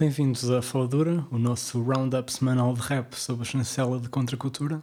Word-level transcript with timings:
Bem-vindos 0.00 0.48
à 0.48 0.62
Faladura, 0.62 1.26
o 1.28 1.38
nosso 1.38 1.82
roundup 1.82 2.32
semanal 2.32 2.72
de 2.72 2.80
rap 2.82 3.14
sobre 3.14 3.42
a 3.42 3.44
chancela 3.44 3.98
de 3.98 4.08
contracultura. 4.08 4.80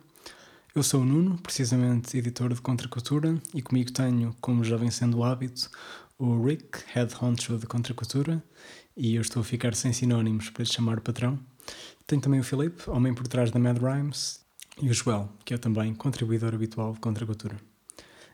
Eu 0.76 0.84
sou 0.84 1.00
o 1.00 1.06
Nuno, 1.06 1.38
precisamente 1.42 2.18
editor 2.18 2.54
de 2.54 2.60
Contracultura, 2.60 3.42
e 3.54 3.62
comigo 3.62 3.94
tenho, 3.94 4.36
como 4.42 4.62
já 4.62 4.76
vem 4.76 4.92
sendo 4.92 5.20
o 5.20 5.24
hábito, 5.24 5.70
o 6.20 6.44
Rick, 6.44 6.80
head 6.88 7.16
honcho 7.22 7.58
de 7.58 7.66
Contracultura, 7.66 8.44
e 8.98 9.16
eu 9.16 9.22
estou 9.22 9.40
a 9.40 9.46
ficar 9.46 9.74
sem 9.74 9.94
sinónimos 9.94 10.50
para 10.50 10.66
lhe 10.66 10.70
chamar 10.70 11.00
patrão. 11.00 11.40
Tenho 12.06 12.22
também 12.22 12.42
o 12.42 12.44
Filipe, 12.44 12.90
homem 12.90 13.14
por 13.14 13.26
trás 13.26 13.50
da 13.52 13.58
Mad 13.58 13.78
Rhymes, 13.78 14.42
e 14.82 14.90
o 14.90 14.94
Joel, 14.94 15.30
que 15.46 15.54
é 15.54 15.58
também 15.58 15.96
contribuidor 15.96 16.54
habitual 16.54 16.92
de 16.92 17.00
Contracultura. 17.00 17.56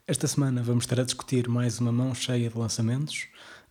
Esta 0.08 0.28
semana 0.28 0.64
vamos 0.64 0.86
estar 0.86 1.00
a 1.00 1.04
discutir 1.04 1.48
mais 1.48 1.80
uma 1.80 1.92
mão 1.92 2.16
cheia 2.16 2.50
de 2.50 2.58
lançamentos, 2.58 3.28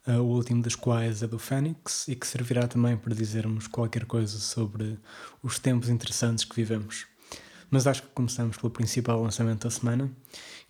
o 0.07 0.23
último 0.23 0.63
dos 0.63 0.75
quais 0.75 1.23
é 1.23 1.27
do 1.27 1.39
Fênix 1.39 2.09
e 2.09 2.17
que 2.17 2.27
servirá 2.27 2.67
também 2.67 2.97
para 2.97 3.15
dizermos 3.15 3.67
qualquer 3.67 4.05
coisa 4.07 4.39
sobre 4.39 4.99
os 5.43 5.59
tempos 5.59 5.89
interessantes 5.89 6.45
que 6.45 6.57
vivemos. 6.57 7.07
Mas 7.71 7.87
acho 7.87 8.03
que 8.03 8.09
começamos 8.09 8.57
pelo 8.57 8.71
principal 8.71 9.23
lançamento 9.23 9.65
da 9.65 9.71
semana, 9.71 10.11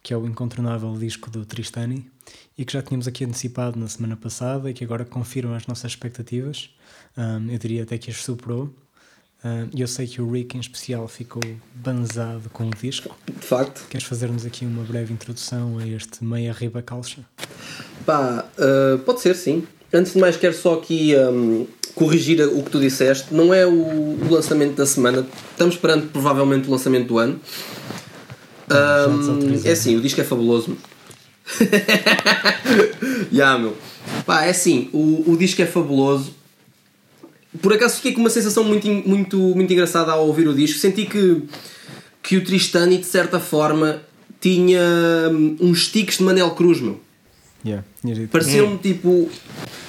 que 0.02 0.12
é 0.12 0.16
o 0.16 0.26
incontornável 0.26 0.92
disco 0.98 1.30
do 1.30 1.46
Tristani 1.46 2.10
e 2.58 2.64
que 2.64 2.72
já 2.72 2.82
tínhamos 2.82 3.08
aqui 3.08 3.24
antecipado 3.24 3.78
na 3.78 3.88
semana 3.88 4.16
passada 4.16 4.70
e 4.70 4.74
que 4.74 4.84
agora 4.84 5.04
confirma 5.04 5.56
as 5.56 5.66
nossas 5.66 5.92
expectativas. 5.92 6.70
Um, 7.16 7.50
eu 7.50 7.58
diria 7.58 7.84
até 7.84 7.96
que 7.96 8.10
as 8.10 8.22
superou. 8.22 8.74
E 9.72 9.80
eu 9.80 9.88
sei 9.88 10.06
que 10.06 10.20
o 10.20 10.30
Rick 10.30 10.56
em 10.56 10.60
especial 10.60 11.08
ficou 11.08 11.42
banzado 11.74 12.50
com 12.52 12.66
o 12.66 12.70
disco. 12.70 13.16
De 13.26 13.46
facto. 13.46 13.86
Queres 13.88 14.06
fazer-nos 14.06 14.44
aqui 14.44 14.66
uma 14.66 14.82
breve 14.84 15.12
introdução 15.12 15.78
a 15.78 15.86
este 15.86 16.22
meia 16.22 16.52
riba 16.52 16.82
calça? 16.82 17.24
Pá, 18.04 18.44
uh, 18.58 18.98
pode 18.98 19.20
ser 19.20 19.34
sim. 19.34 19.66
Antes 19.92 20.12
de 20.12 20.18
mais, 20.18 20.36
quero 20.36 20.54
só 20.54 20.74
aqui 20.74 21.14
um, 21.16 21.66
corrigir 21.94 22.40
o 22.42 22.62
que 22.62 22.70
tu 22.70 22.78
disseste. 22.78 23.34
Não 23.34 23.52
é 23.52 23.66
o, 23.66 23.72
o, 23.72 24.28
lançamento 24.30 24.76
da 24.76 24.86
semana. 24.86 25.26
Estamos 25.50 25.74
esperando 25.74 26.08
provavelmente 26.08 26.68
o 26.68 26.70
lançamento 26.70 27.08
do 27.08 27.18
ano. 27.18 27.40
Um, 28.70 29.66
é 29.66 29.72
assim, 29.72 29.96
o 29.96 30.00
disco 30.00 30.20
é 30.20 30.24
fabuloso. 30.24 30.76
Já, 31.58 33.26
yeah, 33.32 33.58
meu. 33.58 33.76
Pá, 34.24 34.44
é 34.44 34.50
assim, 34.50 34.88
o, 34.92 35.32
o 35.32 35.36
disco 35.36 35.60
é 35.60 35.66
fabuloso. 35.66 36.34
Por 37.60 37.72
acaso 37.72 37.96
fiquei 37.96 38.12
com 38.12 38.20
uma 38.20 38.30
sensação 38.30 38.62
muito, 38.62 38.86
muito, 38.88 39.36
muito 39.36 39.72
engraçada 39.72 40.12
ao 40.12 40.26
ouvir 40.26 40.46
o 40.46 40.54
disco. 40.54 40.78
Senti 40.78 41.04
que, 41.04 41.42
que 42.22 42.36
o 42.36 42.44
Tristani, 42.44 42.98
de 42.98 43.06
certa 43.06 43.40
forma, 43.40 44.02
tinha 44.40 44.80
hum, 45.32 45.56
uns 45.60 45.88
tiques 45.88 46.18
de 46.18 46.24
Manel 46.24 46.50
Cruz, 46.52 46.80
meu. 46.80 47.00
Yeah, 47.64 47.84
Pareceu-me 48.30 48.78
tipo. 48.78 49.28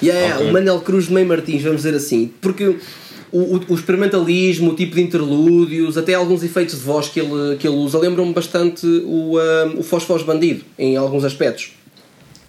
Yeah, 0.02 0.36
okay. 0.36 0.50
o 0.50 0.52
Manel 0.52 0.80
Cruz 0.80 1.06
de 1.06 1.12
Meio 1.12 1.26
Martins, 1.26 1.62
vamos 1.62 1.78
dizer 1.78 1.94
assim. 1.94 2.30
Porque 2.40 2.76
o, 3.32 3.38
o, 3.38 3.60
o, 3.68 3.74
experimentalismo, 3.74 4.72
o 4.72 4.74
tipo 4.74 4.96
de 4.96 5.02
interlúdios, 5.02 5.96
até 5.96 6.12
alguns 6.12 6.42
efeitos 6.42 6.78
de 6.78 6.82
voz 6.82 7.08
que 7.08 7.20
ele, 7.20 7.56
que 7.56 7.66
ele 7.66 7.76
usa, 7.76 7.98
lembram-me 7.98 8.34
bastante 8.34 8.86
o, 8.86 9.38
um, 9.38 9.78
o 9.78 9.82
Fosfos 9.82 10.22
Bandido, 10.22 10.64
em 10.78 10.96
alguns 10.96 11.24
aspectos. 11.24 11.72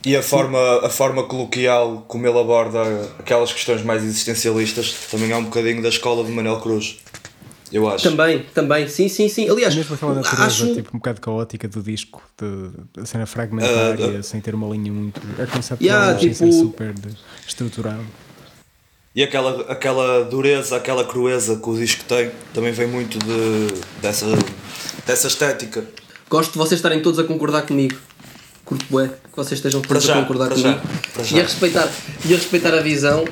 E 0.06 0.16
a 0.18 0.22
forma, 0.22 0.86
a 0.86 0.90
forma 0.90 1.24
coloquial 1.24 2.04
como 2.08 2.28
ele 2.28 2.38
aborda 2.38 2.82
aquelas 3.18 3.54
questões 3.54 3.82
mais 3.84 4.04
existencialistas 4.04 4.94
também 5.10 5.32
é 5.32 5.38
um 5.38 5.46
bocadinho 5.46 5.82
da 5.82 5.90
escola 5.90 6.26
de 6.26 6.32
Manel 6.32 6.60
Cruz. 6.60 6.98
Eu 7.72 7.90
acho. 7.90 8.04
Também, 8.04 8.46
também, 8.54 8.88
sim, 8.88 9.10
sim, 9.10 9.28
sim. 9.28 9.50
Aliás, 9.50 9.74
mesmo 9.74 9.96
aquela 9.96 10.14
natureza 10.14 10.46
acho... 10.46 10.76
tipo, 10.76 10.90
um 10.94 11.00
bocado 11.00 11.20
caótica 11.20 11.68
do 11.68 11.82
disco, 11.82 12.22
de, 12.38 13.02
a 13.02 13.06
cena 13.06 13.26
fragmentária, 13.26 14.08
uh, 14.08 14.20
uh, 14.20 14.24
sem 14.24 14.40
ter 14.40 14.54
uma 14.54 14.68
linha 14.68 14.92
muito. 14.92 15.20
É 15.40 15.46
conceptual, 15.48 15.80
yeah, 15.82 16.16
tipo... 16.16 16.36
sem 16.36 16.52
ser 16.52 16.60
super 16.60 16.94
estruturado. 17.48 18.06
E 19.16 19.24
aquela, 19.24 19.72
aquela 19.72 20.24
dureza, 20.26 20.76
aquela 20.76 21.04
crueza 21.04 21.56
que 21.56 21.70
o 21.70 21.76
disco 21.76 22.04
tem, 22.04 22.32
também 22.54 22.72
vem 22.72 22.88
muito 22.88 23.18
de, 23.20 23.82
dessa, 24.02 24.28
dessa 25.06 25.28
estética. 25.28 25.84
Gosto 26.30 26.52
de 26.52 26.58
vocês 26.58 26.80
estarem 26.80 27.02
todos 27.02 27.20
a 27.20 27.24
concordar 27.24 27.64
comigo. 27.64 27.96
Curto 28.66 28.86
bué, 28.90 29.08
que 29.08 29.36
vocês 29.36 29.60
estejam 29.60 29.82
todos 29.82 30.04
já, 30.04 30.16
a 30.16 30.22
concordar 30.22 30.50
comigo. 30.50 30.80
Já, 31.22 31.38
e, 31.38 31.40
a 31.40 31.44
respeitar, 31.44 31.92
e 32.26 32.34
a 32.34 32.38
respeitar 32.38 32.74
a 32.74 32.82
visão 32.82 33.26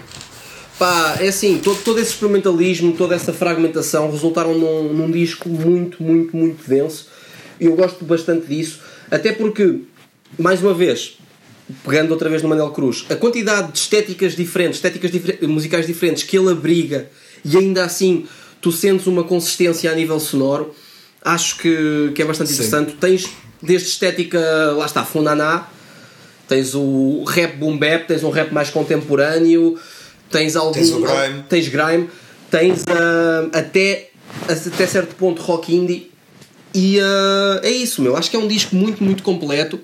Pá, 0.82 1.18
é 1.20 1.28
assim, 1.28 1.60
todo, 1.60 1.80
todo 1.84 2.00
esse 2.00 2.10
experimentalismo, 2.10 2.94
toda 2.94 3.14
essa 3.14 3.32
fragmentação 3.32 4.10
resultaram 4.10 4.58
num, 4.58 4.92
num 4.92 5.12
disco 5.12 5.48
muito, 5.48 6.02
muito, 6.02 6.36
muito 6.36 6.68
denso. 6.68 7.08
E 7.60 7.66
eu 7.66 7.76
gosto 7.76 8.04
bastante 8.04 8.48
disso, 8.48 8.80
até 9.12 9.32
porque, 9.32 9.82
mais 10.40 10.60
uma 10.60 10.74
vez, 10.74 11.20
pegando 11.86 12.10
outra 12.10 12.28
vez 12.32 12.42
no 12.42 12.50
Manuel 12.50 12.72
Cruz, 12.72 13.06
a 13.12 13.16
quantidade 13.16 13.74
de 13.74 13.78
estéticas 13.78 14.36
diferentes, 14.36 14.78
estéticas 14.78 15.12
difer 15.12 15.48
musicais 15.48 15.86
diferentes 15.86 16.24
que 16.24 16.36
ele 16.36 16.50
abriga 16.50 17.08
e 17.46 17.56
ainda 17.56 17.86
assim 17.86 18.26
tu 18.60 18.72
sentes 18.72 19.06
uma 19.06 19.24
consistência 19.24 19.92
a 19.92 19.94
nível 19.94 20.20
sonoro, 20.20 20.74
acho 21.24 21.60
que, 21.60 22.12
que 22.16 22.24
é 22.24 22.26
bastante 22.26 22.48
Sim. 22.48 22.56
interessante. 22.56 22.94
Tens 22.94 23.30
desde 23.62 23.90
estética, 23.90 24.40
lá 24.76 24.86
está, 24.86 25.04
Funaná, 25.04 25.68
tens 26.48 26.74
o 26.76 27.24
rap 27.24 27.56
boom 27.58 27.78
bap, 27.78 28.08
tens 28.08 28.24
um 28.24 28.30
rap 28.30 28.52
mais 28.52 28.70
contemporâneo, 28.70 29.78
tens 30.30 30.56
algum. 30.56 30.72
Tens 30.72 30.92
o 30.92 31.02
grime. 31.02 31.44
Tens 31.48 31.68
grime, 31.68 32.10
tens 32.50 32.82
uh, 32.82 33.50
até, 33.54 34.10
até 34.48 34.88
certo 34.88 35.16
ponto 35.16 35.42
rock 35.42 35.74
indie. 35.74 36.12
E 36.74 37.00
uh, 37.00 37.60
é 37.64 37.70
isso, 37.70 38.02
meu. 38.02 38.16
Acho 38.16 38.30
que 38.30 38.36
é 38.36 38.40
um 38.40 38.48
disco 38.48 38.76
muito, 38.76 39.04
muito 39.04 39.24
completo, 39.24 39.80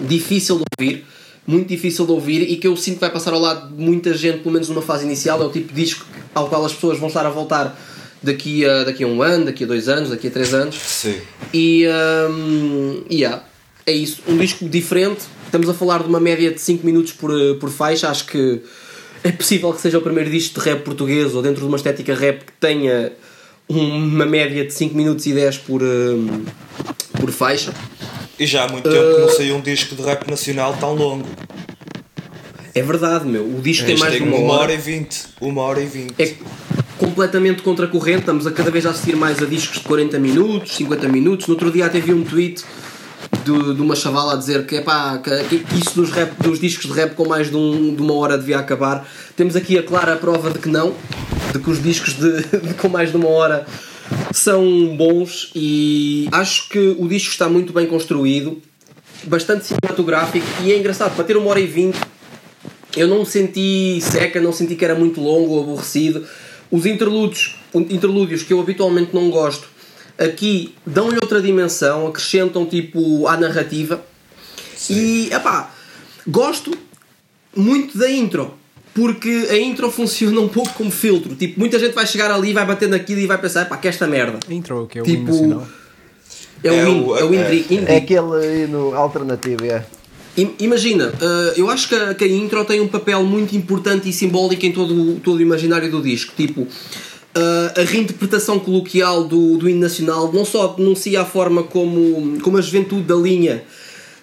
difícil 0.00 0.56
de 0.56 0.64
ouvir, 0.78 1.06
muito 1.46 1.68
difícil 1.68 2.06
de 2.06 2.12
ouvir 2.12 2.42
e 2.50 2.56
que 2.56 2.66
eu 2.66 2.76
sinto 2.76 2.94
que 2.94 3.00
vai 3.00 3.10
passar 3.10 3.32
ao 3.32 3.40
lado 3.40 3.74
de 3.74 3.82
muita 3.82 4.14
gente, 4.14 4.38
pelo 4.38 4.52
menos 4.52 4.68
numa 4.68 4.82
fase 4.82 5.04
inicial. 5.04 5.42
É 5.42 5.46
o 5.46 5.50
tipo 5.50 5.72
de 5.72 5.82
disco 5.82 6.06
ao 6.34 6.48
qual 6.48 6.64
as 6.64 6.72
pessoas 6.72 6.98
vão 6.98 7.08
estar 7.08 7.26
a 7.26 7.30
voltar 7.30 7.78
daqui 8.24 8.64
a, 8.64 8.84
daqui 8.84 9.04
a 9.04 9.06
um 9.06 9.22
ano, 9.22 9.46
daqui 9.46 9.64
a 9.64 9.66
dois 9.66 9.88
anos, 9.88 10.10
daqui 10.10 10.28
a 10.28 10.30
três 10.30 10.52
anos. 10.54 10.76
Sim. 10.76 11.20
E, 11.52 11.86
um, 12.30 13.04
yeah, 13.10 13.44
é 13.86 13.92
isso. 13.92 14.22
Um 14.26 14.36
disco 14.36 14.68
diferente. 14.68 15.22
Estamos 15.46 15.68
a 15.68 15.74
falar 15.74 16.02
de 16.02 16.08
uma 16.08 16.18
média 16.18 16.50
de 16.50 16.60
5 16.60 16.84
minutos 16.84 17.12
por, 17.12 17.30
por 17.60 17.70
faixa. 17.70 18.08
Acho 18.08 18.26
que 18.26 18.60
é 19.22 19.30
possível 19.30 19.72
que 19.72 19.80
seja 19.80 19.98
o 19.98 20.00
primeiro 20.00 20.30
disco 20.30 20.58
de 20.58 20.68
rap 20.68 20.82
português 20.82 21.34
ou 21.34 21.42
dentro 21.42 21.60
de 21.60 21.66
uma 21.66 21.76
estética 21.76 22.14
rap 22.14 22.44
que 22.44 22.52
tenha 22.58 23.12
uma 23.68 24.26
média 24.26 24.64
de 24.64 24.72
5 24.72 24.94
minutos 24.96 25.24
e 25.26 25.32
10 25.32 25.58
por, 25.58 25.82
um, 25.82 26.44
por 27.20 27.30
faixa. 27.30 27.72
E 28.38 28.46
já 28.46 28.64
há 28.64 28.68
muito 28.68 28.88
tempo 28.88 29.04
uh, 29.04 29.14
que 29.14 29.20
não 29.20 29.28
saiu 29.28 29.56
um 29.56 29.60
disco 29.60 29.94
de 29.94 30.02
rap 30.02 30.28
nacional 30.28 30.76
tão 30.78 30.94
longo. 30.94 31.28
É 32.74 32.82
verdade, 32.82 33.24
meu. 33.24 33.44
O 33.44 33.62
disco 33.62 33.86
tem 33.86 33.96
mais 33.96 34.14
de 34.14 34.22
uma, 34.22 34.36
uma 34.36 34.52
hora. 34.54 34.62
hora 34.62 34.72
e 34.74 34.76
vinte. 34.76 35.22
Uma 35.40 35.62
hora 35.62 35.80
e 35.80 35.86
vinte. 35.86 36.14
É 36.18 36.34
completamente 36.98 37.62
contracorrente. 37.62 38.20
Estamos 38.20 38.46
a 38.46 38.50
cada 38.50 38.70
vez 38.70 38.86
a 38.86 38.90
assistir 38.90 39.16
mais 39.16 39.42
a 39.42 39.46
discos 39.46 39.78
de 39.78 39.84
40 39.84 40.18
minutos, 40.18 40.76
50 40.76 41.08
minutos. 41.08 41.46
No 41.46 41.54
outro 41.54 41.70
dia 41.70 41.86
até 41.86 42.00
vi 42.00 42.12
um 42.12 42.24
tweet 42.24 42.64
de, 43.44 43.74
de 43.74 43.82
uma 43.82 43.96
chavala 43.96 44.34
a 44.34 44.36
dizer 44.36 44.64
que, 44.66 44.76
epá, 44.76 45.18
que, 45.18 45.58
que 45.58 45.78
isso 45.78 45.94
dos, 45.94 46.10
rap, 46.10 46.32
dos 46.42 46.58
discos 46.58 46.86
de 46.86 46.92
rap 46.92 47.14
com 47.14 47.26
mais 47.26 47.50
de, 47.50 47.56
um, 47.56 47.94
de 47.94 48.02
uma 48.02 48.14
hora 48.14 48.38
devia 48.38 48.58
acabar. 48.58 49.06
Temos 49.36 49.56
aqui 49.56 49.78
a 49.78 49.82
clara 49.82 50.16
prova 50.16 50.50
de 50.50 50.58
que 50.58 50.68
não, 50.68 50.94
de 51.52 51.58
que 51.58 51.70
os 51.70 51.82
discos 51.82 52.14
de, 52.14 52.42
de 52.68 52.74
com 52.74 52.88
mais 52.88 53.10
de 53.10 53.16
uma 53.16 53.28
hora 53.28 53.66
são 54.32 54.96
bons 54.96 55.50
e 55.54 56.28
acho 56.30 56.68
que 56.68 56.96
o 56.98 57.08
disco 57.08 57.30
está 57.30 57.48
muito 57.48 57.72
bem 57.72 57.86
construído, 57.86 58.60
bastante 59.24 59.64
cinematográfico 59.64 60.46
e 60.62 60.72
é 60.72 60.78
engraçado, 60.78 61.14
para 61.14 61.24
ter 61.24 61.36
uma 61.36 61.48
hora 61.48 61.60
e 61.60 61.66
vinte 61.66 61.98
eu 62.96 63.08
não 63.08 63.24
senti 63.24 63.98
seca, 64.00 64.40
não 64.40 64.52
senti 64.52 64.76
que 64.76 64.84
era 64.84 64.94
muito 64.94 65.20
longo 65.20 65.54
ou 65.54 65.62
aborrecido. 65.62 66.24
Os 66.70 66.86
interlúdios, 66.86 67.56
interlúdios 67.74 68.42
que 68.42 68.52
eu 68.52 68.60
habitualmente 68.60 69.14
não 69.14 69.30
gosto, 69.30 69.68
aqui 70.18 70.74
dão-lhe 70.86 71.16
outra 71.16 71.40
dimensão, 71.40 72.06
acrescentam 72.06 72.66
tipo 72.66 73.26
à 73.26 73.36
narrativa. 73.36 74.04
Sim. 74.76 74.94
E 74.94 75.32
epá, 75.32 75.70
gosto 76.26 76.72
muito 77.56 77.96
da 77.98 78.10
intro. 78.10 78.54
Porque 78.94 79.48
a 79.50 79.56
intro 79.58 79.90
funciona 79.92 80.40
um 80.40 80.48
pouco 80.48 80.72
como 80.74 80.90
filtro. 80.90 81.34
Tipo, 81.34 81.58
muita 81.58 81.78
gente 81.78 81.94
vai 81.94 82.06
chegar 82.06 82.30
ali, 82.30 82.52
vai 82.52 82.64
bater 82.64 82.88
naquilo 82.88 83.20
e 83.20 83.26
vai 83.26 83.38
pensar, 83.38 83.68
pá, 83.68 83.76
que 83.76 83.88
é 83.88 83.90
esta 83.90 84.06
merda. 84.06 84.38
A 84.48 84.52
intro 84.54 84.84
o 84.84 84.86
que 84.86 84.98
é 84.98 85.02
o 85.02 85.04
tipo, 85.04 85.24
nacional? 85.24 85.66
É, 86.62 86.68
é, 86.68 86.88
o, 86.88 87.16
é 87.16 87.24
o 87.24 87.34
indie, 87.34 87.66
indie. 87.74 87.92
É 87.92 87.96
aquele 87.96 88.66
no 88.68 88.94
alternativo, 88.94 89.66
é. 89.66 89.84
Imagina, 90.58 91.08
uh, 91.08 91.52
eu 91.56 91.70
acho 91.70 91.88
que 91.88 91.94
a, 91.94 92.14
que 92.14 92.24
a, 92.24 92.28
intro 92.28 92.64
tem 92.64 92.80
um 92.80 92.88
papel 92.88 93.22
muito 93.22 93.56
importante 93.56 94.08
e 94.08 94.12
simbólico 94.12 94.66
em 94.66 94.72
todo, 94.72 95.20
todo 95.20 95.38
o 95.38 95.42
imaginário 95.42 95.90
do 95.90 96.02
disco. 96.02 96.32
Tipo, 96.36 96.66
Uh, 97.36 97.80
a 97.80 97.82
reinterpretação 97.82 98.60
coloquial 98.60 99.24
do, 99.24 99.56
do 99.56 99.68
hino 99.68 99.80
nacional 99.80 100.32
não 100.32 100.44
só 100.44 100.68
denuncia 100.68 101.22
a 101.22 101.24
forma 101.24 101.64
como, 101.64 102.38
como 102.40 102.58
a 102.58 102.60
juventude 102.60 103.02
da 103.02 103.16
linha 103.16 103.64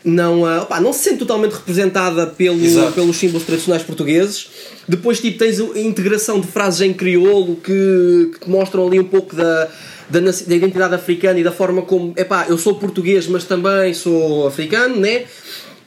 não, 0.03 0.41
uh, 0.41 0.61
opa, 0.61 0.79
não 0.79 0.91
se 0.91 1.03
sente 1.03 1.19
totalmente 1.19 1.53
representada 1.53 2.25
pelo, 2.27 2.57
pelos 2.93 3.17
símbolos 3.17 3.45
tradicionais 3.45 3.83
portugueses. 3.83 4.49
Depois 4.87 5.19
tipo, 5.19 5.37
tens 5.37 5.59
a 5.59 5.79
integração 5.79 6.39
de 6.39 6.47
frases 6.47 6.81
em 6.81 6.93
crioulo 6.93 7.55
que, 7.57 8.31
que 8.39 8.49
mostram 8.49 8.87
ali 8.87 8.99
um 8.99 9.03
pouco 9.05 9.35
da, 9.35 9.67
da, 10.09 10.19
da, 10.19 10.55
identidade 10.55 10.95
africana 10.95 11.39
e 11.39 11.43
da 11.43 11.51
forma 11.51 11.83
como, 11.83 12.13
epá, 12.17 12.47
eu 12.49 12.57
sou 12.57 12.75
português, 12.75 13.27
mas 13.27 13.43
também 13.43 13.93
sou 13.93 14.47
africano, 14.47 14.97
né? 14.97 15.25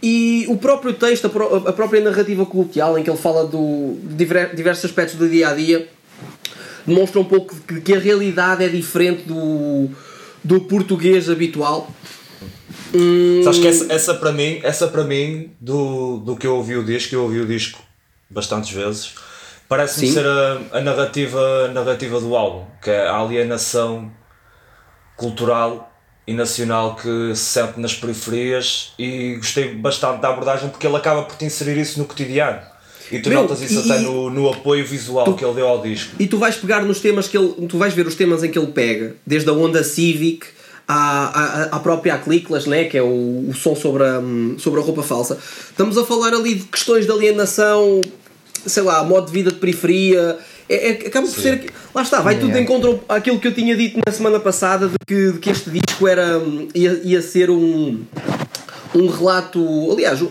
E 0.07 0.45
o 0.51 0.59
próprio 0.59 0.93
texto, 0.93 1.29
a, 1.29 1.31
pró 1.31 1.65
a 1.67 1.73
própria 1.73 1.99
narrativa 1.99 2.45
coloquial, 2.45 2.99
em 2.99 3.03
que 3.03 3.09
ele 3.09 3.17
fala 3.17 3.47
do, 3.47 3.97
de 4.03 4.27
diversos 4.55 4.85
aspectos 4.85 5.17
do 5.17 5.27
dia 5.27 5.49
a 5.49 5.55
dia, 5.55 5.89
demonstra 6.87 7.21
um 7.21 7.25
pouco 7.25 7.57
que, 7.67 7.81
que 7.81 7.95
a 7.95 7.99
realidade 7.99 8.63
é 8.63 8.69
diferente 8.69 9.23
do, 9.23 9.89
do 10.45 10.61
português 10.61 11.31
habitual. 11.31 11.91
Hum, 12.95 13.41
Sabes 13.45 13.61
que 13.61 13.67
essa, 13.67 13.91
essa 13.91 14.13
para 14.13 14.31
mim, 14.31 14.61
essa 14.63 14.89
para 14.89 15.05
mim, 15.05 15.51
do, 15.59 16.19
do 16.19 16.37
que 16.37 16.47
eu 16.47 16.57
ouvi 16.57 16.77
o 16.77 16.85
disco, 16.85 17.15
eu 17.15 17.23
ouvi 17.23 17.41
o 17.41 17.47
disco 17.47 17.83
bastantes 18.29 18.73
vezes, 18.73 19.15
parece-me 19.67 20.13
ser 20.13 20.27
a, 20.27 20.61
a 20.71 20.81
narrativa, 20.83 21.65
a 21.65 21.69
narrativa 21.69 22.21
do 22.21 22.37
álbum, 22.37 22.67
que 22.83 22.91
é 22.91 23.07
a 23.07 23.17
alienação 23.21 24.13
cultural 25.17 25.94
e 26.27 26.33
nacional 26.33 26.97
que 26.97 27.35
se 27.35 27.45
sente 27.45 27.79
nas 27.79 27.95
periferias 27.95 28.93
e 28.99 29.35
gostei 29.37 29.75
bastante 29.75 30.21
da 30.23 30.31
abordagem 30.31 30.71
porque 30.71 30.87
ele 30.87 30.97
acaba 30.97 31.23
por 31.23 31.37
te 31.37 31.45
inserir 31.45 31.77
isso 31.79 31.99
no 31.99 32.07
cotidiano. 32.07 32.61
E 33.13 33.19
tu 33.19 33.29
Meu, 33.29 33.43
notas 33.43 33.61
isso 33.61 33.87
e- 33.87 33.91
até 33.93 34.01
no, 34.01 34.31
no 34.31 34.49
apoio 34.51 34.85
visual 34.87 35.35
que 35.35 35.45
ele 35.45 35.55
deu 35.55 35.69
ao 35.69 35.83
disco. 35.83 36.15
E 36.19 36.27
tu 36.27 36.39
vais 36.39 36.57
pegar 36.57 36.83
nos 36.83 37.01
temas 37.01 37.29
que 37.29 37.37
ele. 37.37 37.67
Tu 37.69 37.77
vais 37.77 37.93
ver 37.93 38.07
os 38.07 38.15
temas 38.15 38.43
em 38.43 38.51
que 38.51 38.59
ele 38.59 38.69
pega, 38.73 39.15
desde 39.27 39.51
a 39.51 39.53
onda 39.53 39.85
Civic 39.85 40.47
à, 40.89 41.27
à, 41.27 41.63
à 41.77 41.79
própria 41.81 42.15
Aclícolas, 42.15 42.67
né? 42.67 42.85
que 42.85 42.97
é 42.97 43.03
o, 43.03 43.47
o 43.51 43.55
som 43.55 43.77
sobre 43.77 44.05
a, 44.05 44.19
hum, 44.19 44.57
sobre 44.59 44.81
a 44.81 44.83
roupa 44.83 45.03
falsa. 45.03 45.39
Estamos 45.71 45.99
a 45.99 46.05
falar 46.05 46.33
ali 46.33 46.55
de 46.55 46.65
questões 46.65 47.05
de 47.05 47.13
alienação, 47.13 48.01
sei 48.67 48.83
lá, 48.83 49.05
modo 49.05 49.27
de 49.27 49.33
vida 49.33 49.51
de 49.51 49.59
periferia. 49.59 50.39
É, 50.69 50.89
é- 50.91 51.07
acaba 51.09 51.27
por 51.27 51.35
ser. 51.43 51.71
Lá 51.95 52.03
está, 52.03 52.21
vai 52.21 52.35
tudo 52.39 52.53
de 52.53 52.61
encontro 52.61 53.01
àquilo 53.09 53.39
que 53.39 53.49
eu 53.49 53.55
tinha 53.55 53.77
dito 53.77 54.01
na 54.07 54.13
semana 54.13 54.41
passada 54.41 54.89
de 54.89 54.95
que, 55.07 55.33
de 55.33 55.39
que 55.39 55.51
este 55.51 55.71
disco 55.71 56.09
era, 56.09 56.39
hum, 56.39 56.69
ia, 56.75 57.01
ia 57.05 57.23
ser 57.23 57.51
um 57.51 58.03
um 58.95 59.09
relato, 59.09 59.91
aliás, 59.93 60.23
um- 60.23 60.31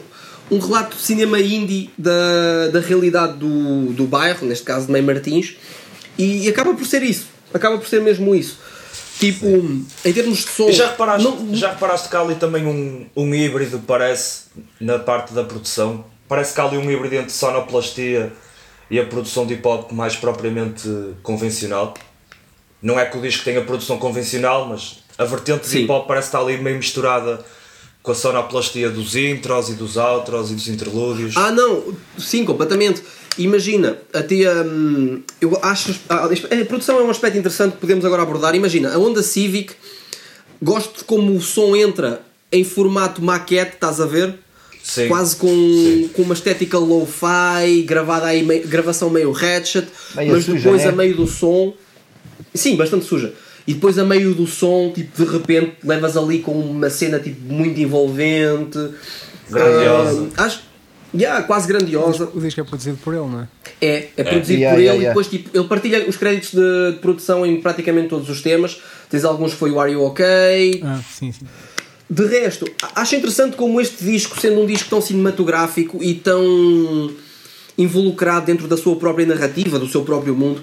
um 0.49 0.57
relato 0.57 0.95
de 0.95 1.01
cinema 1.03 1.37
indie 1.39 1.89
da, 1.97 2.69
da 2.71 2.79
realidade 2.79 3.33
do, 3.37 3.87
do 3.93 4.05
bairro, 4.05 4.45
neste 4.47 4.63
caso 4.63 4.85
de 4.85 4.91
Mãe 4.93 5.01
Martins, 5.01 5.55
e, 6.17 6.47
acaba 6.47 6.73
por 6.73 6.85
ser 6.85 7.03
isso, 7.03 7.25
acaba 7.53 7.77
por 7.77 7.87
ser 7.87 8.01
mesmo 8.01 8.33
isso. 8.33 8.57
Tipo, 9.19 9.45
em 10.05 10.13
termos 10.13 10.39
de 10.39 10.49
som. 10.49 10.69
E 10.69 10.71
já 10.73 10.87
reparaste, 10.91 11.23
não- 11.27 11.53
já 11.55 11.71
reparaste 11.71 12.07
que 12.09 12.15
há 12.15 12.21
ali 12.21 12.35
também 12.35 12.65
um, 12.65 13.05
um 13.15 13.35
híbrido, 13.35 13.79
parece, 13.85 14.43
na 14.79 14.97
parte 14.97 15.33
da 15.33 15.43
produção? 15.43 16.05
Parece 16.27 16.53
que 16.53 16.61
há 16.61 16.63
ali 16.65 16.77
um 16.77 16.89
híbrido 16.89 17.15
entre 17.15 17.31
sonoplastia 17.31 18.31
e 18.93 18.99
a 18.99 19.05
produção 19.07 19.43
de 19.43 19.55
hip 19.55 19.67
hop 19.67 19.91
mais 19.91 20.15
propriamente 20.15 20.87
convencional. 21.23 21.95
Não 22.79 22.99
é 22.99 23.07
que 23.07 23.17
o 23.17 23.21
disco 23.21 23.43
tenha 23.43 23.59
produção 23.63 23.97
convencional, 23.97 24.67
mas 24.67 24.99
a 25.17 25.25
vertente 25.25 25.67
de 25.67 25.79
hip 25.79 25.91
hop 25.91 26.05
parece 26.07 26.27
estar 26.27 26.39
ali 26.39 26.57
meio 26.59 26.77
misturada 26.77 27.43
com 28.03 28.11
a 28.11 28.15
sonoplastia 28.15 28.91
dos 28.91 29.15
intros 29.15 29.69
e 29.69 29.73
dos 29.73 29.97
outros 29.97 30.51
e 30.51 30.53
dos 30.53 30.67
interlúdios. 30.67 31.35
Ah, 31.35 31.51
não, 31.51 31.95
sim, 32.19 32.45
completamente. 32.45 33.01
Imagina, 33.35 33.97
até 34.13 34.35
hum, 34.63 35.23
eu 35.41 35.57
acho. 35.63 35.95
ah, 36.07 36.25
A 36.25 36.65
produção 36.65 36.99
é 36.99 37.01
um 37.01 37.09
aspecto 37.09 37.35
interessante 37.35 37.73
que 37.73 37.79
podemos 37.79 38.05
agora 38.05 38.21
abordar. 38.21 38.53
Imagina, 38.53 38.93
a 38.93 38.97
Honda 38.99 39.23
Civic, 39.23 39.73
gosto 40.61 40.99
de 40.99 41.03
como 41.05 41.35
o 41.35 41.41
som 41.41 41.75
entra 41.75 42.21
em 42.51 42.63
formato 42.63 43.23
maquete, 43.23 43.73
estás 43.73 43.99
a 43.99 44.05
ver? 44.05 44.35
Sim. 44.83 45.07
Quase 45.07 45.35
com, 45.37 45.47
Sim. 45.47 46.09
com 46.13 46.23
uma 46.23 46.33
estética 46.33 46.77
lo-fi, 46.77 47.83
gravada 47.85 48.25
aí, 48.27 48.43
mei- 48.43 48.59
gravação 48.63 49.09
meio 49.09 49.31
ratchet, 49.31 49.87
Meio 50.13 50.33
mas 50.33 50.43
suja, 50.43 50.57
depois 50.59 50.83
né? 50.83 50.89
a 50.89 50.91
meio 50.91 51.15
do 51.15 51.25
som. 51.25 51.73
Sim, 52.53 52.75
bastante 52.75 53.05
suja. 53.05 53.33
E 53.65 53.73
depois 53.73 53.97
a 53.97 54.03
meio 54.03 54.33
do 54.35 54.45
som, 54.45 54.91
tipo, 54.93 55.23
de 55.23 55.31
repente 55.31 55.77
levas 55.85 56.17
ali 56.17 56.39
com 56.39 56.51
uma 56.51 56.89
cena 56.89 57.17
tipo, 57.17 57.41
muito 57.51 57.79
envolvente. 57.79 58.77
Grandiosa. 59.49 60.27
Ah, 60.35 60.43
acho, 60.45 60.61
yeah, 61.15 61.41
quase 61.43 61.65
grandiosa. 61.67 62.29
O 62.33 62.41
disco 62.41 62.59
é 62.59 62.63
produzido 62.65 62.97
por 62.97 63.13
ele, 63.13 63.25
não 63.25 63.41
é? 63.41 63.47
É, 63.81 64.09
é 64.17 64.23
produzido 64.23 64.59
Yeah, 64.59 64.75
por 64.75 64.81
yeah, 64.81 64.81
ele 64.81 64.85
yeah. 64.85 65.03
e 65.03 65.07
depois 65.07 65.27
tipo, 65.27 65.57
ele 65.57 65.67
partilha 65.67 66.05
os 66.09 66.17
créditos 66.17 66.51
de, 66.51 66.91
de 66.93 66.99
produção 66.99 67.45
em 67.45 67.61
praticamente 67.61 68.09
todos 68.09 68.29
os 68.29 68.41
temas. 68.41 68.81
Tens 69.09 69.23
alguns 69.23 69.53
que 69.53 69.59
foi 69.59 69.71
o 69.71 69.79
Are 69.79 69.91
You 69.93 70.03
OK? 70.03 70.23
Ah, 70.83 70.99
sim, 71.09 71.31
sim. 71.31 71.45
De 72.09 72.25
resto, 72.25 72.65
acho 72.95 73.15
interessante 73.15 73.55
como 73.55 73.79
este 73.79 74.03
disco, 74.03 74.39
sendo 74.39 74.61
um 74.61 74.65
disco 74.65 74.89
tão 74.89 75.01
cinematográfico 75.01 76.03
e 76.03 76.13
tão 76.13 77.11
involucrado 77.77 78.45
dentro 78.45 78.67
da 78.67 78.77
sua 78.77 78.95
própria 78.95 79.25
narrativa, 79.25 79.79
do 79.79 79.87
seu 79.87 80.03
próprio 80.03 80.35
mundo, 80.35 80.61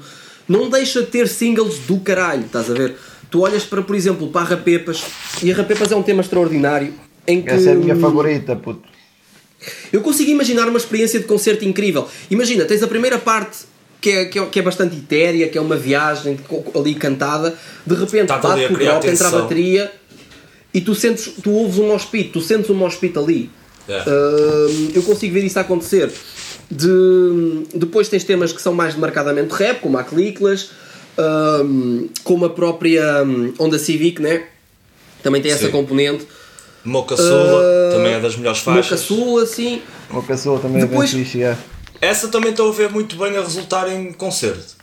não 0.49 0.69
deixa 0.69 1.01
de 1.01 1.09
ter 1.09 1.29
singles 1.29 1.79
do 1.81 1.99
caralho, 1.99 2.45
estás 2.45 2.71
a 2.71 2.75
ver? 2.75 2.97
Tu 3.31 3.41
olhas 3.41 3.65
para, 3.65 3.83
por 3.83 3.97
exemplo, 3.97 4.29
para 4.29 4.43
a 4.43 4.45
Rapepas, 4.45 5.03
e 5.43 5.51
a 5.51 5.57
Rapepas 5.57 5.91
é 5.91 5.97
um 5.97 6.03
tema 6.03 6.21
extraordinário, 6.21 6.95
em 7.27 7.43
que... 7.43 7.51
Essa 7.51 7.71
é 7.71 7.73
a 7.73 7.77
minha 7.77 7.97
favorita, 7.97 8.55
puto. 8.57 8.89
Eu 9.93 10.01
consigo 10.01 10.31
imaginar 10.31 10.69
uma 10.69 10.79
experiência 10.79 11.21
de 11.21 11.27
concerto 11.27 11.65
incrível. 11.65 12.09
Imagina, 12.31 12.65
tens 12.65 12.83
a 12.83 12.89
primeira 12.89 13.19
parte 13.19 13.59
que 14.01 14.11
é, 14.11 14.25
que 14.25 14.39
é, 14.39 14.47
que 14.47 14.59
é 14.59 14.63
bastante 14.63 14.97
etérea, 14.97 15.49
que 15.49 15.59
é 15.59 15.61
uma 15.61 15.77
viagem 15.77 16.39
ali 16.75 16.95
cantada, 16.95 17.55
de 17.87 17.95
repente 17.95 18.33
a 18.33 18.39
bate 18.39 18.73
o 18.73 18.77
drop, 18.77 19.07
entra 19.07 19.29
a 19.29 19.31
bateria 19.31 20.00
e 20.73 20.81
tu 20.81 20.95
sentes, 20.95 21.33
tu 21.43 21.51
ouves 21.51 21.79
um 21.79 21.89
mospito, 21.89 22.33
tu 22.35 22.41
sentes 22.41 22.71
um 22.71 22.75
mospito 22.75 23.19
ali. 23.21 23.51
É. 23.89 24.03
Hum, 24.09 24.89
eu 24.95 25.03
consigo 25.03 25.35
ver 25.35 25.45
isso 25.45 25.59
acontecer. 25.59 26.11
De, 26.71 27.65
depois 27.75 28.09
tens 28.09 28.23
temas 28.23 28.53
que 28.53 28.63
são 28.63 28.73
mais 28.73 28.95
demarcadamente 28.95 29.53
rap, 29.55 29.81
como 29.81 29.99
a 29.99 30.05
Cliclas, 30.05 30.71
hum, 31.65 32.09
como 32.23 32.45
a 32.45 32.51
própria 32.51 33.25
hum, 33.25 33.53
Honda 33.59 33.79
Civic, 33.79 34.23
né? 34.23 34.45
Também 35.23 35.43
tem 35.43 35.51
essa 35.51 35.67
Sim. 35.67 35.73
componente. 35.73 36.27
Moca 36.85 37.17
Sula, 37.17 37.61
Ah, 37.63 37.93
também 37.95 38.13
é 38.15 38.21
das 38.21 38.37
melhores 38.37 38.61
Moca 38.61 38.73
faixas. 38.73 39.07
Assim. 39.43 39.83
Uma 40.09 40.23
pessoa 40.23 40.59
também 40.61 40.81
Depois- 40.81 41.11
é 41.13 41.17
bem 41.17 41.25
fixe, 41.25 41.43
é. 41.43 41.57
Essa 42.01 42.29
também 42.29 42.53
estou 42.53 42.71
a 42.71 42.73
ver 42.73 42.89
muito 42.91 43.17
bem 43.17 43.37
a 43.37 43.41
resultar 43.43 43.87
em 43.93 44.13
concerto. 44.13 44.79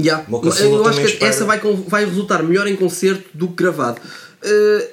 Yeah. 0.00 0.24
Moca 0.28 0.48
Eu 0.48 0.86
acho 0.86 1.00
que 1.00 1.06
espero. 1.06 1.26
essa 1.30 1.44
vai, 1.44 1.58
vai 1.86 2.04
resultar 2.04 2.42
melhor 2.42 2.66
em 2.66 2.76
concerto 2.76 3.24
do 3.34 3.48
que 3.48 3.54
gravado. 3.62 4.00
Uh, 4.46 4.86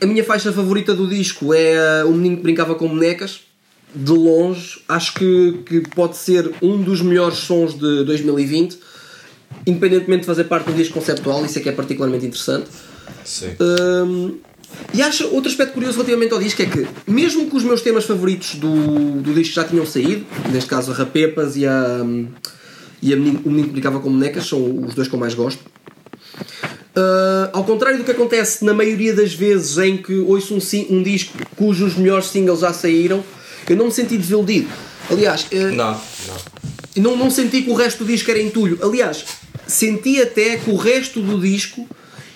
a 0.00 0.06
minha 0.06 0.24
faixa 0.24 0.52
favorita 0.52 0.94
do 0.94 1.08
disco 1.08 1.54
é 1.54 2.04
uh, 2.04 2.08
O 2.08 2.12
Menino 2.12 2.36
que 2.36 2.42
Brincava 2.42 2.74
com 2.74 2.88
Bonecas. 2.88 3.40
De 3.94 4.12
longe, 4.12 4.80
acho 4.88 5.14
que, 5.14 5.60
que 5.64 5.80
pode 5.80 6.16
ser 6.16 6.52
um 6.60 6.82
dos 6.82 7.00
melhores 7.00 7.38
sons 7.38 7.72
de 7.72 8.04
2020, 8.04 8.78
independentemente 9.66 10.20
de 10.20 10.26
fazer 10.26 10.44
parte 10.44 10.66
de 10.66 10.72
um 10.72 10.74
disco 10.74 10.92
conceptual, 10.92 11.46
isso 11.46 11.58
é 11.58 11.62
que 11.62 11.68
é 11.68 11.72
particularmente 11.72 12.26
interessante. 12.26 12.68
Sim. 13.24 13.56
Hum, 13.58 14.38
e 14.92 15.02
acho 15.02 15.26
outro 15.28 15.50
aspecto 15.50 15.72
curioso 15.72 15.96
relativamente 15.96 16.32
ao 16.32 16.40
disco 16.40 16.60
é 16.62 16.66
que, 16.66 16.86
mesmo 17.06 17.48
que 17.48 17.56
os 17.56 17.62
meus 17.62 17.80
temas 17.80 18.04
favoritos 18.04 18.56
do, 18.56 19.22
do 19.22 19.32
disco 19.32 19.54
já 19.54 19.64
tinham 19.64 19.86
saído, 19.86 20.26
neste 20.50 20.68
caso 20.68 20.92
a 20.92 20.94
Rapepas 20.94 21.56
e 21.56 21.66
a, 21.66 22.00
e 23.00 23.12
a 23.12 23.16
Menino, 23.16 23.40
o 23.44 23.48
Menino 23.48 23.68
que 23.68 23.72
Brincava 23.72 24.00
com 24.00 24.10
Bonecas, 24.10 24.46
são 24.46 24.84
os 24.84 24.94
dois 24.94 25.08
que 25.08 25.14
eu 25.14 25.18
mais 25.18 25.34
gosto. 25.34 25.62
Uh, 26.96 27.50
ao 27.52 27.62
contrário 27.64 27.98
do 27.98 28.04
que 28.04 28.10
acontece 28.10 28.64
na 28.64 28.72
maioria 28.72 29.12
das 29.12 29.34
vezes 29.34 29.76
em 29.76 29.98
que 29.98 30.14
ouço 30.14 30.54
um, 30.54 30.96
um 30.96 31.02
disco 31.02 31.36
cujos 31.54 31.94
melhores 31.94 32.28
singles 32.28 32.60
já 32.60 32.72
saíram, 32.72 33.22
eu 33.68 33.76
não 33.76 33.86
me 33.86 33.92
senti 33.92 34.16
desiludido. 34.16 34.68
Aliás, 35.10 35.46
uh, 35.52 35.74
Não, 35.74 35.90
não. 35.92 36.00
e 36.96 37.00
não, 37.00 37.16
não 37.16 37.30
senti 37.30 37.60
que 37.62 37.70
o 37.70 37.74
resto 37.74 38.02
do 38.02 38.06
disco 38.10 38.30
era 38.30 38.40
entulho. 38.40 38.78
Aliás, 38.82 39.26
senti 39.66 40.22
até 40.22 40.56
que 40.56 40.70
o 40.70 40.76
resto 40.76 41.20
do 41.20 41.38
disco 41.38 41.86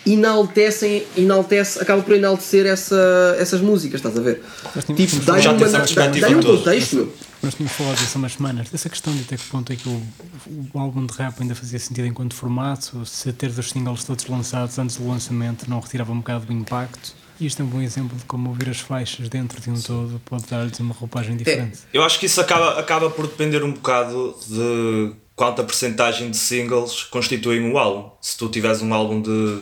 enaltecem, 0.06 1.04
enaltece, 1.16 1.80
acaba 1.80 2.02
por 2.02 2.14
enaltecer 2.14 2.66
essa, 2.66 3.36
essas 3.38 3.60
músicas, 3.60 4.00
estás 4.00 4.16
a 4.16 4.20
ver? 4.20 4.42
Tipo, 4.96 5.24
dá-lhe 5.24 5.42
já 5.42 5.50
uma- 5.52 5.58
dá- 6.20 6.28
um 6.28 6.42
contexto, 6.58 6.96
meu. 6.96 7.12
Nós 7.42 7.54
tínhamos 7.54 7.72
falado 7.76 7.96
disso 7.96 8.12
há 8.14 8.18
umas 8.18 8.32
semanas, 8.34 8.68
dessa 8.68 8.88
questão 8.90 9.14
de 9.14 9.22
até 9.22 9.36
que 9.36 9.44
ponto 9.46 9.72
é 9.72 9.76
que 9.76 9.88
o, 9.88 10.02
o 10.74 10.78
álbum 10.78 11.06
de 11.06 11.14
rap 11.16 11.40
ainda 11.40 11.54
fazia 11.54 11.78
sentido 11.78 12.06
enquanto 12.06 12.34
formato, 12.34 13.04
se 13.06 13.32
ter 13.32 13.48
os 13.50 13.70
singles 13.70 14.04
todos 14.04 14.26
lançados 14.26 14.78
antes 14.78 14.96
do 14.96 15.08
lançamento 15.08 15.68
não 15.68 15.80
retirava 15.80 16.12
um 16.12 16.18
bocado 16.18 16.44
do 16.46 16.52
impacto. 16.52 17.14
E 17.40 17.46
isto 17.46 17.62
é 17.62 17.64
um 17.64 17.68
bom 17.68 17.80
exemplo 17.80 18.14
de 18.18 18.24
como 18.26 18.50
ouvir 18.50 18.68
as 18.68 18.80
faixas 18.80 19.26
dentro 19.30 19.58
de 19.58 19.70
um 19.70 19.80
todo 19.80 20.20
pode 20.26 20.44
dar-lhes 20.50 20.78
uma 20.80 20.92
roupagem 20.94 21.34
diferente. 21.38 21.78
Eu 21.94 22.02
acho 22.02 22.18
que 22.20 22.26
isso 22.26 22.38
acaba, 22.38 22.78
acaba 22.78 23.08
por 23.08 23.26
depender 23.26 23.62
um 23.64 23.72
bocado 23.72 24.36
de 24.46 25.12
quanta 25.34 25.64
percentagem 25.64 26.30
de 26.30 26.36
singles 26.36 27.04
constituem 27.04 27.62
um 27.62 27.78
álbum. 27.78 28.10
Se 28.20 28.36
tu 28.36 28.50
tiveres 28.50 28.82
um 28.82 28.92
álbum 28.92 29.22
de 29.22 29.60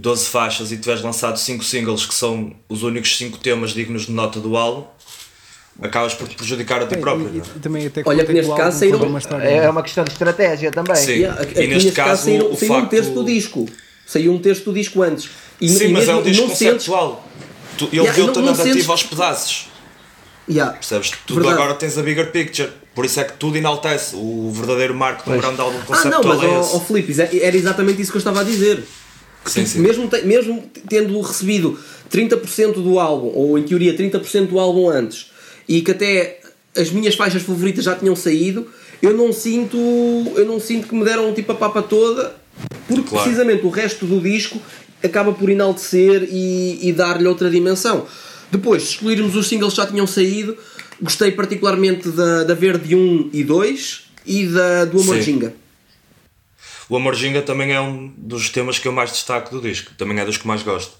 12 0.00 0.26
faixas 0.26 0.72
e 0.72 0.76
tiveres 0.78 1.02
lançado 1.02 1.38
5 1.38 1.62
singles 1.62 2.06
que 2.06 2.14
são 2.14 2.52
os 2.68 2.82
únicos 2.82 3.16
5 3.16 3.38
temas 3.38 3.70
dignos 3.72 4.06
de 4.06 4.12
nota 4.12 4.40
do 4.40 4.56
álbum, 4.56 4.84
acabas 5.82 6.14
por 6.14 6.26
te 6.28 6.34
prejudicar 6.36 6.82
a 6.82 6.86
ti 6.86 6.94
É, 6.94 6.98
próprio. 6.98 7.28
e- 7.28 7.38
não 7.38 7.44
é? 7.44 7.48
e 7.56 7.60
também 7.60 7.86
até 7.86 8.02
Olha 8.06 8.24
que 8.24 8.30
é 8.30 8.34
neste 8.34 8.52
caso 8.54 8.78
saíram- 8.78 8.98
conta 8.98 9.10
uma 9.10 9.18
história. 9.18 9.44
É 9.44 9.68
uma 9.70 9.82
questão 9.82 10.04
de 10.04 10.10
estratégia 10.12 10.70
também. 10.70 10.96
Sim. 10.96 11.12
Yeah, 11.12 11.42
aqui 11.42 11.60
E 11.62 11.66
neste 11.66 11.92
caso 11.92 12.08
caso, 12.10 12.24
saiu, 12.24 12.50
o 12.50 12.56
saiu 12.56 12.72
um 12.72 12.74
facto- 12.76 12.90
terço 12.90 13.10
do 13.12 13.24
disco. 13.24 13.66
Saiu 14.06 14.32
um 14.32 14.38
terço 14.38 14.64
do 14.64 14.72
disco 14.72 15.02
antes. 15.02 15.28
E, 15.60 15.68
Sim, 15.68 15.88
e 15.88 15.92
mas 15.92 16.04
é 16.04 16.06
mesmo 16.14 16.20
um 16.20 16.22
disco 16.24 16.48
conceptual. 16.48 17.28
Tu, 17.78 17.84
ele 17.92 17.96
Yeah, 17.98 18.12
deu-te 18.16 18.38
a 18.38 18.42
narrativa 18.42 18.72
sentes- 18.74 18.88
aos 18.88 19.02
pedaços. 19.04 19.66
Yeah. 20.48 20.72
Percebes? 20.72 21.12
Tu 21.26 21.34
Verdade. 21.34 21.54
agora 21.54 21.74
tens 21.74 21.96
a 21.96 22.02
bigger 22.02 22.32
picture. 22.32 22.70
Por 22.94 23.04
isso 23.04 23.20
é 23.20 23.24
que 23.24 23.34
tudo 23.34 23.56
enaltece. 23.56 24.16
O 24.16 24.50
verdadeiro 24.52 24.94
marco 24.94 25.22
de 25.30 25.36
um 25.36 25.40
grande 25.40 25.60
álbum 25.60 25.78
Ah, 25.78 25.86
conceptual 25.86 26.22
não, 26.24 26.28
mas 26.36 26.42
é 26.42 26.60
esse. 26.60 26.76
ó 26.76 26.80
Filipe, 26.80 27.12
isso 27.12 27.22
é- 27.22 27.36
era 27.40 27.56
exatamente 27.56 28.02
isso 28.02 28.10
que 28.10 28.16
eu 28.16 28.20
estava 28.20 28.40
a 28.40 28.44
dizer. 28.44 28.82
Sim, 29.44 29.64
sim. 29.66 29.80
Mesmo, 29.80 30.08
te- 30.08 30.22
mesmo 30.22 30.62
tendo 30.88 31.20
recebido 31.20 31.78
30% 32.12 32.74
do 32.74 32.98
álbum, 32.98 33.30
ou 33.34 33.58
em 33.58 33.62
teoria 33.62 33.94
30% 33.96 34.48
do 34.48 34.58
álbum 34.58 34.88
antes, 34.88 35.30
e 35.68 35.80
que 35.82 35.90
até 35.90 36.40
as 36.76 36.90
minhas 36.90 37.14
faixas 37.14 37.42
favoritas 37.42 37.84
já 37.84 37.94
tinham 37.94 38.14
saído, 38.14 38.66
eu 39.02 39.16
não 39.16 39.32
sinto. 39.32 39.76
Eu 40.36 40.44
não 40.46 40.60
sinto 40.60 40.86
que 40.88 40.94
me 40.94 41.04
deram 41.04 41.32
tipo 41.32 41.52
a 41.52 41.54
papa 41.54 41.82
toda, 41.82 42.34
porque 42.86 43.02
Claro. 43.08 43.24
precisamente 43.24 43.64
o 43.64 43.70
resto 43.70 44.04
do 44.06 44.20
disco 44.20 44.60
acaba 45.02 45.32
por 45.32 45.48
enaltecer 45.48 46.28
e, 46.30 46.78
e 46.88 46.92
dar-lhe 46.92 47.26
outra 47.26 47.50
dimensão. 47.50 48.06
Depois, 48.50 48.82
se 48.82 48.88
excluirmos 48.90 49.34
os 49.36 49.48
singles 49.48 49.72
que 49.72 49.76
já 49.78 49.86
tinham 49.86 50.06
saído, 50.06 50.56
gostei 51.00 51.30
particularmente 51.30 52.08
da, 52.10 52.44
da 52.44 52.52
Verde 52.54 52.94
1 52.94 53.30
e 53.32 53.42
2 53.42 54.00
e 54.26 54.46
da, 54.46 54.84
do 54.84 55.00
Amor 55.00 55.16
Sim. 55.16 55.22
Ginga. 55.22 55.54
O 56.90 56.96
Amor 56.96 57.14
Ginga 57.14 57.40
também 57.40 57.72
é 57.72 57.80
um 57.80 58.12
dos 58.18 58.50
temas 58.50 58.78
que 58.78 58.86
eu 58.88 58.92
mais 58.92 59.10
destaco 59.12 59.50
do 59.54 59.60
disco. 59.62 59.92
Também 59.96 60.18
é 60.18 60.24
dos 60.24 60.36
que 60.36 60.46
mais 60.46 60.62
gosto. 60.62 60.92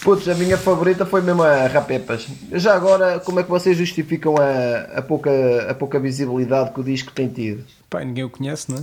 Putz, 0.00 0.28
a 0.28 0.34
minha 0.34 0.56
favorita 0.56 1.04
foi 1.04 1.20
mesmo 1.22 1.42
a 1.42 1.66
Rapepas. 1.66 2.26
Já 2.52 2.74
agora, 2.74 3.18
como 3.20 3.40
é 3.40 3.42
que 3.42 3.50
vocês 3.50 3.76
justificam 3.76 4.36
a, 4.38 4.98
a, 4.98 5.02
pouca, 5.02 5.30
a 5.68 5.74
pouca 5.74 5.98
visibilidade 5.98 6.72
que 6.72 6.80
o 6.80 6.84
disco 6.84 7.10
tem 7.12 7.28
tido? 7.28 7.64
Pá, 7.90 8.04
ninguém 8.04 8.22
o 8.24 8.30
conhece, 8.30 8.70
não 8.70 8.78
é? 8.78 8.80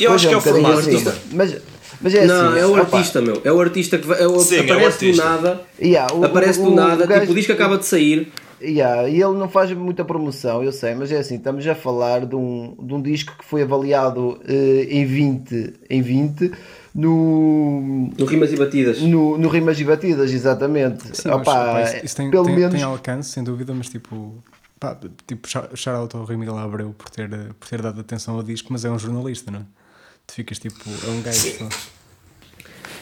Eu 0.00 0.10
Pois 0.10 0.14
acho 0.14 0.28
que 0.28 0.34
é 0.34 0.36
o 0.36 0.40
bocadinho 0.40 0.62
formato 0.66 0.88
assim. 0.90 1.04
também. 1.04 1.20
Mas, 1.32 1.56
mas 2.00 2.14
é 2.14 2.26
não, 2.26 2.48
assim. 2.50 2.58
é 2.58 2.66
o 2.66 2.72
opa, 2.72 2.80
artista, 2.98 3.20
meu. 3.22 3.40
É 3.44 3.52
o 3.52 3.60
artista 3.60 3.98
que 3.98 4.06
vai, 4.06 4.20
é 4.22 4.26
o, 4.26 4.38
Sim, 4.40 4.56
é 4.56 4.60
o 4.60 4.64
aparece 4.64 5.10
do 5.12 5.16
nada. 5.16 5.60
yeah, 5.80 6.12
o- 6.14 6.24
aparece 6.24 6.58
o- 6.60 6.64
do 6.64 6.70
o 6.72 6.74
nada. 6.74 7.06
gajo- 7.06 7.20
tipo, 7.20 7.32
o 7.32 7.34
disco 7.36 7.52
acaba 7.52 7.78
de 7.78 7.86
sair. 7.86 8.32
Yeah, 8.60 9.08
e 9.08 9.14
ele 9.20 9.34
não 9.36 9.48
faz 9.50 9.70
muita 9.72 10.02
promoção, 10.04 10.64
eu 10.64 10.72
sei, 10.72 10.94
mas 10.94 11.12
é 11.12 11.18
assim, 11.18 11.36
estamos 11.36 11.66
a 11.66 11.74
falar 11.74 12.24
de 12.24 12.34
um, 12.34 12.74
de 12.80 12.94
um 12.94 13.02
disco 13.02 13.36
que 13.36 13.44
foi 13.44 13.60
avaliado 13.62 14.40
eh, 14.48 14.86
em 14.88 15.04
20, 15.04 15.74
em 15.90 16.00
20 16.00 16.52
no, 16.94 18.10
No 18.18 18.24
Rimas 18.24 18.52
e 18.52 18.56
Batidas. 18.56 19.02
no, 19.02 19.36
no 19.36 19.48
Rimas 19.48 19.78
e 19.78 19.84
Batidas, 19.84 20.32
exatamente. 20.32 21.02
Sim, 21.14 21.28
mas, 21.28 21.40
Opa, 21.40 21.44
pá, 21.44 21.82
isso, 21.82 22.06
isso 22.06 22.16
tem, 22.16 22.30
pelo 22.30 22.46
tem, 22.46 22.56
menos 22.56 22.74
tem 22.74 22.82
alcance, 22.82 23.30
sem 23.30 23.44
dúvida, 23.44 23.74
mas 23.74 23.90
tipo, 23.90 24.42
pá, 24.80 24.98
tipo 25.26 25.46
shout 25.74 26.16
ao 26.16 26.24
Rui 26.24 26.38
Miguel 26.38 26.56
Abreu 26.56 26.94
por 26.96 27.10
ter, 27.10 27.30
eh, 27.30 27.48
por 27.60 27.68
ter 27.68 27.82
dado 27.82 28.00
atenção 28.00 28.36
ao 28.36 28.42
disco, 28.42 28.72
mas 28.72 28.86
é 28.86 28.90
um 28.90 28.98
jornalista, 28.98 29.50
não 29.50 29.60
é? 29.60 29.62
Tu 30.26 30.32
ficas 30.34 30.58
tipo, 30.58 30.82
é 31.06 31.10
um 31.10 31.20
gajo 31.20 31.38
só. 31.58 31.68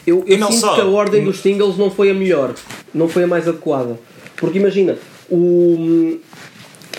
Eu, 0.05 0.23
eu 0.27 0.37
não 0.37 0.51
sinto 0.51 0.61
só. 0.61 0.75
que 0.75 0.81
a 0.81 0.85
ordem 0.85 1.23
dos 1.23 1.39
singles 1.39 1.77
não 1.77 1.89
foi 1.89 2.11
a 2.11 2.13
melhor, 2.13 2.53
não 2.93 3.07
foi 3.07 3.23
a 3.23 3.27
mais 3.27 3.47
adequada. 3.47 3.97
Porque 4.35 4.59
imagina, 4.59 4.97
o. 5.29 6.17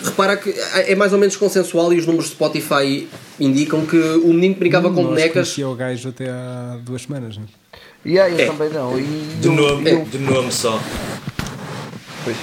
Repara 0.03 0.37
que 0.37 0.51
é 0.51 0.93
mais 0.95 1.11
ou 1.11 1.17
menos 1.17 1.35
consensual 1.35 1.91
e 1.91 1.97
os 1.97 2.05
números 2.05 2.27
de 2.27 2.31
Spotify 2.33 3.07
indicam 3.39 3.83
que 3.85 3.97
o 3.97 4.31
menino 4.31 4.53
que 4.53 4.59
brincava 4.59 4.89
com 4.89 5.01
Nós 5.01 5.09
bonecas. 5.09 5.33
conhecia 5.33 5.67
o 5.67 5.73
gajo 5.75 6.09
até 6.09 6.29
há 6.29 6.77
duas 6.85 7.01
semanas, 7.01 7.35
não 7.37 7.43
é? 7.43 8.07
Yeah, 8.07 8.31
eu 8.33 8.39
É. 8.39 8.45
também 8.45 8.69
não. 8.69 8.99
E 8.99 9.03
De 9.41 9.47
eu- 9.47 9.53
nome, 9.53 9.89
eu- 9.91 10.05
de 10.05 10.17
nome 10.19 10.51
só. 10.51 10.79
pois. 12.23 12.37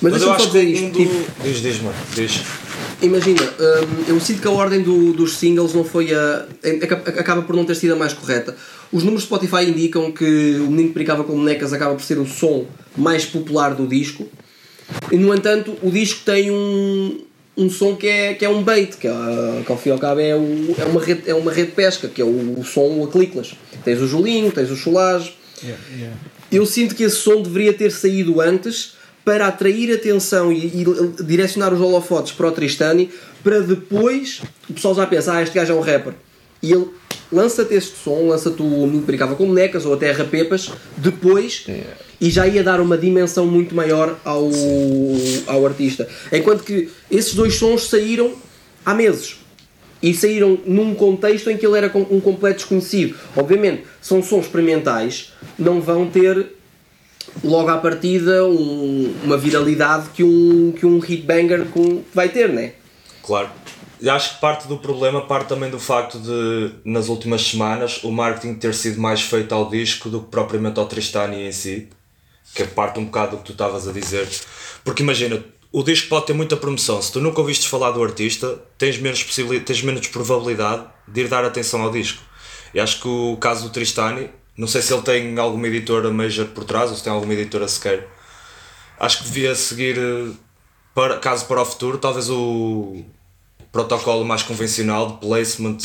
Mas, 0.00 0.12
Mas 0.12 0.12
eu 0.12 0.18
deixa-me 0.18 0.20
só 0.30 0.34
acho 0.34 0.46
dizer 0.46 0.64
que 0.66 0.72
isto. 0.72 0.84
um 0.86 0.90
tipo, 0.90 1.12
do... 1.14 1.42
Diz, 1.44 1.56
diz, 1.62 1.80
mano. 1.80 1.96
Diz. 2.14 2.42
Imagina, 3.02 3.42
hum, 3.42 4.04
eu 4.08 4.20
sinto 4.20 4.42
que 4.42 4.48
a 4.48 4.50
ordem 4.50 4.82
do- 4.82 5.12
dos 5.12 5.36
singles 5.36 5.72
não 5.72 5.84
foi 5.84 6.12
a. 6.12 6.46
aca- 6.82 7.20
acaba 7.20 7.42
por 7.42 7.54
não 7.54 7.64
ter 7.64 7.76
sido 7.76 7.92
a 7.92 7.96
mais 7.96 8.12
correta. 8.12 8.56
Os 8.92 9.02
números 9.04 9.22
de 9.22 9.26
Spotify 9.28 9.62
indicam 9.70 10.10
que 10.10 10.24
o 10.60 10.66
menino 10.70 10.88
que 10.88 10.94
brincava 10.94 11.22
com 11.22 11.34
bonecas 11.34 11.72
acaba 11.72 11.94
por 11.94 12.02
ser 12.02 12.18
o 12.18 12.26
som 12.26 12.66
mais 12.96 13.24
popular 13.24 13.74
do 13.74 13.86
disco. 13.86 14.26
E, 15.12 15.16
no 15.16 15.34
entanto, 15.34 15.76
o 15.82 15.90
disco 15.90 16.20
tem 16.24 16.50
um, 16.50 17.20
um 17.56 17.68
som 17.70 17.94
que 17.96 18.06
é, 18.06 18.34
que 18.34 18.44
é 18.44 18.48
um 18.48 18.62
bait, 18.62 18.96
que, 18.96 19.06
é, 19.06 19.12
que 19.64 19.70
ao 19.72 19.76
fim 19.78 19.90
e 19.90 19.92
ao 19.92 19.98
cabo 19.98 20.20
é, 20.20 20.34
o- 20.34 20.74
é, 20.78 20.84
uma 20.84 21.00
rede, 21.02 21.22
é 21.26 21.34
uma 21.34 21.52
rede 21.52 21.68
de 21.70 21.74
pesca, 21.74 22.08
que 22.08 22.20
é 22.20 22.24
o, 22.24 22.58
o 22.58 22.64
som 22.64 23.04
a 23.04 23.10
cliclas. 23.10 23.54
Tens 23.84 24.00
o 24.00 24.06
Julinho, 24.06 24.50
tens 24.52 24.70
o 24.70 24.76
Cholage. 24.76 25.34
Yeah, 25.62 25.82
yeah. 25.96 26.16
Eu 26.50 26.64
sinto 26.64 26.94
que 26.94 27.02
esse 27.02 27.16
som 27.16 27.42
deveria 27.42 27.72
ter 27.74 27.90
saído 27.90 28.40
antes 28.40 28.94
para 29.24 29.46
atrair 29.46 29.92
atenção 29.92 30.50
e, 30.50 30.66
e 30.66 31.22
direcionar 31.22 31.74
os 31.74 31.80
holofotes 31.80 32.32
para 32.32 32.48
o 32.48 32.52
Tristani 32.52 33.10
para 33.44 33.60
depois 33.60 34.40
o 34.70 34.72
pessoal 34.72 34.94
já 34.94 35.06
pensa, 35.06 35.34
ah, 35.34 35.42
este 35.42 35.54
gajo 35.54 35.72
é 35.72 35.76
um 35.76 35.80
rapper. 35.80 36.14
E 36.62 36.72
ele 36.72 36.86
lança-te 37.30 37.74
este 37.74 37.94
som, 38.02 38.26
lança-te 38.28 38.62
o 38.62 38.88
que 38.90 38.98
Brincava 39.06 39.34
com 39.36 39.46
Bonecas 39.46 39.84
ou 39.84 39.92
até 39.94 40.10
Rapepas, 40.12 40.70
depois 40.96 41.64
e 42.20 42.30
já 42.30 42.46
ia 42.46 42.62
dar 42.64 42.80
uma 42.80 42.96
dimensão 42.98 43.46
muito 43.46 43.74
maior 43.74 44.18
ao, 44.24 44.48
ao 45.46 45.66
artista. 45.66 46.08
Enquanto 46.32 46.64
que 46.64 46.88
esses 47.10 47.34
dois 47.34 47.54
sons 47.54 47.88
saíram 47.88 48.34
há 48.84 48.94
meses 48.94 49.36
e 50.02 50.14
saíram 50.14 50.58
num 50.64 50.94
contexto 50.94 51.50
em 51.50 51.56
que 51.56 51.66
ele 51.66 51.76
era 51.76 51.90
um 52.10 52.20
completo 52.20 52.56
desconhecido. 52.58 53.16
Obviamente, 53.36 53.82
são 54.00 54.22
sons 54.22 54.46
experimentais, 54.46 55.32
não 55.58 55.80
vão 55.80 56.06
ter 56.08 56.54
logo 57.44 57.68
à 57.68 57.76
partida 57.78 58.46
um- 58.46 59.12
uma 59.24 59.36
viralidade 59.36 60.10
que 60.14 60.24
um, 60.24 60.72
que 60.72 60.86
um 60.86 60.98
hitbanger 60.98 61.66
com, 61.66 62.02
vai 62.14 62.28
ter, 62.28 62.48
né? 62.48 62.72
Claro. 63.22 63.48
Acho 64.06 64.34
que 64.36 64.40
parte 64.40 64.68
do 64.68 64.78
problema 64.78 65.26
parte 65.26 65.48
também 65.48 65.68
do 65.70 65.78
facto 65.80 66.20
de, 66.20 66.70
nas 66.84 67.08
últimas 67.08 67.42
semanas, 67.42 68.00
o 68.04 68.12
marketing 68.12 68.54
ter 68.54 68.72
sido 68.72 69.00
mais 69.00 69.20
feito 69.22 69.52
ao 69.52 69.68
disco 69.68 70.08
do 70.08 70.20
que 70.20 70.30
propriamente 70.30 70.78
ao 70.78 70.86
Tristani 70.86 71.48
em 71.48 71.52
si. 71.52 71.88
Que 72.54 72.62
é 72.62 72.66
parte 72.66 72.98
um 72.98 73.04
bocado 73.04 73.32
do 73.32 73.38
que 73.38 73.44
tu 73.44 73.52
estavas 73.52 73.86
a 73.86 73.92
dizer. 73.92 74.28
Porque 74.84 75.02
imagina, 75.02 75.44
o 75.70 75.82
disco 75.82 76.08
pode 76.08 76.26
ter 76.26 76.32
muita 76.32 76.56
promoção. 76.56 77.00
Se 77.02 77.12
tu 77.12 77.20
nunca 77.20 77.40
ouvistes 77.40 77.66
falar 77.66 77.90
do 77.90 78.02
artista, 78.02 78.58
tens 78.76 78.98
menos, 78.98 79.22
possibilidade, 79.22 79.66
tens 79.66 79.82
menos 79.82 80.06
probabilidade 80.08 80.86
de 81.06 81.20
ir 81.20 81.28
dar 81.28 81.44
atenção 81.44 81.82
ao 81.82 81.90
disco. 81.90 82.22
E 82.72 82.80
acho 82.80 83.00
que 83.00 83.08
o 83.08 83.36
caso 83.36 83.64
do 83.64 83.70
Tristani, 83.70 84.30
não 84.56 84.66
sei 84.66 84.82
se 84.82 84.92
ele 84.92 85.02
tem 85.02 85.38
alguma 85.38 85.66
editora 85.66 86.10
major 86.10 86.46
por 86.46 86.64
trás 86.64 86.90
ou 86.90 86.96
se 86.96 87.02
tem 87.02 87.12
alguma 87.12 87.34
editora 87.34 87.68
sequer. 87.68 88.08
Acho 88.98 89.18
que 89.18 89.24
devia 89.24 89.54
seguir, 89.54 89.98
eh, 89.98 90.32
para, 90.94 91.18
caso 91.18 91.46
para 91.46 91.62
o 91.62 91.64
futuro, 91.64 91.98
talvez 91.98 92.28
o 92.28 93.04
protocolo 93.70 94.24
mais 94.24 94.42
convencional 94.42 95.12
de 95.12 95.16
placement, 95.18 95.78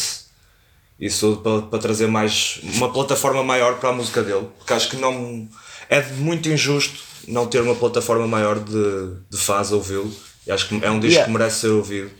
isso 0.99 1.37
para, 1.43 1.61
para 1.63 1.79
trazer 1.79 2.07
mais 2.07 2.59
uma 2.75 2.91
plataforma 2.91 3.43
maior 3.43 3.79
para 3.79 3.89
a 3.89 3.93
música 3.93 4.23
dele, 4.23 4.47
porque 4.57 4.73
acho 4.73 4.89
que 4.89 4.97
não 4.97 5.47
é 5.89 6.01
muito 6.13 6.49
injusto 6.49 6.99
não 7.27 7.47
ter 7.47 7.61
uma 7.61 7.75
plataforma 7.75 8.27
maior 8.27 8.59
de, 8.59 9.13
de 9.29 9.37
fãs 9.37 9.71
a 9.71 9.75
ouvi-lo. 9.75 10.11
E 10.45 10.51
acho 10.51 10.67
que 10.67 10.83
é 10.83 10.91
um 10.91 10.99
disco 10.99 11.13
Yeah. 11.13 11.25
que 11.25 11.31
merece 11.31 11.59
ser 11.61 11.69
ouvido. 11.69 12.11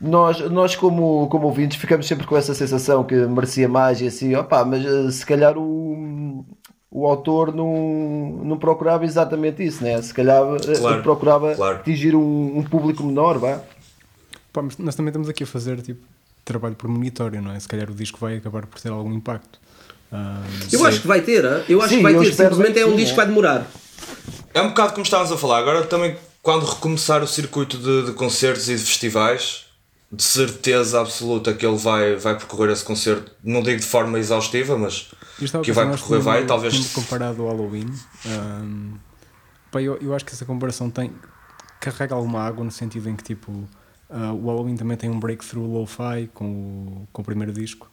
Nós, 0.00 0.40
nós 0.50 0.74
como, 0.74 1.28
como 1.28 1.46
ouvintes, 1.46 1.76
ficamos 1.78 2.06
sempre 2.08 2.26
com 2.26 2.36
essa 2.36 2.52
sensação 2.54 3.04
que 3.04 3.14
merecia 3.14 3.68
mais 3.68 4.00
e 4.00 4.08
assim, 4.08 4.34
opá, 4.34 4.64
mas 4.64 4.84
eh, 4.84 5.10
se 5.12 5.24
calhar 5.24 5.56
o, 5.56 6.44
o 6.90 7.06
autor 7.06 7.54
não, 7.54 8.40
não 8.44 8.58
procurava 8.58 9.04
exatamente 9.04 9.64
isso, 9.64 9.84
né? 9.84 10.02
Se 10.02 10.12
calhar 10.12 10.42
eh, 10.56 10.76
Claro, 10.76 11.02
procurava 11.04 11.54
claro. 11.54 11.76
atingir 11.76 12.16
um, 12.16 12.58
um 12.58 12.64
público 12.64 13.04
menor, 13.04 13.38
vá. 13.38 13.60
Pá, 14.52 14.60
mas 14.60 14.76
nós 14.76 14.96
também 14.96 15.10
estamos 15.10 15.28
aqui 15.28 15.44
a 15.44 15.46
fazer 15.46 15.80
tipo, 15.82 16.00
trabalho 16.44 16.74
premonitório, 16.74 17.40
não 17.40 17.52
é? 17.52 17.60
Se 17.60 17.68
calhar 17.68 17.88
o 17.88 17.94
disco 17.94 18.18
vai 18.18 18.36
acabar 18.38 18.66
por 18.66 18.80
ter 18.80 18.90
algum 18.90 19.12
impacto. 19.12 19.60
Eu 20.70 20.78
Sim. 20.78 20.86
acho 20.86 21.00
que 21.00 21.06
vai 21.06 21.22
ter, 21.22 21.44
eu 21.68 21.80
acho 21.80 21.90
Sim, 21.90 21.96
que 21.96 22.02
vai 22.02 22.14
ter, 22.14 22.32
simplesmente 22.34 22.78
é 22.78 22.86
um 22.86 22.90
sim, 22.90 22.96
disco 22.96 23.10
que 23.10 23.16
vai 23.16 23.26
demorar. 23.26 23.66
É 24.52 24.60
um 24.60 24.68
bocado 24.68 24.92
como 24.92 25.02
estávamos 25.04 25.32
a 25.32 25.38
falar. 25.38 25.58
Agora 25.58 25.84
também, 25.84 26.16
quando 26.42 26.66
recomeçar 26.66 27.22
o 27.22 27.26
circuito 27.26 27.78
de, 27.78 28.06
de 28.06 28.12
concertos 28.12 28.68
e 28.68 28.76
de 28.76 28.82
festivais, 28.82 29.64
de 30.10 30.22
certeza 30.22 31.00
absoluta 31.00 31.54
que 31.54 31.64
ele 31.64 31.78
vai, 31.78 32.16
vai 32.16 32.36
percorrer 32.36 32.70
esse 32.70 32.84
concerto. 32.84 33.32
Não 33.42 33.62
digo 33.62 33.80
de 33.80 33.86
forma 33.86 34.18
exaustiva, 34.18 34.76
mas 34.76 35.10
que 35.62 35.72
vai 35.72 35.88
percorrer, 35.88 36.20
vai. 36.20 36.46
Talvez. 36.46 36.92
comparado 36.92 37.42
ao 37.42 37.48
Halloween. 37.48 37.90
ahm, 38.26 38.96
pá, 39.70 39.80
eu, 39.80 39.96
eu 39.96 40.14
acho 40.14 40.24
que 40.24 40.32
essa 40.32 40.44
comparação 40.44 40.90
tem 40.90 41.10
carrega 41.80 42.14
alguma 42.14 42.40
água 42.40 42.64
no 42.64 42.70
sentido 42.70 43.08
em 43.08 43.16
que 43.16 43.24
tipo 43.24 43.68
ah, 44.08 44.32
o 44.32 44.46
Halloween 44.46 44.76
também 44.76 44.96
tem 44.96 45.10
um 45.10 45.18
breakthrough 45.18 45.66
lo-fi 45.66 46.28
com 46.34 46.44
o, 46.44 47.08
com 47.10 47.22
o 47.22 47.24
primeiro 47.24 47.52
disco. 47.52 47.90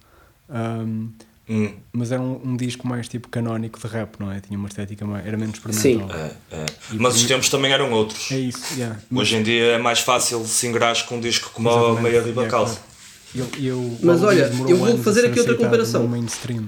Ahm, 0.50 1.12
Hum, 1.50 1.72
mas 1.92 2.12
era 2.12 2.22
um, 2.22 2.40
um 2.46 2.56
disco 2.56 2.88
mais 2.88 3.08
tipo 3.08 3.28
canónico 3.28 3.80
de 3.80 3.88
rap, 3.88 4.20
não 4.20 4.32
é? 4.32 4.40
Tinha 4.40 4.58
uma 4.58 4.68
estética 4.68 5.04
mais, 5.04 5.26
era 5.26 5.36
menos 5.36 5.58
Sim. 5.58 5.70
experimental. 5.72 6.16
é, 6.16 6.32
é. 6.52 6.66
Mas 6.94 7.16
os 7.16 7.24
tempos 7.26 7.50
também 7.50 7.72
eram 7.72 7.92
outros. 7.92 8.32
É 8.32 8.38
isso, 8.38 8.76
yeah. 8.78 9.00
Hoje 9.14 9.36
em 9.38 9.42
dia 9.44 9.64
é 9.72 9.78
mais 9.80 10.00
fácil 10.00 10.46
se 10.46 10.68
engrares 10.68 11.02
com 11.02 11.16
um 11.16 11.20
disco 11.20 11.50
como 11.52 11.70
a 11.70 12.00
Meia 12.00 12.22
Riba 12.22 12.44
yeah, 12.44 12.50
Calça. 12.50 12.76
claro. 12.76 12.90
Eu- 13.34 13.64
eu- 13.64 13.98
Mas 14.04 14.24
olha, 14.24 14.52
eu 14.68 14.78
vou 14.78 14.98
fazer 15.00 15.26
aqui 15.26 15.40
outra 15.40 15.56
comparação. 15.56 16.08
mainstream. 16.08 16.66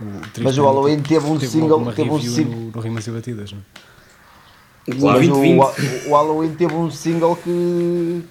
O 0.00 0.04
Mas 0.42 0.58
o 0.58 0.64
Halloween 0.64 1.00
teve 1.00 1.24
um 1.26 1.38
teve 1.38 1.52
single, 1.52 1.92
teve 1.92 2.10
um 2.10 2.20
single. 2.20 2.54
no, 2.56 2.70
no 2.72 2.80
Rimas 2.80 3.06
e 3.06 3.10
Batidas, 3.12 3.52
não 3.52 3.58
é? 3.60 3.62
Claro. 4.98 5.18
Mas 5.18 5.28
2020. 5.28 6.06
o, 6.06 6.10
o 6.10 6.14
Halloween 6.14 6.54
teve 6.54 6.74
um 6.74 6.90
single 6.90 7.36
que, 7.36 8.22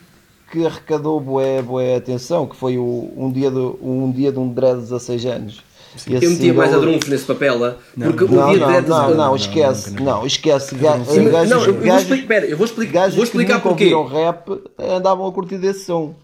que 0.51 0.65
arrecadou 0.65 1.19
boa, 1.19 1.61
boa 1.63 1.97
atenção, 1.97 2.45
que 2.45 2.55
foi 2.55 2.77
o, 2.77 3.11
um, 3.15 3.31
dia 3.31 3.49
do, 3.49 3.79
um 3.81 4.11
dia 4.11 4.31
de 4.31 4.39
um 4.39 4.53
dread 4.53 4.75
de 4.75 4.81
16 4.83 5.25
anos. 5.25 5.63
Esse 5.95 6.25
Eu 6.25 6.31
metia 6.31 6.53
mais 6.53 6.73
a 6.73 6.77
drunfos 6.79 7.09
nesse 7.09 7.25
papel? 7.25 7.59
Não, 7.59 8.11
porque 8.13 8.33
Não, 8.33 8.49
o 8.49 8.55
dia 8.57 8.67
não, 8.67 8.81
de 8.81 8.89
não, 8.89 9.09
não, 9.09 9.15
não, 9.15 9.35
esquece, 9.35 9.89
nunca, 9.91 10.03
não, 10.03 10.25
esquece. 10.25 10.75
Ga- 10.75 11.03
Sim, 11.05 11.21
mas- 11.21 11.31
Gajos, 11.31 11.49
não, 11.49 11.63
eu, 11.65 11.73
vou 11.73 11.83
gajos, 11.83 12.01
explicar, 12.03 12.27
pera, 12.27 12.45
eu 12.47 12.57
vou 12.57 12.65
explicar, 12.65 12.93
gajos 12.93 13.15
vou 13.15 13.23
explicar 13.23 13.61
porquê. 13.61 13.93
ouviram 13.93 14.05
rap 14.25 14.61
andavam 14.79 15.27
a 15.27 15.31
curtir 15.31 15.57
desse 15.57 15.85
som. 15.85 16.15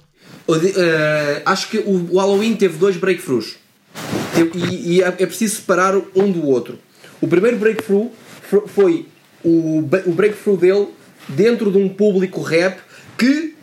O 0.47 0.55
de- 0.55 0.73
eh, 0.75 1.41
acho 1.45 1.69
que 1.69 1.77
o, 1.77 2.09
o 2.13 2.17
Halloween 2.19 2.55
teve 2.55 2.77
dois 2.77 2.97
breakthroughs 2.97 3.55
e, 4.55 4.95
e 4.95 5.01
é, 5.03 5.07
é 5.07 5.25
preciso 5.25 5.57
separar 5.57 5.95
um 6.15 6.31
do 6.31 6.45
outro. 6.47 6.79
O 7.21 7.27
primeiro 7.27 7.57
breakthrough 7.57 8.09
fo- 8.49 8.63
foi 8.67 9.05
o, 9.43 9.79
o 10.05 10.11
breakthrough 10.11 10.57
dele 10.57 10.87
dentro 11.27 11.71
de 11.71 11.77
um 11.77 11.87
público 11.89 12.41
rap 12.41 12.79
que 13.17 13.55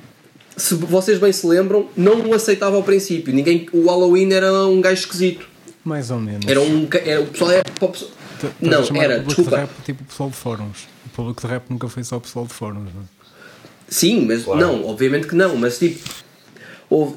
se 0.56 0.74
vocês 0.74 1.18
bem 1.18 1.32
se 1.32 1.46
lembram, 1.46 1.86
não 1.96 2.20
o 2.30 2.32
aceitava 2.34 2.76
ao 2.76 2.82
princípio. 2.82 3.34
Ninguém, 3.34 3.68
o 3.72 3.86
Halloween 3.86 4.32
era 4.32 4.50
um 4.66 4.80
gajo 4.80 5.00
esquisito. 5.00 5.46
Mais 5.86 6.10
ou 6.10 6.18
menos. 6.20 6.44
Era 6.46 6.60
um. 6.60 6.86
Era, 7.04 7.20
o 7.22 7.26
pessoal 7.28 7.50
era. 7.52 7.64
para 7.64 7.84
o 7.86 7.88
pessoal- 7.90 8.10
T- 8.40 8.46
estás 8.62 8.90
Não, 8.90 9.00
era, 9.02 9.14
o 9.14 9.18
público 9.22 9.26
desculpa. 9.42 9.50
de 9.50 9.56
rap 9.56 9.70
tipo 9.86 10.02
o 10.02 10.06
pessoal 10.06 10.28
de 10.28 10.36
fóruns. 10.36 10.78
O 11.06 11.08
público 11.08 11.40
de 11.40 11.46
rap 11.46 11.62
nunca 11.70 11.88
foi 11.88 12.04
só 12.04 12.16
o 12.16 12.20
pessoal 12.20 12.44
de 12.46 12.52
fóruns. 12.52 12.90
Não? 12.94 13.00
é? 13.02 13.04
Sim, 13.88 14.26
mas 14.26 14.42
Claro. 14.44 14.60
não, 14.60 14.84
obviamente 14.86 15.26
que 15.26 15.34
não, 15.34 15.56
mas 15.56 15.78
tipo. 15.78 16.06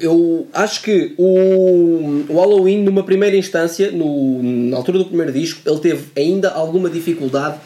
Eu 0.00 0.48
acho 0.52 0.82
que 0.82 1.14
o, 1.16 2.24
o 2.28 2.36
Halloween, 2.40 2.82
numa 2.82 3.04
primeira 3.04 3.36
instância, 3.36 3.90
no, 3.92 4.42
na 4.42 4.76
altura 4.76 4.98
do 4.98 5.04
primeiro 5.04 5.30
disco, 5.32 5.60
ele 5.64 5.78
teve 5.78 6.06
ainda 6.16 6.50
alguma 6.50 6.90
dificuldade 6.90 7.58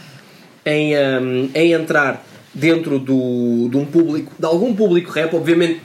em, 0.67 0.95
hum, 0.97 1.49
em 1.55 1.73
entrar 1.73 2.23
dentro 2.53 2.99
do, 2.99 3.69
de 3.71 3.77
um 3.79 3.87
público, 3.87 4.33
de 4.39 4.45
algum 4.45 4.75
público 4.75 5.11
rap, 5.13 5.35
obviamente 5.35 5.81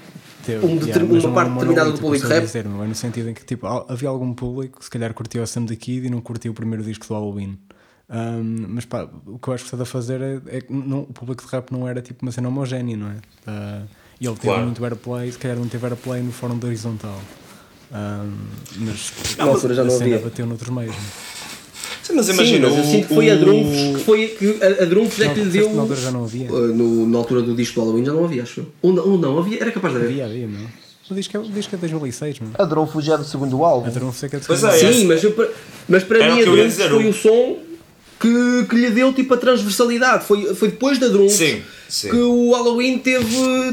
Teve, 0.46 0.66
um 0.66 0.76
yeah, 0.86 1.04
uma 1.04 1.18
é 1.18 1.34
parte 1.34 1.52
determinada 1.54 1.92
do 1.92 2.00
público 2.00 2.26
a 2.26 2.30
rap. 2.30 2.44
dizer, 2.46 2.66
meu, 2.66 2.84
é 2.84 2.88
no 2.88 2.96
sentido 2.96 3.30
em 3.30 3.34
que 3.34 3.44
tipo, 3.46 3.68
havia 3.68 4.10
algum 4.10 4.34
público 4.34 4.80
que 4.80 4.86
se 4.86 4.92
calhar 4.92 5.14
curtiu 5.14 5.44
a 5.44 5.46
Sam 5.48 5.66
the 5.66 5.76
Kid 5.76 6.08
e 6.08 6.10
não 6.10 6.22
curtiu 6.22 6.52
o 6.52 6.56
primeiro 6.56 6.84
disco 6.84 7.06
do 7.08 7.14
Halloween. 7.14 7.58
Um, 8.10 8.66
mas 8.70 8.86
pá, 8.86 9.08
o 9.28 9.38
que 9.38 9.48
eu 9.50 9.54
acho 9.54 9.66
que 9.66 9.70
está 9.76 9.84
a 9.84 9.86
fazer 9.86 10.20
é, 10.22 10.42
é 10.48 10.62
que 10.62 10.74
não- 10.74 11.02
o 11.02 11.14
público 11.14 11.46
de 11.46 11.52
rap 11.52 11.72
não 11.72 11.88
era 11.88 12.02
tipo 12.02 12.26
uma 12.26 12.32
cena 12.32 12.48
homogénea, 12.48 12.98
não 12.98 13.10
é? 13.12 13.16
Ah, 13.46 13.84
e 14.20 14.26
ele 14.26 14.36
teve 14.36 14.48
Claro. 14.48 14.64
muito 14.66 14.84
airplay, 14.84 15.32
se 15.32 15.38
calhar 15.38 15.58
não 15.58 15.68
teve 15.68 15.86
airplay 15.86 16.22
no 16.24 16.32
fórum 16.32 16.58
da 16.58 16.68
horizontal. 16.68 17.20
Um, 17.92 18.36
mas 18.80 19.12
Na 19.38 19.46
altura 19.46 19.74
já 19.76 19.82
a 19.82 19.86
não 19.86 19.92
cena 19.92 20.16
havia. 20.16 20.20
bateu 20.30 20.46
noutros 20.48 20.70
meios. 20.70 20.96
não 20.96 21.02
é? 21.04 21.39
Sim, 22.04 22.14
mas 22.14 22.26
Sim, 22.26 22.34
imagina. 22.34 22.68
mas 22.70 22.78
eu 22.78 22.84
o- 22.84 22.88
sinto 22.92 23.08
que 23.08 23.14
foi 23.16 23.30
a 23.30 23.36
o- 23.36 23.40
Drunfos 23.40 23.98
que 23.98 24.04
foi 24.04 24.28
que 24.28 24.58
a, 24.62 24.84
a 24.84 24.86
Drunfos 24.86 25.20
é 25.20 25.26
Não, 25.28 25.34
que 25.34 25.40
lhe 25.42 25.50
deu. 25.50 25.70
que 25.70 25.76
na 25.76 25.82
altura 25.82 26.00
já 26.02 26.12
não 26.12 26.24
havia. 26.24 26.52
Uh, 26.52 26.68
no- 26.74 27.08
na 27.08 27.18
altura 27.18 27.42
do 27.42 27.56
disco 27.56 27.76
do 27.76 27.82
Halloween 27.86 28.06
já 28.06 28.14
não 28.14 28.26
havia, 28.26 28.44
acho 28.44 28.62
eu. 28.62 28.66
Ou 28.82 28.94
não, 28.94 29.04
ou 29.10 29.18
não 29.18 29.38
havia, 29.40 29.62
era 29.62 29.72
capaz 29.72 29.94
de 29.94 30.00
haver. 30.00 30.10
Havia, 30.12 30.26
havia, 30.26 30.48
meu. 30.48 30.68
O 31.10 31.14
disco 31.16 31.38
é, 31.38 31.40
o 31.40 31.44
disco 31.44 31.74
é 31.74 31.78
de 31.78 31.82
2006, 31.82 32.40
meu. 32.40 32.50
A 32.58 32.66
Drone 32.66 32.88
fugia 32.90 33.18
do 33.18 33.24
segundo 33.26 33.64
álbum. 33.64 33.88
A 33.88 33.90
Drone 33.90 34.14
Seca 34.14 34.38
é 34.38 34.40
de 34.40 34.46
Pois 34.46 34.62
2006. 34.62 34.96
é, 34.96 35.00
Sim, 35.00 35.06
mas, 35.08 35.24
eu, 35.24 35.32
para- 35.32 35.50
mas 35.88 36.04
para 36.04 36.18
Era 36.24 36.36
mim 36.36 36.42
a 36.42 36.44
que 36.46 36.64
dizer, 36.68 36.90
foi 36.90 37.08
o- 37.10 37.14
som 37.14 37.58
que, 38.20 38.66
que 38.70 38.76
lhe 38.76 38.90
deu 38.92 39.12
tipo 39.14 39.34
a 39.34 39.38
transversalidade. 39.38 40.26
Foi, 40.26 40.54
foi 40.54 40.68
depois 40.70 41.00
da 41.00 41.08
Drunks 41.08 41.34
Sim, 41.34 41.62
sim. 41.88 42.10
que 42.10 42.16
o 42.18 42.52
Halloween 42.52 42.98
teve, 43.00 43.26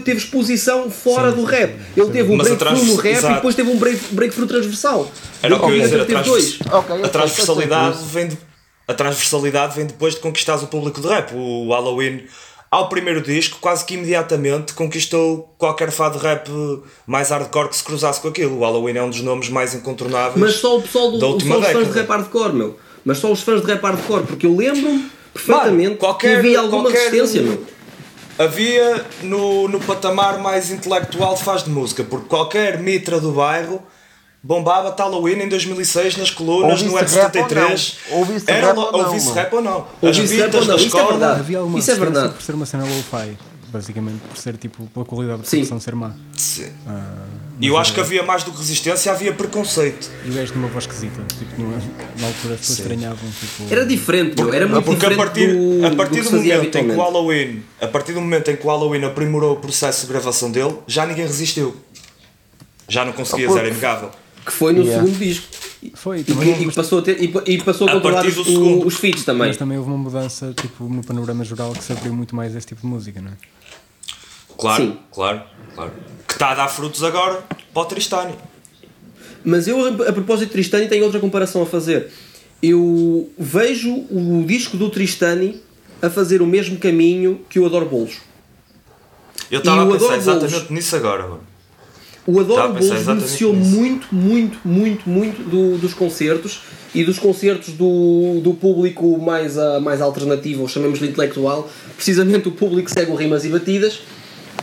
teve 0.04 0.18
exposição 0.18 0.88
fora 0.90 1.30
Sim, 1.30 1.36
do 1.36 1.42
sim, 1.42 1.52
rap. 1.52 1.70
sim. 1.72 1.78
Ele 1.96 2.06
Sim. 2.06 2.12
teve 2.12 2.30
um 2.32 2.34
a 2.34 2.38
breakthrough 2.44 2.58
trans- 2.58 2.86
no 2.86 2.94
rap 2.96 3.12
exato. 3.16 3.32
e 3.32 3.34
depois 3.36 3.54
teve 3.54 3.70
um 3.70 3.76
break, 3.76 4.00
breakthrough 4.12 4.46
transversal. 4.46 5.10
Era 5.42 5.54
o 5.56 5.58
que 5.58 5.64
eu 5.66 5.76
ia 5.76 5.82
dizer, 5.82 6.00
a, 6.00 6.04
teve 6.04 6.22
trans- 6.22 6.58
a 6.70 6.78
ok, 6.78 7.08
transversalidade 7.08 7.98
vem 8.04 8.28
de- 8.28 8.38
a 8.88 8.94
transversalidade 8.94 9.76
vem 9.76 9.86
depois 9.86 10.14
de 10.14 10.20
conquistares 10.20 10.62
o 10.62 10.66
público 10.68 11.00
de 11.00 11.08
rap. 11.08 11.32
O 11.34 11.70
Halloween, 11.72 12.24
ao 12.70 12.88
primeiro 12.88 13.20
disco, 13.20 13.58
quase 13.60 13.84
que 13.84 13.94
imediatamente 13.94 14.72
conquistou 14.74 15.52
qualquer 15.58 15.90
fã 15.90 16.10
de 16.10 16.18
rap 16.18 16.48
mais 17.06 17.30
hardcore 17.30 17.68
que 17.68 17.76
se 17.76 17.84
cruzasse 17.84 18.20
com 18.20 18.28
aquilo. 18.28 18.58
O 18.58 18.60
Halloween 18.60 18.96
é 18.96 19.02
um 19.02 19.10
dos 19.10 19.20
nomes 19.22 19.48
mais 19.48 19.74
incontornáveis. 19.74 20.36
Mas 20.36 20.54
só 20.56 20.78
o 20.78 20.82
pessoal 20.82 21.10
do, 21.10 21.18
Da 21.18 21.26
só 21.26 21.32
última 21.32 21.58
os 21.58 21.66
fãs 21.66 21.86
de 21.88 21.92
rap 21.98 22.08
hardcore, 22.08 22.52
meu. 22.52 22.78
Mas 23.04 23.18
só 23.18 23.30
os 23.32 23.40
fãs 23.42 23.60
de 23.60 23.66
rap 23.66 23.82
hardcore, 23.82 24.22
porque 24.24 24.46
eu 24.46 24.54
lembro-me 24.56 25.10
perfeitamente 25.34 25.84
Mano, 25.88 25.96
qualquer- 25.96 26.30
que 26.30 26.36
havia 26.38 26.60
alguma 26.60 26.82
qualquer- 26.84 27.10
resistência, 27.10 27.42
meu. 27.42 27.64
Havia 28.38 29.04
no, 29.22 29.66
no 29.68 29.80
patamar 29.80 30.38
mais 30.40 30.70
intelectual 30.70 31.34
de 31.34 31.42
faz 31.42 31.64
de 31.64 31.70
música, 31.70 32.04
porque 32.04 32.26
qualquer 32.28 32.78
mitra 32.78 33.18
do 33.18 33.32
bairro 33.32 33.82
bombava 34.46 34.94
Halloween 34.96 35.42
em 35.42 35.48
2006 35.48 36.16
nas 36.18 36.30
colunas, 36.30 36.80
no 36.82 36.92
Ouvisse 36.92 37.16
rap 37.18 37.36
ou 37.36 37.44
F73. 37.46 37.94
não? 38.10 38.18
Ouvisse 38.18 38.44
Era 38.50 38.66
rap 38.68 38.76
ou 38.78 38.92
não, 38.92 38.98
ouvisse 39.08 39.26
mano? 39.26 39.36
rap 39.36 39.54
ou 39.54 39.60
não. 39.62 39.86
As 40.02 40.16
não, 40.66 40.66
da 40.66 40.74
isto 40.82 40.84
é 40.84 40.86
escola. 41.00 41.10
verdade. 41.18 41.40
Havia 41.40 41.58
alguma 41.58 41.78
Isso 41.80 41.90
é 41.90 41.94
verdade. 41.96 42.32
por 42.34 42.42
ser 42.42 42.54
uma 42.54 42.64
cena 42.66 42.84
low-fi, 42.84 43.36
basicamente, 43.68 44.20
por 44.28 44.36
ser 44.36 44.56
tipo 44.56 44.86
pela 44.86 45.04
qualidade 45.04 45.42
de 45.42 45.48
Sim. 45.48 45.56
produção 45.56 45.80
ser 45.80 45.94
má. 45.96 46.12
Sim. 46.36 46.68
Ah, 46.86 47.24
E 47.60 47.66
eu 47.66 47.76
acho 47.76 47.92
que 47.92 47.98
havia 48.00 48.22
mais 48.22 48.44
do 48.44 48.52
que 48.52 48.58
resistência, 48.58 49.10
havia 49.10 49.32
preconceito. 49.32 50.08
E 50.24 50.30
o 50.30 50.34
gajo 50.34 50.52
tinha 50.52 50.64
uma 50.64 50.68
voz 50.72 50.84
esquisita, 50.84 51.20
tipo, 51.38 51.60
não 51.60 51.70
é- 51.76 52.20
na 52.20 52.26
altura 52.28 52.54
as 52.54 52.60
pessoas 52.60 52.78
estranhavam. 52.78 53.28
Tipo, 53.40 53.72
Era 53.72 53.84
diferente, 53.84 54.36
meu. 54.40 54.54
Era 54.54 54.68
muito 54.68 54.84
Porque 54.84 55.06
a 55.06 55.08
diferente 55.08 55.26
partir, 55.26 55.54
do, 55.56 55.86
a 55.86 55.90
partir 55.96 56.10
do 56.10 56.16
do, 56.18 56.22
que 56.22 56.24
se 56.24 56.36
fazia 56.36 56.56
momento 56.56 56.78
em 56.78 56.84
que 56.88 56.94
o. 56.94 56.96
Halloween, 57.02 57.62
a 57.80 57.86
partir 57.88 58.12
do 58.12 58.20
momento 58.20 58.50
em 58.52 58.56
que 58.56 58.64
o 58.64 58.70
Halloween 58.70 59.04
aprimorou 59.04 59.54
o 59.54 59.56
processo 59.56 60.02
de 60.06 60.12
gravação 60.12 60.52
dele, 60.52 60.76
já 60.86 61.04
ninguém 61.04 61.26
resistiu. 61.26 61.74
Já 62.88 63.04
não 63.04 63.12
conseguias, 63.12 63.52
Ah, 63.56 63.58
era 63.58 63.68
inegável. 63.68 64.10
Que 64.46 64.52
foi 64.52 64.72
no 64.72 64.82
Yeah. 64.82 65.04
segundo 65.04 65.18
disco. 65.18 65.46
Foi, 65.94 66.20
E, 66.20 66.24
que, 66.24 66.32
e 66.32 66.72
passou 66.72 67.00
a 67.00 67.02
ter, 67.02 67.20
e, 67.22 67.32
e 67.46 67.62
passou 67.62 67.86
a 67.86 67.90
A 67.90 67.94
controlar 67.94 68.24
os, 68.26 68.36
o- 68.38 68.86
os 68.86 68.94
feats 68.96 69.24
também. 69.24 69.48
mas 69.48 69.56
também 69.56 69.76
houve 69.76 69.90
uma 69.90 69.98
mudança 69.98 70.54
tipo, 70.56 70.84
no 70.84 71.02
panorama 71.04 71.44
geral 71.44 71.72
que 71.72 71.82
se 71.84 71.92
abriu 71.92 72.12
muito 72.14 72.34
mais 72.34 72.54
a 72.54 72.58
esse 72.58 72.66
tipo 72.68 72.80
de 72.80 72.86
música, 72.86 73.20
não 73.20 73.32
é? 73.32 73.34
Claro, 74.56 74.82
Sim. 74.84 74.98
claro, 75.12 75.42
claro. 75.74 75.92
Que 76.26 76.32
está 76.34 76.50
a 76.52 76.54
dar 76.54 76.68
frutos 76.68 77.02
agora 77.04 77.44
para 77.74 77.82
o 77.82 77.84
Tristani. 77.84 78.34
Mas 79.44 79.68
eu, 79.68 79.86
a 80.08 80.12
propósito 80.12 80.46
de 80.48 80.52
Tristani, 80.54 80.88
tenho 80.88 81.04
outra 81.04 81.20
comparação 81.20 81.62
a 81.62 81.66
fazer. 81.66 82.10
Eu 82.62 83.30
vejo 83.38 83.92
o 84.10 84.44
disco 84.46 84.76
do 84.76 84.88
Tristani 84.90 85.60
a 86.00 86.08
fazer 86.08 86.40
o 86.40 86.46
mesmo 86.46 86.78
caminho 86.78 87.40
que 87.50 87.58
o 87.60 87.66
Adoro 87.66 87.86
Bolos. 87.86 88.18
Eu 89.50 89.58
estava 89.58 89.82
a 89.82 89.86
pensar 89.98 90.16
exatamente 90.16 90.52
Bolos. 90.54 90.70
nisso 90.70 90.96
agora, 90.96 91.22
mano. 91.24 91.40
O 92.26 92.40
Adoro 92.40 92.60
a 92.60 92.68
pensar 92.74 92.88
Bolos 92.94 93.04
beneficiou 93.06 93.54
muito, 93.54 94.08
muito, 94.12 94.58
muito, 94.64 95.08
muito 95.08 95.42
do- 95.48 95.78
dos 95.78 95.94
concertos 95.94 96.60
e 96.94 97.04
dos 97.04 97.18
concertos 97.18 97.74
do, 97.74 98.40
do 98.42 98.52
público 98.54 99.18
mais, 99.20 99.56
ah, 99.56 99.78
mais 99.80 100.00
alternativo, 100.00 100.62
ou 100.62 100.68
chamemos-lhe 100.68 101.08
intelectual, 101.08 101.70
precisamente 101.94 102.48
o 102.48 102.52
público 102.52 102.86
que 102.88 102.92
segue 102.92 103.10
o 103.12 103.14
Rimas 103.14 103.44
e 103.44 103.48
Batidas. 103.48 104.00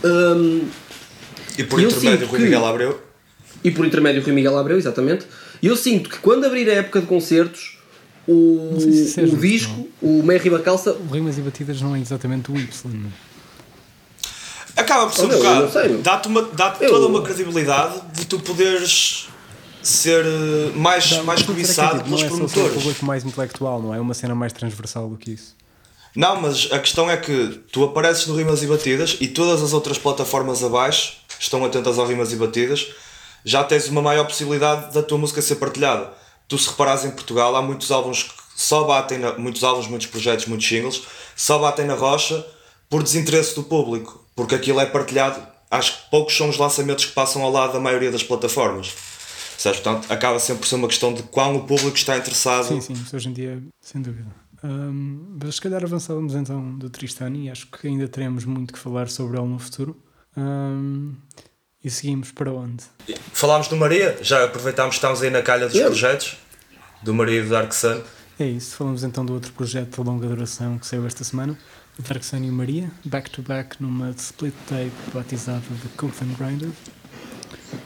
Hum, 0.04 0.62
E 1.56 1.64
por 1.64 1.80
intermédio 1.80 2.18
sinto 2.18 2.26
Rui 2.30 2.38
que- 2.40 2.44
Miguel 2.44 2.66
Abreu. 2.66 3.00
e 3.62 3.70
por 3.70 3.86
intermédio 3.86 4.22
Rui 4.22 4.32
Miguel 4.32 4.58
Abreu, 4.58 4.76
exatamente. 4.76 5.24
E 5.62 5.66
eu 5.66 5.76
sinto 5.76 6.10
que 6.10 6.18
quando 6.18 6.44
abrir 6.44 6.68
a 6.68 6.74
época 6.74 7.00
de 7.00 7.06
concertos, 7.06 7.78
o, 8.28 8.70
Não 8.72 8.80
se 8.80 9.20
é 9.20 9.24
o 9.24 9.36
disco, 9.36 9.88
o 10.02 10.22
Merry 10.22 10.50
Bacalça, 10.50 10.92
O 10.92 11.12
Rimas 11.12 11.38
e 11.38 11.40
Batidas 11.40 11.80
não 11.80 11.94
é 11.96 12.00
exatamente 12.00 12.50
o 12.50 12.56
Y, 12.56 12.68
não 12.92 13.08
é? 13.08 13.33
Acaba 14.94 15.06
por 15.10 15.14
ser 15.16 15.22
Oh, 15.22 15.24
um 15.26 15.66
bocado. 15.68 16.52
Dá-te 16.54 16.84
Eu- 16.84 16.90
toda 16.90 17.06
uma 17.06 17.22
credibilidade 17.22 18.00
de 18.12 18.26
tu 18.26 18.38
poderes 18.40 19.28
ser 19.82 20.24
eh, 20.24 20.70
mais, 20.74 21.10
Não, 21.10 21.24
mais 21.24 21.42
cobiçado 21.42 22.02
pelos 22.04 22.20
Não 22.22 22.26
é 22.26 22.30
só 22.30 22.36
sobre 22.36 22.44
o 22.44 22.48
promotores. 22.50 22.82
público 22.82 23.04
mais 23.04 23.24
intelectual, 23.24 23.82
não 23.82 23.92
é? 23.94 23.98
É 23.98 24.00
uma 24.00 24.14
cena 24.14 24.34
mais 24.34 24.52
transversal 24.52 25.08
do 25.08 25.16
que 25.16 25.32
isso. 25.32 25.54
Não, 26.16 26.40
mas 26.40 26.68
a 26.70 26.78
questão 26.78 27.10
é 27.10 27.16
que 27.16 27.60
tu 27.72 27.82
apareces 27.84 28.26
no 28.28 28.36
Rimas 28.36 28.62
e 28.62 28.66
Batidas 28.66 29.16
e 29.20 29.26
todas 29.28 29.62
as 29.62 29.72
outras 29.72 29.98
plataformas 29.98 30.62
abaixo 30.62 31.14
estão 31.40 31.64
atentas 31.64 31.98
ao 31.98 32.06
Rimas 32.06 32.32
e 32.32 32.36
Batidas, 32.36 32.86
já 33.44 33.64
tens 33.64 33.88
uma 33.88 34.00
maior 34.00 34.24
possibilidade 34.24 34.94
da 34.94 35.02
tua 35.02 35.18
música 35.18 35.42
ser 35.42 35.56
partilhada. 35.56 36.12
Tu 36.48 36.56
se 36.56 36.68
reparares 36.70 37.04
em 37.04 37.10
Portugal, 37.10 37.54
há 37.56 37.60
muitos 37.60 37.90
álbuns 37.90 38.22
que 38.22 38.30
só 38.56 38.84
batem, 38.84 39.18
na, 39.18 39.32
muitos 39.36 39.64
álbuns, 39.64 39.88
muitos 39.88 40.06
projetos, 40.06 40.46
muitos 40.46 40.66
singles, 40.68 41.02
só 41.34 41.58
batem 41.58 41.84
na 41.84 41.94
rocha 41.94 42.46
por 42.88 43.02
desinteresse 43.02 43.54
do 43.56 43.64
público, 43.64 44.23
porque 44.34 44.54
aquilo 44.54 44.80
é 44.80 44.86
partilhado. 44.86 45.40
Acho 45.70 45.96
que 46.04 46.10
poucos 46.10 46.36
são 46.36 46.48
os 46.48 46.56
lançamentos 46.56 47.04
que 47.06 47.12
passam 47.12 47.42
ao 47.42 47.50
lado 47.50 47.72
da 47.72 47.80
maioria 47.80 48.10
das 48.10 48.22
plataformas. 48.22 48.92
Percebes? 49.52 49.80
Portanto, 49.80 50.12
acaba 50.12 50.38
sempre 50.38 50.60
por 50.62 50.68
ser 50.68 50.74
uma 50.76 50.88
questão 50.88 51.12
de 51.14 51.22
quão 51.24 51.56
o 51.56 51.64
público 51.64 51.96
está 51.96 52.16
interessado. 52.16 52.66
Sim, 52.68 52.80
sim, 52.80 52.94
hoje 53.12 53.28
em 53.28 53.32
dia, 53.32 53.62
sem 53.80 54.02
dúvida. 54.02 54.28
Ahm, 54.62 55.38
mas 55.42 55.56
se 55.56 55.60
calhar 55.60 55.82
avançávamos 55.84 56.34
então 56.34 56.76
do 56.78 56.88
Tristani 56.90 57.46
e 57.46 57.50
acho 57.50 57.66
que 57.68 57.86
ainda 57.86 58.08
teremos 58.08 58.44
muito 58.44 58.72
que 58.72 58.78
falar 58.78 59.08
sobre 59.08 59.38
ele 59.38 59.46
no 59.46 59.58
futuro. 59.58 59.96
Ahm, 60.36 61.12
e 61.82 61.90
seguimos 61.90 62.32
para 62.32 62.50
onde? 62.52 62.82
Falámos 63.32 63.68
do 63.68 63.76
Maria, 63.76 64.16
já 64.22 64.44
aproveitámos 64.44 64.94
que 64.94 64.98
estamos 64.98 65.22
aí 65.22 65.30
na 65.30 65.42
calha 65.42 65.66
dos 65.66 65.74
Yeah. 65.74 65.90
projetos, 65.90 66.36
do 67.02 67.12
Maria 67.12 67.40
e 67.40 67.42
do 67.42 67.50
Dark 67.50 67.72
Sun. 67.72 68.00
É 68.38 68.46
isso, 68.46 68.76
falamos 68.76 69.04
então 69.04 69.24
do 69.24 69.34
outro 69.34 69.52
projeto 69.52 70.02
de 70.02 70.08
longa 70.08 70.26
duração 70.26 70.78
que 70.78 70.86
saiu 70.86 71.06
esta 71.06 71.22
semana, 71.22 71.58
o 71.98 72.02
Dark 72.02 72.22
Sun 72.22 72.38
e 72.38 72.50
Maria, 72.50 72.90
back 73.04 73.30
to 73.30 73.42
back 73.42 73.80
numa 73.80 74.10
split 74.10 74.54
tape 74.68 74.92
batizada 75.12 75.60
de 75.60 75.88
Cooked 75.96 76.24
and 76.24 76.34
Grinded. 76.36 76.72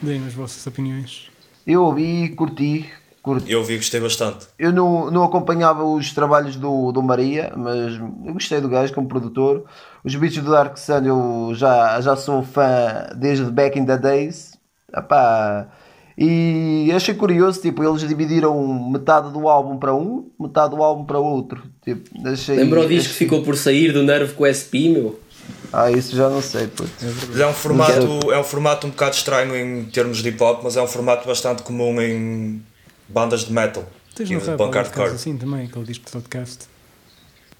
Deem 0.02 0.26
as 0.26 0.34
vossas 0.34 0.66
opiniões. 0.66 1.30
Eu 1.66 1.84
ouvi 1.84 2.24
e 2.24 2.28
curti, 2.30 2.90
curti. 3.22 3.50
Eu 3.50 3.62
vi, 3.62 3.76
gostei 3.76 4.00
bastante. 4.00 4.46
Eu 4.58 4.72
não, 4.72 5.10
não 5.10 5.24
acompanhava 5.24 5.84
os 5.84 6.12
trabalhos 6.12 6.56
do, 6.56 6.92
do 6.92 7.02
Maria, 7.02 7.52
mas 7.56 7.94
eu 7.96 8.32
gostei 8.32 8.60
do 8.60 8.68
gajo 8.68 8.94
como 8.94 9.08
produtor. 9.08 9.64
Os 10.02 10.14
beats 10.14 10.42
do 10.42 10.50
Dark 10.50 10.76
Sun 10.78 11.04
eu 11.04 11.54
já, 11.54 12.00
já 12.00 12.16
sou 12.16 12.42
fã 12.42 13.08
desde 13.16 13.44
back 13.50 13.78
in 13.78 13.84
the 13.84 13.98
days. 13.98 14.58
Epá, 14.94 15.68
e 16.20 16.90
achei 16.92 17.14
curioso, 17.14 17.60
tipo, 17.60 17.84
eles 17.84 18.00
dividiram 18.06 18.90
metade 18.90 19.32
do 19.32 19.48
álbum 19.48 19.76
para 19.78 19.94
um, 19.94 20.28
metade 20.38 20.74
do 20.74 20.82
álbum 20.82 21.04
para 21.04 21.18
outro. 21.18 21.62
Tipo, 21.84 22.10
achei, 22.28 22.56
lembrou 22.56 22.84
o 22.84 22.88
disco 22.88 23.04
que 23.04 23.14
achei- 23.14 23.26
ficou 23.26 23.42
por 23.42 23.56
sair 23.56 23.92
do 23.92 24.02
Nerve 24.02 24.34
com 24.34 24.42
o 24.42 24.46
SP, 24.50 24.88
meu? 24.90 25.20
Ah, 25.72 25.90
isso 25.90 26.16
já 26.16 26.28
não 26.28 26.42
sei, 26.42 26.66
puto. 26.66 26.90
Mas 27.28 27.40
é 27.40 27.46
um 27.46 27.52
formato, 27.52 28.32
é 28.32 28.38
um 28.38 28.44
formato 28.44 28.86
um 28.86 28.90
bocado 28.90 29.14
estranho 29.14 29.54
em 29.56 29.84
termos 29.84 30.18
de 30.22 30.28
hip 30.28 30.42
hop, 30.42 30.60
mas 30.64 30.76
é 30.76 30.82
um 30.82 30.86
formato 30.86 31.26
bastante 31.26 31.62
comum 31.62 32.00
em 32.00 32.60
bandas 33.08 33.44
de 33.44 33.52
metal 33.52 33.84
Tens 34.14 34.28
e 34.30 34.34
no 34.34 34.40
de 34.40 34.46
rap 34.50 34.60
hardcore. 34.74 35.10
assim 35.14 35.36
também, 35.36 35.66
aquele 35.66 35.84
disco 35.84 36.04
de 36.06 36.10
podcast. 36.12 36.66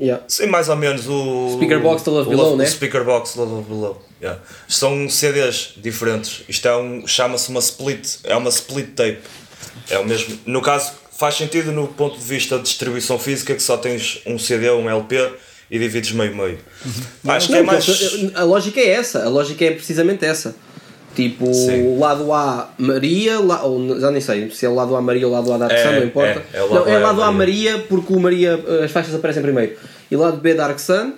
Yeah. 0.01 0.23
Sim, 0.29 0.47
mais 0.47 0.69
ou 0.69 0.77
menos 0.77 1.09
o. 1.09 1.55
Speaker 1.57 1.81
Box 1.83 2.03
to 2.03 2.11
Love 2.11 2.27
o 2.27 2.31
Below, 2.31 2.57
né? 2.57 2.65
O 2.65 2.69
Speaker 2.69 3.05
Box 3.05 3.33
to 3.35 3.41
Love 3.45 3.69
Below. 3.69 4.03
Yeah. 4.21 4.41
São 4.67 5.09
CDs 5.09 5.75
diferentes. 5.77 6.43
Isto 6.49 6.67
é 6.69 6.77
um. 6.77 7.07
chama-se 7.07 7.49
uma 7.51 7.61
split. 7.61 8.17
É 8.25 8.37
uma 8.37 8.49
split 8.49 8.95
tape. 8.95 9.19
É 9.91 9.99
o 9.99 10.05
mesmo. 10.05 10.39
No 10.45 10.61
caso, 10.61 10.93
faz 11.17 11.37
sentido 11.37 11.71
no 11.73 11.87
ponto 11.89 12.19
de 12.19 12.25
vista 12.25 12.57
de 12.57 12.63
distribuição 12.65 13.19
física 13.19 13.55
que 13.55 13.63
só 13.63 13.77
tens 13.77 14.21
um 14.27 14.39
CD 14.39 14.69
ou 14.71 14.81
um 14.81 14.91
LP 14.91 15.31
e 15.71 15.79
divides 15.79 16.13
meio 16.13 16.35
meio. 16.35 16.59
Acho 17.29 17.47
que 17.49 17.55
é 17.55 17.59
Não, 17.59 17.65
mais. 17.67 17.87
A 18.35 18.43
lógica 18.45 18.81
é 18.81 18.89
essa, 18.91 19.25
a 19.25 19.29
lógica 19.29 19.65
é 19.65 19.71
precisamente 19.71 20.25
essa. 20.25 20.55
Tipo, 21.15 21.53
Sim. 21.53 21.99
lado 21.99 22.33
A 22.33 22.71
Maria, 22.79 23.41
la- 23.41 23.63
ou 23.65 23.99
já 24.01 24.11
nem 24.11 24.21
sei 24.21 24.51
se 24.51 24.65
é 24.67 24.69
o 24.69 24.75
lado 24.75 24.95
A 24.95 25.01
Maria 25.03 25.27
ou 25.27 25.33
o 25.33 25.37
lado 25.37 25.53
A 25.53 25.59
Dark 25.59 25.73
É, 25.73 25.83
Sun, 25.83 25.93
não 25.93 26.05
importa. 26.05 26.45
é, 26.53 26.59
é 26.59 26.63
o 26.63 26.73
lado 26.73 26.85
não, 26.87 26.93
é 26.93 26.97
A 26.97 27.01
lado 27.01 27.23
A 27.23 27.33
Maria. 27.33 27.79
Porque 27.89 28.13
o 28.13 28.21
Maria, 28.21 28.55
as 28.85 28.91
faixas 28.91 29.15
aparecem 29.15 29.43
primeiro. 29.43 29.77
E 30.11 30.17
lado 30.17 30.37
B 30.37 30.55
Dark 30.55 30.79
Sun. 30.79 31.13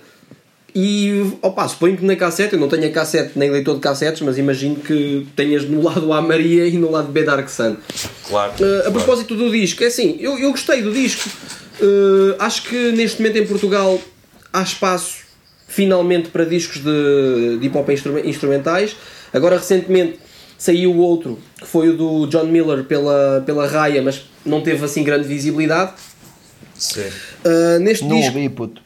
E 0.75 1.33
opa, 1.43 1.67
suponho 1.67 1.97
que 1.97 2.05
na 2.05 2.15
cassete, 2.17 2.55
eu 2.55 2.61
não 2.61 2.69
tenho 2.69 2.87
a 2.87 2.91
cassete 2.91 3.33
nem 3.37 3.51
leitor 3.51 3.75
de 3.75 3.81
cassetes, 3.81 4.21
mas 4.23 4.39
imagino 4.39 4.77
que 4.77 5.27
tenhas 5.35 5.65
no 5.65 5.83
lado 5.83 6.13
A 6.13 6.23
Maria 6.23 6.67
e 6.67 6.73
no 6.73 6.91
lado 6.91 7.11
B 7.11 7.25
Dark 7.25 7.49
Sun. 7.49 7.77
Claro. 8.29 8.53
Uh, 8.53 8.65
a 8.65 8.83
claro. 8.83 8.93
propósito 8.93 9.35
do 9.35 9.51
disco, 9.51 9.83
é 9.83 9.89
assim, 9.89 10.17
eu, 10.21 10.39
eu 10.39 10.51
gostei 10.51 10.83
do 10.83 10.93
disco. 10.93 11.29
Uh, 11.81 12.37
acho 12.39 12.63
que 12.65 12.93
neste 12.93 13.21
momento 13.21 13.39
em 13.39 13.47
Portugal 13.47 14.01
há 14.53 14.63
espaço 14.63 15.19
finalmente 15.67 16.29
para 16.29 16.45
discos 16.45 16.83
de, 16.83 17.59
de 17.59 17.67
hip 17.67 17.77
hop 17.77 17.89
instrumen- 17.89 18.29
instrumentais. 18.29 18.97
Agora 19.33 19.57
recentemente 19.57 20.19
saiu 20.59 20.97
outro 20.97 21.39
que 21.59 21.67
foi 21.67 21.89
o 21.89 21.97
do 21.97 22.27
John 22.27 22.45
Miller 22.45 22.85
pela, 22.85 23.43
pela 23.47 23.67
Raya, 23.67 24.03
mas 24.03 24.23
não 24.45 24.61
teve 24.61 24.85
assim 24.85 25.03
grande 25.03 25.27
visibilidade. 25.27 25.93
Sim. 26.75 27.03
Uh, 27.45 27.79
neste 27.81 28.05
Não 28.05 28.17
disco, 28.17 28.37
ouvi, 28.37 28.49
puto. 28.49 28.83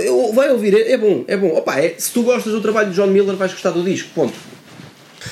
Eu- 0.00 0.32
vai 0.32 0.50
ouvir, 0.50 0.74
é, 0.74 0.92
é 0.92 0.96
bom, 0.98 1.24
é 1.28 1.36
bom. 1.36 1.48
Opa, 1.56 1.78
é- 1.78 1.94
se 1.98 2.10
tu 2.10 2.22
gostas 2.22 2.52
do 2.52 2.60
trabalho 2.60 2.90
de 2.90 2.96
John 2.96 3.06
Miller, 3.08 3.36
vais 3.36 3.52
gostar 3.52 3.70
do 3.70 3.82
disco. 3.82 4.08
Ponto. 4.14 4.34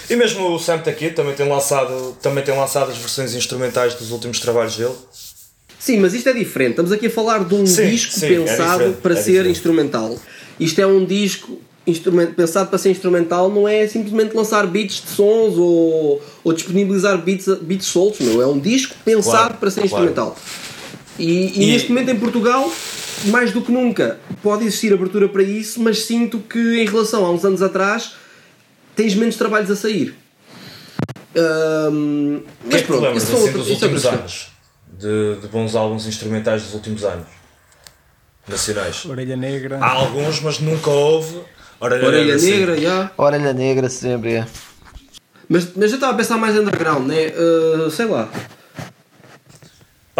E 0.09 0.15
mesmo 0.15 0.55
o 0.55 0.59
Sam 0.59 0.83
aqui 0.87 1.11
também 1.11 1.35
tem 1.35 1.49
lançado, 1.49 2.17
também 2.23 2.45
tem 2.45 2.57
lançado 2.57 2.91
as 2.91 2.97
versões 2.99 3.35
instrumentais 3.35 3.95
dos 3.95 4.11
últimos 4.13 4.39
trabalhos 4.41 4.77
dele. 4.77 4.95
Sim, 5.79 5.99
mas 5.99 6.13
isto 6.15 6.29
é 6.29 6.33
diferente. 6.33 6.71
Estamos 6.73 6.93
aqui 6.93 7.07
a 7.07 7.11
falar 7.11 7.45
de 7.45 7.55
um 7.55 7.67
Sim, 7.67 7.89
disco 7.89 8.13
sim, 8.13 8.27
é 8.27 8.29
pensado 8.29 8.73
diferente, 8.79 8.97
para 9.01 9.13
é 9.15 9.17
ser 9.17 9.23
diferente. 9.31 9.51
instrumental. 9.53 10.19
Isto 10.61 10.81
é 10.81 10.87
um 10.87 11.05
disco 11.05 11.59
pensado 12.37 12.69
para 12.69 12.79
ser 12.79 12.91
instrumental, 12.91 13.51
não 13.51 13.67
é 13.67 13.89
simplesmente 13.89 14.37
lançar 14.37 14.65
beats 14.67 15.03
de 15.03 15.11
sons 15.11 15.57
ou, 15.57 16.23
ou 16.45 16.53
disponibilizar 16.53 17.19
beats, 17.19 17.47
beats 17.63 17.87
soltos, 17.87 18.21
não. 18.21 18.41
É 18.41 18.47
um 18.47 18.59
disco 18.61 18.95
pensado 19.05 19.31
Claro, 19.39 19.55
para 19.55 19.71
ser 19.71 19.89
claro. 19.89 20.05
instrumental. 20.05 20.37
E, 21.19 21.25
e 21.59 21.63
E- 21.65 21.67
neste 21.73 21.89
momento 21.89 22.11
em 22.11 22.17
Portugal, 22.19 22.71
mais 23.27 23.53
do 23.53 23.63
que 23.63 23.71
nunca, 23.71 24.19
pode 24.43 24.65
existir 24.65 24.93
abertura 24.93 25.29
para 25.29 25.43
isso, 25.43 25.81
mas 25.81 26.05
sinto 26.05 26.39
que 26.39 26.59
em 26.81 26.87
relação 26.87 27.25
a 27.25 27.31
uns 27.31 27.45
anos 27.45 27.63
atrás 27.63 28.15
tens 28.95 29.15
menos 29.15 29.37
trabalhos 29.37 29.71
a 29.71 29.77
sair. 29.77 30.15
Que 31.33 31.41
mas 32.65 32.75
é 32.75 32.79
que 32.81 32.87
pronto, 32.87 33.17
isso 33.17 33.27
são 33.27 33.37
assim, 33.37 33.53
dos 33.53 33.69
isso 33.69 33.85
é 33.85 33.87
últimos 33.87 34.05
outra 34.05 34.19
anos? 34.21 34.49
De, 34.99 35.37
de 35.37 35.49
bons 35.49 35.75
álbuns 35.75 36.07
instrumentais 36.07 36.63
dos 36.63 36.75
últimos 36.75 37.05
anos? 37.05 37.27
Nacionais. 38.49 39.05
Orelha 39.05 39.37
Negra. 39.37 39.79
Há 39.81 39.91
alguns, 39.91 40.41
mas 40.41 40.59
nunca 40.59 40.91
houve. 40.91 41.41
Orelha, 41.79 42.07
Orelha. 42.07 42.37
Negra, 42.37 42.81
já. 42.81 43.11
Orelha 43.17 43.53
negra 43.53 43.89
sempre. 43.89 44.35
é. 44.35 44.47
Mas, 45.49 45.69
mas 45.75 45.91
eu 45.91 45.97
estava 45.97 46.13
a 46.13 46.17
pensar 46.17 46.37
mais 46.37 46.57
underground, 46.57 47.07
né? 47.07 47.29
Uh, 47.29 47.91
sei 47.91 48.07
lá. 48.07 48.29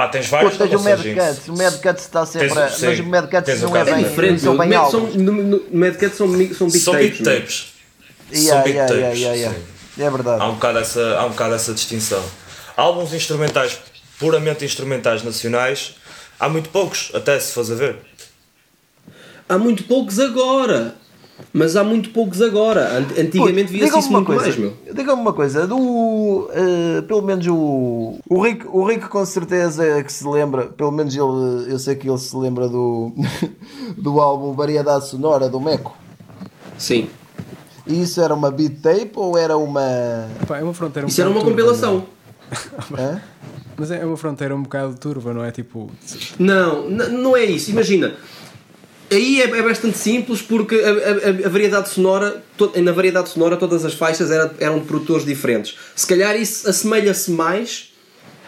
Pá, 0.01 0.09
tens 0.09 0.29
vários 0.29 0.57
tens 0.57 0.73
o 0.73 0.81
Mad. 0.83 1.15
Cats. 1.15 1.49
O 1.49 1.57
Mad 1.57 1.81
Cats 1.81 2.03
está 2.05 2.25
sempre. 2.25 2.49
Tens- 2.49 2.59
a- 2.59 2.69
sim, 2.71 2.87
Mas 2.87 2.99
o 3.01 3.05
Mad 3.05 3.29
o 3.63 3.69
não 3.69 3.77
é 3.77 3.81
É 3.81 3.85
bem. 3.85 3.95
Bem, 3.97 4.05
diferente, 4.05 4.41
São 4.41 4.55
meu. 4.55 4.61
bem 4.67 4.79
Mad, 4.79 4.91
são, 4.91 5.01
altos. 5.01 5.17
no, 5.17 5.33
no, 5.33 5.63
Mad 5.73 5.97
Cat 5.97 6.17
são, 6.17 6.27
são 6.27 6.69
big 6.71 6.79
São 6.79 6.95
tapes. 6.95 7.11
big 7.11 7.23
meu. 7.23 7.35
tapes. 7.41 7.67
Yeah, 8.33 8.51
São 8.51 8.63
big 8.63 8.77
yeah, 8.77 8.95
tapes. 8.95 9.19
yeah, 9.19 9.37
yeah. 9.37 9.59
É 9.99 10.11
verdade. 10.11 10.41
Há 10.43 10.47
um, 10.49 10.55
bocado 10.55 10.79
essa, 10.79 11.19
há 11.19 11.27
um 11.27 11.31
bocado 11.31 11.55
essa 11.55 11.75
distinção. 11.75 12.25
Álbuns 12.77 13.13
instrumentais, 13.13 13.79
puramente 14.19 14.65
instrumentais 14.65 15.23
nacionais, 15.23 15.97
há 16.39 16.49
muito 16.49 16.71
poucos, 16.71 17.11
até 17.13 17.39
se 17.39 17.53
fores 17.53 17.71
a 17.71 17.75
ver. 17.75 17.97
Há 19.47 19.59
muito 19.59 19.83
poucos 19.85 20.19
agora. 20.19 20.95
Mas 21.53 21.75
há 21.77 21.83
muito 21.83 22.11
poucos 22.11 22.41
agora. 22.41 22.99
Ant- 22.99 23.19
Antigamente 23.19 23.73
via-se 23.73 23.99
isso 23.99 24.09
uma 24.09 24.19
muito 24.21 24.27
coisa, 24.27 24.43
mais, 24.43 24.57
meu. 24.57 24.73
Diga-me 24.95 25.21
uma 25.21 25.33
coisa, 25.33 25.67
do. 25.67 26.49
eh, 26.53 27.03
pelo 27.03 27.23
menos 27.23 27.47
o. 27.49 28.19
O 28.29 28.41
Rico, 28.43 28.69
o 28.79 28.85
Rico 28.85 29.09
com 29.09 29.25
certeza 29.25 29.85
é 29.85 30.03
que 30.03 30.13
se 30.13 30.27
lembra, 30.27 30.67
pelo 30.67 30.93
menos 30.93 31.15
ele, 31.15 31.73
eu 31.73 31.79
sei 31.79 31.97
que 31.97 32.09
ele 32.09 32.19
se 32.19 32.37
lembra 32.37 32.69
do. 32.69 33.13
do 33.99 34.21
álbum 34.21 34.53
Variedade 34.55 35.09
Sonora 35.09 35.49
do 35.49 35.61
Meco. 35.61 35.97
Sim. 36.79 37.09
E 37.87 38.03
isso 38.03 38.21
era 38.21 38.33
uma 38.35 38.51
beat 38.51 38.81
tape 38.81 39.13
ou 39.17 39.37
era 39.37 39.57
uma. 39.57 40.29
Pá, 40.47 40.59
é 40.59 40.63
uma 40.63 40.75
fronteira 40.75 41.07
um 41.07 41.09
Isso 41.09 41.21
era 41.21 41.29
uma 41.31 41.41
turva, 41.41 41.51
compilação. 41.51 42.05
É? 42.97 43.21
Mas 43.77 43.91
é 43.91 44.05
uma 44.05 44.17
fronteira 44.17 44.55
um 44.55 44.63
bocado 44.63 44.95
turva, 44.99 45.33
não 45.33 45.43
é? 45.45 45.51
Tipo, 45.51 45.91
Não, 46.39 46.89
não 46.91 47.37
é 47.37 47.45
isso. 47.45 47.71
Imagina. 47.71 48.13
Aí 49.11 49.41
é, 49.43 49.45
é 49.45 49.63
bastante 49.63 49.99
simples 49.99 50.41
porque 50.41 50.77
a, 50.77 50.89
a- 51.45 51.47
a 51.47 51.49
variedade 51.49 51.89
sonora, 51.89 52.43
to- 52.57 52.73
na 52.81 52.93
variedade 52.93 53.29
sonora 53.29 53.57
todas 53.57 53.85
as 53.85 53.95
faixas 53.95 54.31
era- 54.31 54.55
eram 54.61 54.79
de 54.79 54.85
produtores 54.87 55.25
diferentes. 55.27 55.77
Se 55.97 56.07
calhar 56.07 56.37
isso 56.41 56.69
assemelha-se 56.69 57.31
mais, 57.33 57.91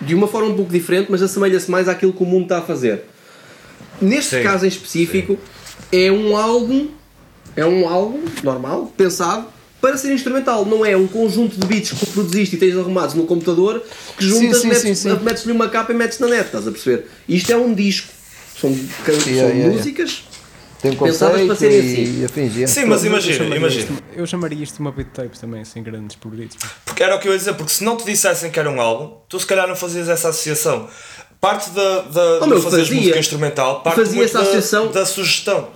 de 0.00 0.14
uma 0.14 0.28
forma 0.28 0.48
um 0.50 0.54
pouco 0.56 0.70
diferente, 0.72 1.08
mas 1.10 1.20
assemelha-se 1.22 1.70
mais 1.70 1.88
àquilo 1.88 2.12
que 2.12 2.22
o 2.22 2.26
mundo 2.26 2.44
está 2.44 2.58
a 2.58 2.62
fazer. 2.62 3.02
Neste 4.00 4.36
Sim, 4.36 4.42
caso 4.42 4.64
em 4.64 4.68
específico, 4.68 5.38
é 5.90 6.10
um 6.12 6.36
álbum, 6.36 6.88
é 7.56 7.64
um 7.66 7.88
álbum 7.88 8.20
normal, 8.42 8.92
pensado 8.96 9.46
para 9.80 9.96
ser 9.96 10.12
instrumental. 10.12 10.64
Não 10.64 10.86
é 10.86 10.96
um 10.96 11.08
conjunto 11.08 11.56
de 11.58 11.66
beats 11.66 11.90
que 11.92 12.06
produziste 12.06 12.54
e 12.54 12.58
tens 12.58 12.76
arrumados 12.76 13.14
no 13.16 13.26
computador 13.26 13.82
que 14.16 14.24
juntas, 14.24 14.60
sim, 14.60 14.68
metes- 14.68 14.82
sim, 14.82 14.94
sim. 14.94 15.18
metes-lhe 15.22 15.52
uma 15.52 15.68
capa 15.68 15.92
e 15.92 15.96
metes 15.96 16.18
na 16.20 16.28
net, 16.28 16.46
estás 16.46 16.68
a 16.68 16.70
perceber? 16.70 17.06
Isto 17.28 17.52
é 17.52 17.56
um 17.56 17.74
disco. 17.74 18.08
São, 18.60 18.70
Yeah, 18.70 18.86
são 19.04 19.28
yeah, 19.32 19.52
yeah. 19.54 19.82
Tem 20.82 20.96
Pensadas 20.96 21.46
conceito 21.46 21.74
e, 21.74 21.78
assim. 21.78 22.20
e 22.20 22.24
afins, 22.24 22.52
yeah. 22.56 22.66
Sim, 22.66 22.86
mas 22.86 23.04
imagina, 23.04 23.56
imagina. 23.56 23.98
Eu 24.16 24.26
chamaria 24.26 24.62
isto 24.64 24.74
de 24.74 24.80
uma 24.80 24.90
beat 24.90 25.08
tape 25.14 25.38
também, 25.38 25.64
sem 25.64 25.80
grandes 25.82 26.16
progreditos. 26.16 26.58
Porque 26.84 27.02
era 27.04 27.14
o 27.14 27.20
que 27.20 27.28
eu 27.28 27.32
ia 27.32 27.38
dizer, 27.38 27.54
porque 27.54 27.70
se 27.72 27.84
não 27.84 27.96
te 27.96 28.04
dissessem 28.04 28.50
que 28.50 28.58
era 28.58 28.68
um 28.68 28.80
álbum, 28.80 29.16
tu 29.28 29.38
se 29.38 29.46
calhar 29.46 29.68
não 29.68 29.76
fazias 29.76 30.08
essa 30.08 30.30
associação. 30.30 30.88
Parte 31.40 31.70
da, 31.70 32.00
da, 32.02 32.38
Oh, 32.42 32.46
meu, 32.46 32.58
de 32.58 32.64
fazeres 32.64 32.86
fazia. 32.88 33.00
música 33.00 33.18
instrumental, 33.18 33.80
parte 33.82 33.96
Fazia 33.96 34.24
essa 34.24 34.34
da, 34.34 34.40
associação. 34.42 34.90
da 34.92 35.06
sugestão. 35.06 35.68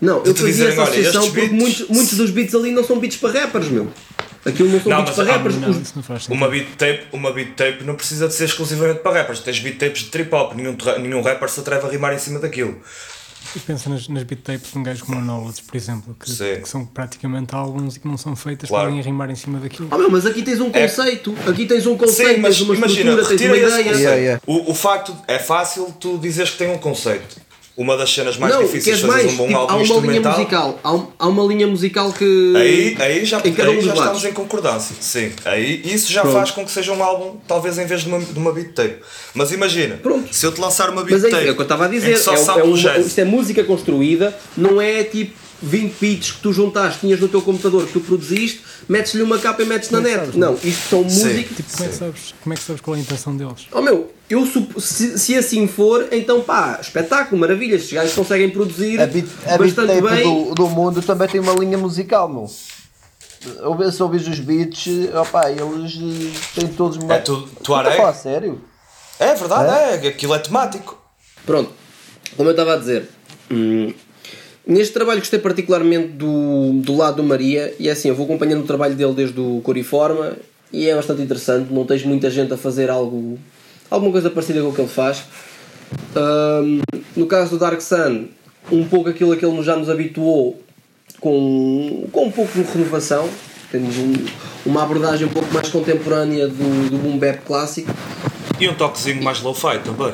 Não, 0.00 0.18
eu 0.18 0.34
te 0.34 0.40
fazia 0.40 0.46
dizerem, 0.46 0.72
essa 0.72 0.82
associação 0.82 1.22
porque 1.24 1.40
beats- 1.40 1.52
muitos, 1.60 1.88
muitos 1.88 2.16
dos 2.16 2.30
beats 2.30 2.54
ali 2.54 2.70
não 2.72 2.84
são 2.84 2.98
beats 2.98 3.16
para 3.18 3.40
rappers, 3.40 3.68
meu. 3.68 3.88
Aquilo 4.46 4.68
não 4.68 4.80
são 4.80 4.90
Não, 4.90 4.96
beats 5.04 5.16
mas 5.16 5.26
para 5.26 5.34
há- 5.34 5.36
rappers. 5.36 5.56
Não, 5.56 5.70
os- 5.70 5.94
não. 6.28 6.36
Uma 6.36 6.48
beat 6.48 6.68
tape, 6.76 7.06
uma 7.12 7.32
beat 7.32 7.54
tape 7.56 7.84
não 7.84 7.94
precisa 7.96 8.28
de 8.28 8.34
ser 8.34 8.44
exclusivamente 8.44 9.00
para 9.00 9.20
rappers. 9.20 9.40
Tens 9.40 9.58
beat 9.60 9.78
tapes 9.78 10.02
de 10.02 10.10
trip 10.10 10.32
hop, 10.34 10.54
nenhum, 10.54 10.76
nenhum 11.00 11.22
rapper 11.22 11.48
se 11.48 11.58
atreve 11.60 11.86
a 11.86 11.90
rimar 11.90 12.14
em 12.14 12.18
cima 12.18 12.38
daquilo. 12.38 12.80
E 13.56 13.60
pensa 13.60 13.88
nas, 13.88 14.08
nas 14.08 14.22
beat 14.24 14.42
tapes 14.42 14.72
de 14.72 14.78
um 14.78 14.82
gajo 14.82 15.04
como 15.04 15.18
o 15.18 15.22
Knowledge, 15.22 15.62
por 15.62 15.76
exemplo, 15.76 16.14
que, 16.18 16.30
que 16.60 16.68
são 16.68 16.84
praticamente 16.84 17.54
álbuns 17.54 17.96
e 17.96 18.00
que 18.00 18.06
não 18.06 18.18
são 18.18 18.36
feitas 18.36 18.68
Claro. 18.68 18.84
para 18.84 18.90
alguém 18.90 19.02
rimar 19.04 19.30
em 19.30 19.34
cima 19.34 19.58
daquilo. 19.58 19.88
Oh, 19.90 19.96
meu, 19.96 20.10
mas 20.10 20.26
aqui 20.26 20.42
tens 20.42 20.60
um 20.60 20.70
É- 20.72 20.82
conceito. 20.86 21.34
Aqui 21.48 21.64
tens 21.66 21.86
um 21.86 21.96
conceito, 21.96 22.34
Sim, 22.34 22.40
mas 22.40 22.56
tens 22.56 22.66
uma 22.68 22.74
imagina, 22.74 23.10
estrutura, 23.12 23.38
tens 23.38 23.48
uma 23.50 23.56
ideia. 23.80 23.94
Yeah, 23.96 24.16
yeah. 24.16 24.42
O, 24.46 24.70
o 24.70 24.74
facto 24.74 25.16
é 25.26 25.38
fácil 25.38 25.92
tu 25.98 26.18
dizeres 26.18 26.50
que 26.50 26.58
tem 26.58 26.70
um 26.70 26.78
conceito. 26.78 27.36
Uma 27.78 27.96
das 27.96 28.12
cenas 28.12 28.36
mais 28.36 28.52
não, 28.52 28.62
difíceis 28.64 28.96
de 28.98 29.06
fazer 29.06 29.22
mais? 29.22 29.32
um 29.32 29.36
bom 29.36 29.46
Tipo, 29.46 29.56
há 29.56 29.60
álbum 29.60 29.72
uma 29.74 29.78
linha 29.82 29.92
instrumental. 29.94 30.32
musical. 30.32 30.80
Há, 30.82 30.92
um- 30.94 31.06
há 31.16 31.28
uma 31.28 31.44
linha 31.44 31.66
musical 31.68 32.12
que. 32.12 32.52
Aí, 32.56 32.96
aí 32.98 33.24
já, 33.24 33.38
em 33.44 33.52
cada 33.54 33.70
um 33.70 33.74
aí 33.74 33.80
já 33.80 33.86
lados. 33.94 34.00
estamos 34.02 34.24
em 34.24 34.32
concordância. 34.32 34.96
Sim, 35.00 35.30
aí 35.44 35.80
isso 35.84 36.12
já 36.12 36.22
Pronto. 36.22 36.34
faz 36.34 36.50
com 36.50 36.64
que 36.64 36.72
seja 36.72 36.92
um 36.92 37.00
álbum, 37.02 37.36
talvez 37.46 37.78
em 37.78 37.86
vez 37.86 38.00
de 38.02 38.08
uma, 38.08 38.18
de 38.18 38.36
uma 38.36 38.52
beat 38.52 38.72
tape. 38.74 38.96
Mas 39.32 39.52
imagina, 39.52 39.94
Pronto. 39.96 40.34
se 40.34 40.44
eu 40.44 40.50
te 40.50 40.60
lançar 40.60 40.90
uma 40.90 41.04
beat 41.04 41.20
Mas 41.20 41.24
é, 41.24 41.30
tape 41.30 41.46
é 41.46 41.50
o 41.52 41.54
que 41.54 41.60
eu 41.60 41.62
estava 41.62 41.84
a 41.84 41.88
dizer. 41.88 42.16
só 42.18 42.34
É, 42.34 42.36
sabe 42.36 42.60
é 42.60 42.62
o 42.64 42.66
uma- 42.66 42.76
jazz, 42.76 43.06
isto 43.06 43.18
é 43.20 43.24
música 43.24 43.62
construída, 43.62 44.36
não 44.56 44.80
é 44.80 45.04
tipo 45.04 45.36
20 45.62 45.94
beats 46.00 46.32
que 46.32 46.40
tu 46.40 46.52
juntaste, 46.52 46.98
tinhas 47.00 47.20
no 47.20 47.28
teu 47.28 47.40
computador 47.42 47.86
que 47.86 47.92
tu 47.92 48.00
produziste, 48.00 48.60
metes-lhe 48.88 49.22
uma 49.22 49.38
capa 49.38 49.62
e 49.62 49.66
metes 49.66 49.90
na 49.90 49.98
Como 49.98 50.08
é 50.08 50.10
que 50.10 50.16
net. 50.16 50.26
sabes, 50.32 50.40
Não, 50.40 50.54
isto 50.68 50.88
são 50.90 51.04
músicas. 51.04 51.56
Tipo, 51.56 51.72
como 51.76 51.84
é, 51.84 51.88
que 51.88 51.94
sabes, 51.96 52.34
como 52.42 52.52
é 52.52 52.56
que 52.56 52.62
sabes 52.64 52.80
qual 52.82 52.96
é 52.96 52.98
a 52.98 53.02
intenção 53.02 53.36
deles? 53.36 53.66
Oh 53.72 53.80
meu, 53.82 54.10
eu 54.30 54.44
supo- 54.46 54.80
se, 54.80 55.18
se 55.18 55.34
assim 55.36 55.66
for, 55.66 56.08
então 56.12 56.42
pá, 56.42 56.78
espetáculo, 56.80 57.40
maravilha. 57.40 57.76
Estes 57.76 57.92
gajos 57.92 58.14
conseguem 58.14 58.50
produzir 58.50 59.00
A 59.00 59.06
beat, 59.06 59.26
a 59.46 59.56
bastante 59.58 60.00
bem. 60.00 60.22
do, 60.48 60.54
do 60.54 60.68
mundo 60.68 61.00
também 61.02 61.28
tem 61.28 61.40
uma 61.40 61.54
linha 61.54 61.78
musical, 61.78 62.28
meu. 62.28 62.46
Ouve- 63.64 63.90
Se 63.92 64.02
ouvires 64.02 64.26
os 64.26 64.40
beats, 64.40 64.86
opá, 65.14 65.50
eles 65.50 65.94
eh, 65.96 66.38
têm 66.60 66.68
todos 66.68 66.96
uma. 66.96 67.14
É 67.14 67.18
tudo 67.18 67.48
Estou 67.56 67.74
a 67.76 67.84
falar 67.92 68.12
sério? 68.14 68.60
É 69.20 69.34
verdade, 69.34 70.04
é? 70.04 70.08
aquilo 70.08 70.34
é 70.34 70.38
temático. 70.38 70.98
Pronto, 71.46 71.70
como 72.36 72.48
eu 72.48 72.52
estava 72.52 72.74
a 72.74 72.76
dizer, 72.76 73.08
hum, 73.50 73.92
neste 74.66 74.92
trabalho 74.92 75.20
gostei 75.20 75.38
particularmente 75.38 76.08
do, 76.08 76.72
do 76.82 76.96
lado 76.96 77.16
do 77.16 77.22
Maria, 77.24 77.74
e 77.78 77.88
é 77.88 77.92
assim, 77.92 78.08
eu 78.08 78.14
vou 78.14 78.26
acompanhando 78.26 78.62
o 78.62 78.66
trabalho 78.66 78.94
dele 78.94 79.14
desde 79.14 79.40
o 79.40 79.60
Coriforma, 79.62 80.36
e 80.72 80.88
é 80.88 80.94
bastante 80.94 81.22
interessante, 81.22 81.72
não 81.72 81.86
tens 81.86 82.04
muita 82.04 82.28
gente 82.30 82.52
a 82.52 82.56
fazer 82.56 82.90
algo, 82.90 83.38
alguma 83.90 84.12
coisa 84.12 84.30
parecida 84.30 84.60
com 84.60 84.68
o 84.68 84.74
que 84.74 84.80
ele 84.80 84.88
faz. 84.88 85.24
Hum, 86.16 86.80
no 87.16 87.26
caso 87.26 87.50
do 87.50 87.58
Dark 87.58 87.80
Sun, 87.80 88.26
um 88.70 88.84
pouco 88.86 89.08
aquilo 89.08 89.32
a 89.32 89.36
que 89.36 89.44
ele 89.44 89.62
já 89.62 89.76
nos 89.76 89.88
habituou, 89.88 90.62
com, 91.20 92.08
com 92.12 92.26
um 92.26 92.30
pouco 92.30 92.52
de 92.52 92.62
renovação. 92.62 93.28
Temos 93.70 93.96
um, 93.98 94.14
uma 94.64 94.82
abordagem 94.82 95.26
um 95.26 95.30
pouco 95.30 95.52
mais 95.52 95.68
contemporânea 95.68 96.48
do, 96.48 96.90
do 96.90 96.98
boom 96.98 97.18
bap 97.18 97.40
clássico. 97.44 97.92
E 98.58 98.68
um 98.68 98.74
toquezinho 98.74 99.22
mais 99.22 99.40
low-fi 99.42 99.78
também. 99.80 100.12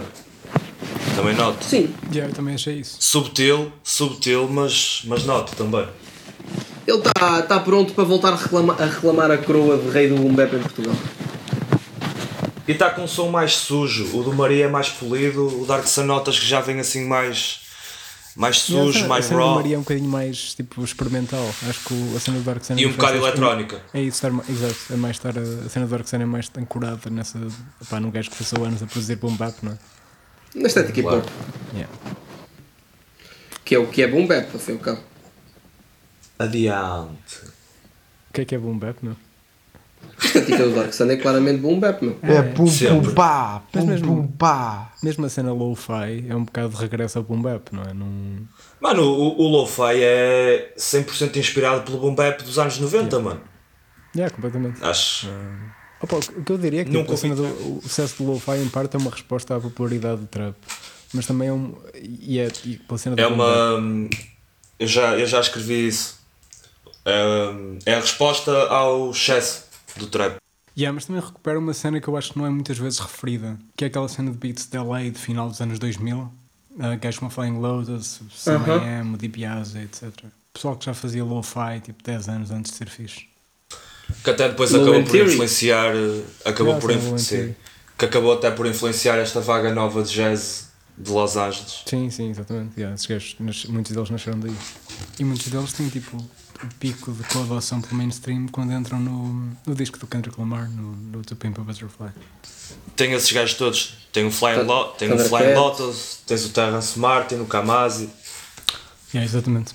Também 1.14 1.34
noto. 1.34 1.64
Sim, 1.64 1.88
Yeah, 2.12 2.30
eu 2.30 2.34
também 2.34 2.54
achei 2.54 2.74
isso. 2.76 2.96
Subtil, 2.98 3.72
subtil, 3.82 4.48
mas, 4.48 5.02
mas 5.04 5.24
noto 5.24 5.54
também. 5.54 5.86
ele 6.86 6.98
está 6.98 7.42
tá 7.42 7.60
pronto 7.60 7.92
para 7.94 8.04
voltar 8.04 8.32
a 8.32 8.36
reclamar, 8.36 8.82
a 8.82 8.86
reclamar 8.86 9.30
a 9.30 9.38
coroa 9.38 9.78
de 9.78 9.88
rei 9.90 10.08
do 10.08 10.16
boom 10.16 10.34
bap 10.34 10.54
em 10.54 10.58
Portugal. 10.58 10.94
E 12.66 12.72
está 12.72 12.90
com 12.90 13.02
um 13.02 13.08
som 13.08 13.30
mais 13.30 13.56
sujo. 13.56 14.16
O 14.18 14.22
do 14.22 14.32
Maria 14.32 14.64
é 14.64 14.68
mais 14.68 14.88
polido. 14.88 15.60
O 15.62 15.66
Dark 15.66 15.86
Sun 15.86 16.04
notas 16.04 16.38
que 16.38 16.46
já 16.46 16.60
vem 16.60 16.80
assim 16.80 17.04
mais. 17.06 17.60
Mais 18.36 18.58
sujo, 18.58 18.88
Yeah, 18.98 19.04
a 19.04 19.08
mais 19.08 19.28
do 19.28 19.36
raw. 19.36 19.54
Maria 19.54 19.76
é 19.76 19.78
um 19.78 19.82
bocadinho 19.82 20.08
mais 20.08 20.54
tipo 20.54 20.82
experimental. 20.82 21.46
Acho 21.68 21.80
que 21.84 21.94
o- 21.94 22.16
a 22.16 22.20
cena 22.20 22.38
do 22.38 22.42
Dark 22.42 22.64
Sun 22.64 22.74
E 22.76 22.84
um 22.86 22.90
bocado 22.92 23.14
é- 23.14 23.18
eletrónica. 23.18 23.80
É 23.92 24.00
isso, 24.00 24.26
estar, 24.26 24.50
exato. 24.50 24.92
É 24.92 24.96
mais 24.96 25.16
estar 25.16 25.38
a, 25.38 25.40
a 25.40 25.68
cena 25.68 25.86
do 25.86 25.90
Dark 25.90 26.08
Sun 26.08 26.16
é 26.20 26.24
mais 26.24 26.50
ancorada 26.58 27.08
nessa. 27.10 27.38
Pá, 27.88 28.00
num 28.00 28.10
gajo 28.10 28.30
que 28.30 28.36
passou 28.36 28.64
anos 28.64 28.82
a 28.82 28.86
produzir 28.86 29.16
boom 29.16 29.36
bap, 29.36 29.54
não 29.62 29.72
é? 29.72 29.78
Na 30.56 30.66
estética 30.66 30.98
hip 31.00 31.08
hop. 31.08 31.24
Yeah. 31.74 31.92
que 33.64 33.74
é 33.74 33.78
o 33.78 33.86
que 33.86 34.02
é 34.02 34.08
boom 34.08 34.26
bap, 34.26 34.48
ao 34.52 34.58
fim 34.58 34.72
e 34.72 34.74
ao 34.74 34.80
cabo. 34.80 35.00
Adiante. 36.38 37.36
O 38.30 38.32
que 38.32 38.40
é 38.40 38.44
que 38.44 38.54
é 38.54 38.58
boom 38.58 38.76
bap, 38.76 38.98
não? 39.02 39.16
A 40.20 40.24
estética 40.26 40.64
do 40.64 40.74
Dark 40.74 40.92
Sun 40.92 41.10
é 41.10 41.16
claramente 41.16 41.60
boom 41.60 41.80
bap, 41.80 42.02
meu. 42.04 42.18
É 42.22 42.42
pum 42.42 42.64
pum 42.64 43.14
pá, 43.14 43.62
pum 43.72 43.86
mesmo- 43.86 44.06
pum 44.22 44.26
pá. 44.28 44.92
Mesmo 45.02 45.26
a 45.26 45.28
cena 45.28 45.52
low-fi 45.52 46.24
é 46.28 46.34
um 46.34 46.44
bocado 46.44 46.70
de 46.70 46.76
regresso 46.76 47.18
ao 47.18 47.24
boom 47.24 47.42
bap, 47.42 47.72
não 47.72 47.82
é? 47.82 47.92
Num... 47.92 48.46
Mano, 48.80 49.02
o, 49.02 49.40
o 49.40 49.48
Lo-Fi 49.48 50.02
é 50.02 50.74
100% 50.76 51.36
inspirado 51.36 51.82
pelo 51.84 51.96
boom 51.98 52.14
bap 52.14 52.42
dos 52.42 52.58
anos 52.58 52.78
90, 52.78 53.18
mano. 53.18 53.40
Yeah, 54.14 54.34
completamente. 54.34 54.84
Acho. 54.84 55.26
Opa, 56.02 56.16
o 56.16 56.42
que 56.44 56.52
eu 56.52 56.58
diria 56.58 56.82
é 56.82 56.84
que 56.84 56.90
Nunca 56.90 57.04
tipo, 57.04 57.14
a 57.14 57.16
cena 57.16 57.34
do, 57.34 57.44
ouvi 57.44 57.78
o 57.78 57.80
sucesso 57.82 58.22
do 58.22 58.30
lo-fi 58.32 58.58
em 58.58 58.68
parte 58.68 58.94
é 58.94 58.98
uma 58.98 59.10
resposta 59.10 59.56
à 59.56 59.60
popularidade 59.60 60.20
do 60.20 60.26
trap. 60.26 60.54
Mas 61.14 61.26
também 61.26 61.48
é 61.48 61.52
um. 61.52 61.74
E 61.94 62.38
é 62.38 62.48
e 62.64 62.76
pela 62.76 62.98
cena 62.98 63.16
do 63.16 63.22
É 63.22 63.26
uma. 63.26 63.80
Eu 64.78 64.86
já, 64.86 65.18
eu 65.18 65.26
já 65.26 65.40
escrevi 65.40 65.86
isso. 65.88 66.18
É, 67.06 67.54
é 67.86 67.94
a 67.94 68.00
resposta 68.00 68.52
ao 68.68 69.10
excesso 69.10 69.64
do 69.98 70.06
trap. 70.06 70.36
Yeah, 70.76 70.92
mas 70.92 71.06
também 71.06 71.22
recupera 71.22 71.58
uma 71.58 71.72
cena 71.72 72.00
que 72.00 72.08
eu 72.08 72.16
acho 72.16 72.32
que 72.32 72.38
não 72.38 72.46
é 72.46 72.50
muitas 72.50 72.76
vezes 72.78 72.98
referida, 72.98 73.56
que 73.76 73.84
é 73.84 73.86
aquela 73.86 74.08
cena 74.08 74.30
de 74.32 74.36
beats 74.36 74.66
de 74.66 74.76
LA 74.76 75.02
de 75.04 75.18
final 75.18 75.48
dos 75.48 75.60
anos 75.60 75.78
2000, 75.78 76.18
uh, 76.18 76.32
gajos 77.00 77.18
como 77.20 77.28
a 77.28 77.30
Flying 77.30 77.58
Lotus, 77.60 78.20
Sam 78.34 78.56
Aham. 78.56 78.80
AM, 78.80 79.14
o 79.14 79.16
DiBiase, 79.16 79.78
etc. 79.78 80.10
Pessoal 80.52 80.76
que 80.76 80.84
já 80.86 80.94
fazia 80.94 81.22
lo-fi 81.24 81.80
tipo 81.82 82.02
10 82.02 82.28
anos 82.28 82.50
antes 82.50 82.72
de 82.72 82.78
ser 82.78 82.88
fixe. 82.88 83.26
Que 84.24 84.30
até 84.30 84.48
depois 84.48 84.70
Low 84.72 84.82
acabou 84.82 85.04
por 85.04 85.16
influenciar. 85.16 85.94
eh, 85.94 86.22
Acabou 86.44 86.72
Yeah, 86.74 86.80
por 86.80 86.90
influenciar. 86.92 87.50
Que 87.96 88.04
acabou 88.06 88.32
até 88.34 88.50
por 88.50 88.66
influenciar 88.66 89.16
esta 89.18 89.40
vaga 89.40 89.72
nova 89.72 90.02
de 90.02 90.12
jazz 90.12 90.70
de 90.98 91.10
Los 91.10 91.36
Angeles. 91.36 91.82
Sim, 91.86 92.10
sim, 92.10 92.30
exatamente. 92.30 92.74
Yeah, 92.78 92.94
esses 92.94 93.06
gajos, 93.06 93.36
muitos 93.68 93.92
deles 93.92 94.10
nasceram 94.10 94.40
daí. 94.40 94.54
E 95.18 95.24
muitos 95.24 95.46
deles 95.48 95.72
têm 95.72 95.88
tipo 95.88 96.16
pico 96.78 97.12
de 97.12 97.22
coadoção 97.24 97.80
pelo 97.80 97.94
mainstream 97.96 98.46
quando 98.48 98.72
entram 98.72 98.98
no, 98.98 99.52
no 99.66 99.74
disco 99.74 99.98
do 99.98 100.06
Kendrick 100.06 100.38
Lamar, 100.38 100.68
no, 100.70 100.92
no 100.96 101.22
To 101.22 101.36
Pimp 101.36 101.58
a 101.58 101.62
Butterfly. 101.62 102.10
Tem 102.96 103.12
esses 103.12 103.30
gajos 103.32 103.56
todos. 103.56 103.94
Tem 104.12 104.24
o 104.26 104.30
Flying, 104.30 104.56
Tá- 104.56 104.62
Lo 104.62 104.84
tem 104.92 105.12
o. 105.12 105.18
Flying 105.18 105.54
Lotus, 105.54 106.22
tens 106.26 106.44
o 106.44 106.50
Terrence 106.50 106.98
Martin, 106.98 107.36
o 107.36 107.46
Kamasi. 107.46 108.08
Yeah, 109.12 109.24
exatamente. 109.24 109.74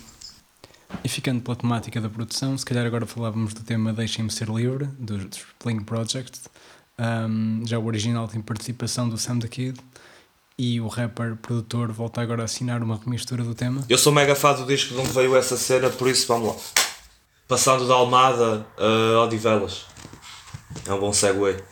E 1.03 1.09
ficando 1.09 1.41
pela 1.41 1.55
temática 1.55 2.01
da 2.01 2.09
produção, 2.09 2.57
se 2.57 2.65
calhar 2.65 2.85
agora 2.85 3.05
falávamos 3.05 3.53
do 3.53 3.61
tema 3.61 3.93
Deixem-me 3.93 4.31
Ser 4.31 4.49
Livre, 4.49 4.85
dos 4.97 5.23
dos 5.25 5.39
Playing 5.59 5.81
Project. 5.81 6.39
Um, 6.97 7.61
já 7.65 7.77
o 7.79 7.85
original 7.85 8.27
tem 8.27 8.41
participação 8.41 9.07
do 9.07 9.17
Sam 9.17 9.39
the 9.39 9.47
Kid 9.47 9.79
e 10.59 10.81
o 10.81 10.87
rapper 10.87 11.37
produtor 11.37 11.89
volta 11.89 12.19
agora 12.19 12.41
a 12.41 12.45
assinar 12.45 12.83
uma 12.83 12.97
remistura 12.97 13.45
do 13.45 13.55
tema. 13.55 13.85
Eu 13.87 13.97
sou 13.97 14.11
mega 14.11 14.35
fã 14.35 14.53
do 14.53 14.65
disco 14.65 14.93
de 14.93 14.99
onde 14.99 15.09
veio 15.11 15.37
essa 15.37 15.55
cena, 15.55 15.89
por 15.89 16.09
isso 16.09 16.27
vamos 16.27 16.49
lá. 16.49 16.55
Passando 17.47 17.87
da 17.87 17.93
Almada 17.93 18.67
a 18.77 19.23
Odivelas. 19.23 19.85
É 20.85 20.93
um 20.93 20.99
bom 20.99 21.13
segue. 21.13 21.63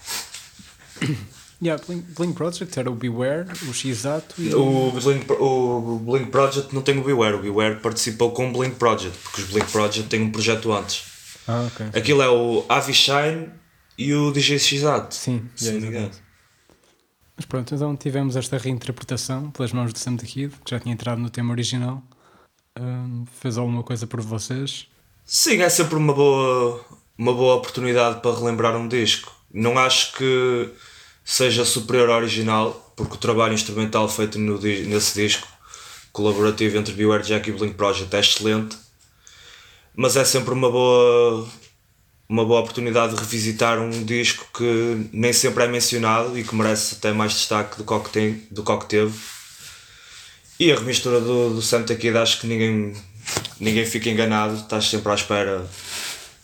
Yeah, 1.59 1.83
Playing, 1.83 2.03
Playing 2.13 2.33
Project 2.33 2.77
era 2.77 2.87
o 2.87 2.93
Beware, 2.93 3.47
o 3.67 3.73
X-Ato 3.73 4.39
e 4.39 4.53
O 4.53 4.91
Blink, 4.91 5.25
o 5.31 5.99
Blink 6.05 6.29
Project 6.29 6.71
não 6.71 6.83
tem 6.83 6.95
o 6.99 7.03
Beware, 7.03 7.33
o 7.33 7.41
Beware 7.41 7.79
participou 7.79 8.29
com 8.29 8.51
o 8.51 8.53
Blink 8.53 8.75
Project, 8.75 9.17
porque 9.23 9.41
os 9.41 9.47
Blink 9.47 9.71
Project 9.71 10.07
têm 10.07 10.21
um 10.21 10.31
projeto 10.31 10.71
antes. 10.71 11.05
Ah, 11.47 11.65
ok. 11.65 11.99
Aquilo 11.99 12.21
é 12.21 12.29
o 12.29 12.63
Avishine 12.69 13.49
e 13.97 14.13
o 14.13 14.31
DJ 14.31 14.59
Xato. 14.59 15.15
Sim, 15.15 15.49
se 15.55 15.65
yeah, 15.65 15.83
não 15.83 15.91
me 15.91 15.97
engano. 15.97 16.26
Mas 17.37 17.45
pronto, 17.45 17.73
então 17.73 17.95
tivemos 17.95 18.35
esta 18.35 18.57
reinterpretação 18.57 19.51
pelas 19.51 19.71
mãos 19.71 19.93
de 19.93 19.99
Sam 19.99 20.17
the 20.17 20.25
Kid, 20.25 20.55
que 20.65 20.71
já 20.71 20.79
tinha 20.79 20.93
entrado 20.93 21.21
no 21.21 21.29
tema 21.29 21.51
original. 21.51 22.01
Um, 22.79 23.25
fez 23.39 23.59
alguma 23.59 23.83
coisa 23.83 24.07
por 24.07 24.19
vocês? 24.21 24.87
Sim, 25.23 25.61
é 25.61 25.69
sempre 25.69 25.95
uma 25.95 26.13
boa, 26.13 26.83
uma 27.15 27.33
boa 27.33 27.55
oportunidade 27.55 28.21
para 28.21 28.35
relembrar 28.35 28.75
um 28.75 28.87
disco. 28.87 29.31
Não 29.53 29.77
acho 29.77 30.13
que 30.13 30.73
seja 31.23 31.63
superior 31.63 32.09
ao 32.09 32.17
original, 32.17 32.93
porque 32.95 33.15
o 33.15 33.19
trabalho 33.19 33.53
instrumental 33.53 34.09
feito 34.09 34.39
no, 34.39 34.59
nesse 34.59 35.21
disco, 35.21 35.47
colaborativo 36.11 36.77
entre 36.77 36.93
Beware 36.93 37.23
Jack 37.23 37.49
e 37.49 37.53
Blink 37.53 37.75
Project, 37.75 38.15
é 38.15 38.19
excelente. 38.19 38.77
Mas 39.95 40.15
é 40.15 40.25
sempre 40.25 40.53
uma 40.53 40.71
boa, 40.71 41.47
uma 42.29 42.45
boa 42.45 42.59
oportunidade 42.59 43.15
de 43.15 43.19
revisitar 43.19 43.79
um 43.79 43.89
disco 43.89 44.45
que 44.53 45.09
nem 45.13 45.31
sempre 45.31 45.63
é 45.63 45.67
mencionado 45.67 46.37
e 46.37 46.43
que 46.43 46.53
merece 46.53 46.95
até 46.95 47.13
mais 47.13 47.33
destaque 47.33 47.77
do 47.77 47.83
que 47.83 47.93
o 47.93 47.99
que, 48.01 48.09
tem, 48.09 48.43
do 48.51 48.63
que, 48.63 48.71
o 48.71 48.77
que 48.79 48.85
teve. 48.85 49.13
E 50.59 50.71
a 50.71 50.75
remistura 50.75 51.21
do, 51.21 51.55
do 51.55 51.61
Santa 51.61 51.95
Kid 51.95 52.17
acho 52.17 52.41
que 52.41 52.47
ninguém, 52.47 52.93
ninguém 53.59 53.85
fica 53.85 54.09
enganado, 54.09 54.55
estás 54.55 54.89
sempre 54.89 55.11
à 55.11 55.15
espera 55.15 55.65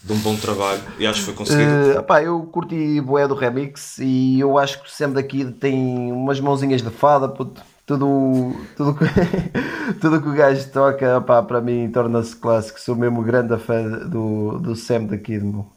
de 0.03 0.13
um 0.13 0.19
bom 0.19 0.35
trabalho 0.35 0.81
e 0.99 1.07
acho 1.07 1.19
que 1.19 1.25
foi 1.25 1.33
conseguido. 1.33 1.91
Eh, 1.91 1.99
opá, 1.99 2.21
eu 2.21 2.41
curti 2.43 3.01
boé 3.01 3.27
do 3.27 3.33
remix 3.33 3.97
e 3.99 4.39
eu 4.39 4.57
acho 4.57 4.81
que 4.81 4.87
o 4.87 4.91
Sam 4.91 5.11
daqui 5.11 5.45
tem 5.45 6.11
umas 6.11 6.39
mãozinhas 6.39 6.81
de 6.81 6.89
fada, 6.89 7.27
puto. 7.27 7.61
Tudo, 7.85 8.55
tudo, 8.77 8.95
que, 8.95 9.03
tudo 9.99 10.21
que 10.21 10.29
o 10.29 10.33
gajo 10.33 10.69
toca, 10.69 11.17
opá, 11.17 11.43
para 11.43 11.59
mim 11.59 11.89
torna-se 11.91 12.35
clássico. 12.35 12.79
Sou 12.79 12.95
mesmo 12.95 13.21
grande 13.21 13.57
fã 13.57 13.83
do, 14.07 14.57
do 14.59 14.75
Sam 14.75 15.05
daqui, 15.05 15.37
meu. 15.37 15.67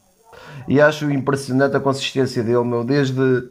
E 0.67 0.79
acho 0.79 1.09
impressionante 1.11 1.75
a 1.75 1.79
consistência 1.79 2.43
dele, 2.43 2.63
meu. 2.63 2.83
Desde, 2.83 3.43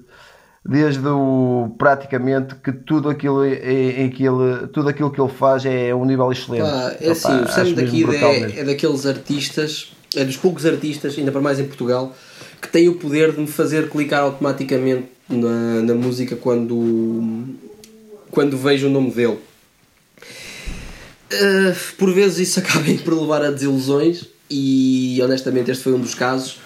desde 0.65 1.07
o 1.07 1.75
praticamente 1.79 2.55
que 2.57 2.73
tudo 2.73 3.09
aquilo 3.09 3.45
em, 3.45 4.11
que 4.11 4.25
ele, 4.25 4.67
tudo 4.69 4.89
aquilo 4.89 5.11
que 5.11 5.21
ele 5.21 5.31
faz 5.31 5.65
é 5.67 5.95
um 5.95 6.05
nível 6.05 6.33
excelente. 6.33 6.63
Pá, 6.63 6.97
é 7.01 7.11
assim, 7.11 7.41
o 7.41 7.49
Sam 7.49 7.75
brutal 7.75 8.33
mesmo. 8.33 8.59
é, 8.59 8.61
é 8.61 8.65
daqueles 8.65 9.07
artistas, 9.07 9.93
é 10.15 10.25
dos 10.25 10.37
poucos 10.37 10.65
artistas, 10.65 11.17
ainda 11.19 11.31
para 11.31 11.41
mais 11.41 11.61
em 11.61 11.65
Portugal, 11.65 12.15
que 12.61 12.69
tem 12.69 12.89
o 12.89 12.95
poder 12.95 13.33
de 13.33 13.41
me 13.41 13.47
fazer 13.47 13.89
clicar 13.91 14.23
automaticamente 14.23 15.09
na, 15.29 15.83
na 15.83 15.95
música 15.95 16.37
quando, 16.37 16.75
quando 18.31 18.57
vejo 18.57 18.87
o 18.87 18.91
nome 18.91 19.11
dele. 19.11 19.39
Uh, 21.33 21.75
por 21.99 22.13
vezes 22.13 22.49
isso 22.49 22.59
acaba 22.61 22.85
por 23.05 23.21
levar 23.21 23.43
a 23.43 23.51
desilusões 23.51 24.27
e 24.49 25.19
honestamente 25.23 25.71
este 25.71 25.83
foi 25.83 25.93
um 25.93 26.01
dos 26.01 26.15
casos. 26.15 26.59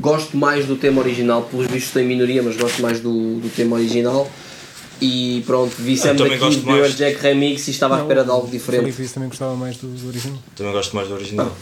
Gosto 0.00 0.36
mais 0.36 0.66
do 0.66 0.76
tema 0.76 1.00
original, 1.00 1.42
pelos 1.42 1.66
vistos 1.68 1.92
tem 1.92 2.04
minoria, 2.04 2.42
mas 2.42 2.56
gosto 2.56 2.82
mais 2.82 3.00
do, 3.00 3.38
do 3.38 3.48
tema 3.50 3.76
original. 3.76 4.28
E 5.00 5.42
pronto, 5.46 5.74
vi 5.78 5.96
gosto 6.38 6.60
vi 6.60 6.70
o 6.70 6.76
mais. 6.78 6.96
Jack 6.96 7.20
Remix 7.20 7.66
e 7.66 7.70
estava 7.72 7.94
à 7.94 7.98
Não, 7.98 8.04
espera 8.04 8.24
de 8.24 8.30
algo 8.30 8.46
o 8.46 8.50
diferente. 8.50 8.82
Felipe 8.82 9.02
disse 9.02 9.14
também 9.14 9.28
gostava 9.28 9.54
mais 9.56 9.76
do, 9.76 9.88
do 9.88 10.08
original. 10.08 10.38
Também 10.56 10.72
gosto 10.72 10.96
mais 10.96 11.08
do 11.08 11.14
original. 11.14 11.56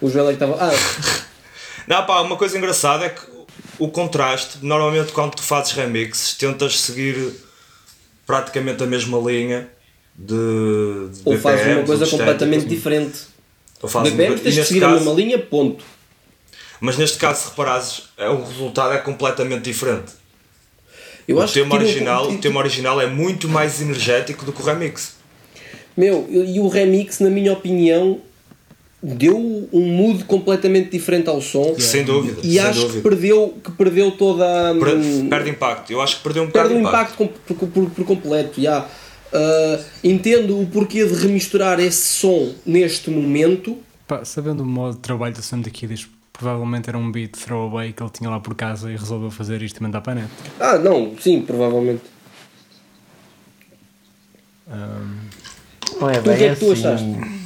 O 0.00 0.10
Joel 0.10 0.30
é 0.30 0.34
que 0.34 0.44
estava. 0.44 0.56
Ah, 0.60 0.70
Não, 1.86 2.06
pá, 2.06 2.20
uma 2.20 2.36
coisa 2.36 2.56
engraçada 2.56 3.04
é 3.06 3.08
que 3.10 3.20
o 3.78 3.88
contraste, 3.88 4.58
normalmente 4.62 5.12
quando 5.12 5.34
tu 5.34 5.42
fazes 5.42 5.72
remixes, 5.72 6.34
tentas 6.34 6.80
seguir 6.80 7.32
praticamente 8.30 8.82
a 8.82 8.86
mesma 8.86 9.18
linha 9.18 9.68
de, 10.16 10.34
de 11.12 11.20
ou 11.24 11.36
fazes 11.38 11.66
uma 11.66 11.82
coisa 11.84 12.04
de 12.04 12.10
completamente 12.10 12.58
estética, 12.62 12.74
diferente. 12.76 13.18
ou 13.82 13.88
fazes 13.88 14.12
uma 14.12 14.16
BPM 14.16 14.28
coisa- 14.28 14.42
tens 14.44 14.54
e 14.54 14.58
neste 14.58 14.68
seguir 14.74 14.80
caso- 14.80 14.94
mesma 14.94 15.12
linha, 15.12 15.38
ponto. 15.38 15.84
Mas 16.80 16.96
neste 16.96 17.18
caso, 17.18 17.42
se 17.42 17.48
reparares, 17.50 18.02
é, 18.16 18.28
o 18.28 18.42
resultado 18.44 18.94
é 18.94 18.98
completamente 18.98 19.62
diferente. 19.64 20.12
Eu 21.28 21.38
o 21.38 21.46
tema, 21.46 21.74
um- 21.74 21.78
original, 21.78 22.22
tira- 22.26 22.38
o 22.38 22.40
tema 22.40 22.60
original 22.60 23.00
é 23.00 23.06
muito 23.06 23.48
mais 23.48 23.80
energético 23.82 24.44
do 24.44 24.52
que 24.52 24.62
o 24.62 24.64
remix. 24.64 25.14
Meu, 25.96 26.26
e 26.30 26.58
o 26.60 26.68
remix, 26.68 27.18
na 27.20 27.28
minha 27.30 27.52
opinião, 27.52 28.20
deu 29.02 29.68
um 29.72 29.80
mood 29.92 30.24
completamente 30.24 30.90
diferente 30.90 31.28
ao 31.28 31.40
som. 31.40 31.74
Sem 31.78 32.04
dúvida. 32.04 32.40
E 32.42 32.52
sem 32.52 32.60
acho 32.60 32.80
que 32.80 32.86
dúvida. 32.86 33.02
perdeu, 33.08 33.54
que 33.64 33.70
perdeu 33.72 34.10
toda 34.12 34.70
a. 34.70 34.74
Per- 34.74 34.94
hum, 34.96 35.28
Perde 35.28 35.50
impacto. 35.50 35.90
Eu 35.92 36.00
acho 36.02 36.16
que 36.18 36.22
perdeu 36.22 36.42
um 36.42 36.46
bocado 36.46 36.68
perde 36.68 36.80
o 36.80 36.82
de 36.82 36.88
impacto. 36.88 37.22
impacto 37.24 37.54
com- 37.54 37.54
por, 37.54 37.68
por- 37.68 37.90
por 37.90 38.04
completo. 38.04 38.60
já. 38.60 38.86
Ah, 39.32 39.78
entendo 40.02 40.60
o 40.60 40.66
porquê 40.66 41.06
de 41.06 41.14
remisturar 41.14 41.78
esse 41.78 42.06
som 42.08 42.52
neste 42.66 43.10
momento, 43.10 43.78
Pá, 44.08 44.24
sabendo 44.24 44.64
o 44.64 44.66
modo 44.66 44.94
de 44.96 45.00
trabalho 45.00 45.32
do 45.34 45.40
Sam 45.40 45.60
daqui, 45.60 45.86
diz 45.86 46.08
provavelmente 46.32 46.88
era 46.88 46.98
um 46.98 47.12
beat 47.12 47.30
throwaway 47.36 47.92
que 47.92 48.02
ele 48.02 48.10
tinha 48.10 48.28
lá 48.28 48.40
por 48.40 48.54
casa 48.56 48.90
e 48.90 48.96
resolveu 48.96 49.30
fazer 49.30 49.62
isto 49.62 49.76
e 49.76 49.82
mandar 49.84 50.00
para 50.00 50.12
a 50.12 50.16
net. 50.16 50.28
Ah, 50.58 50.78
não, 50.78 51.12
sim, 51.20 51.42
provavelmente. 51.42 52.02
Não 56.00 56.10
é 56.10 56.18
O 56.18 56.22
bem 56.22 56.36
que 56.36 56.44
é 56.44 56.54
que 56.54 56.60
tu 56.60 56.72
assim. 56.72 56.86
achaste? 56.86 57.39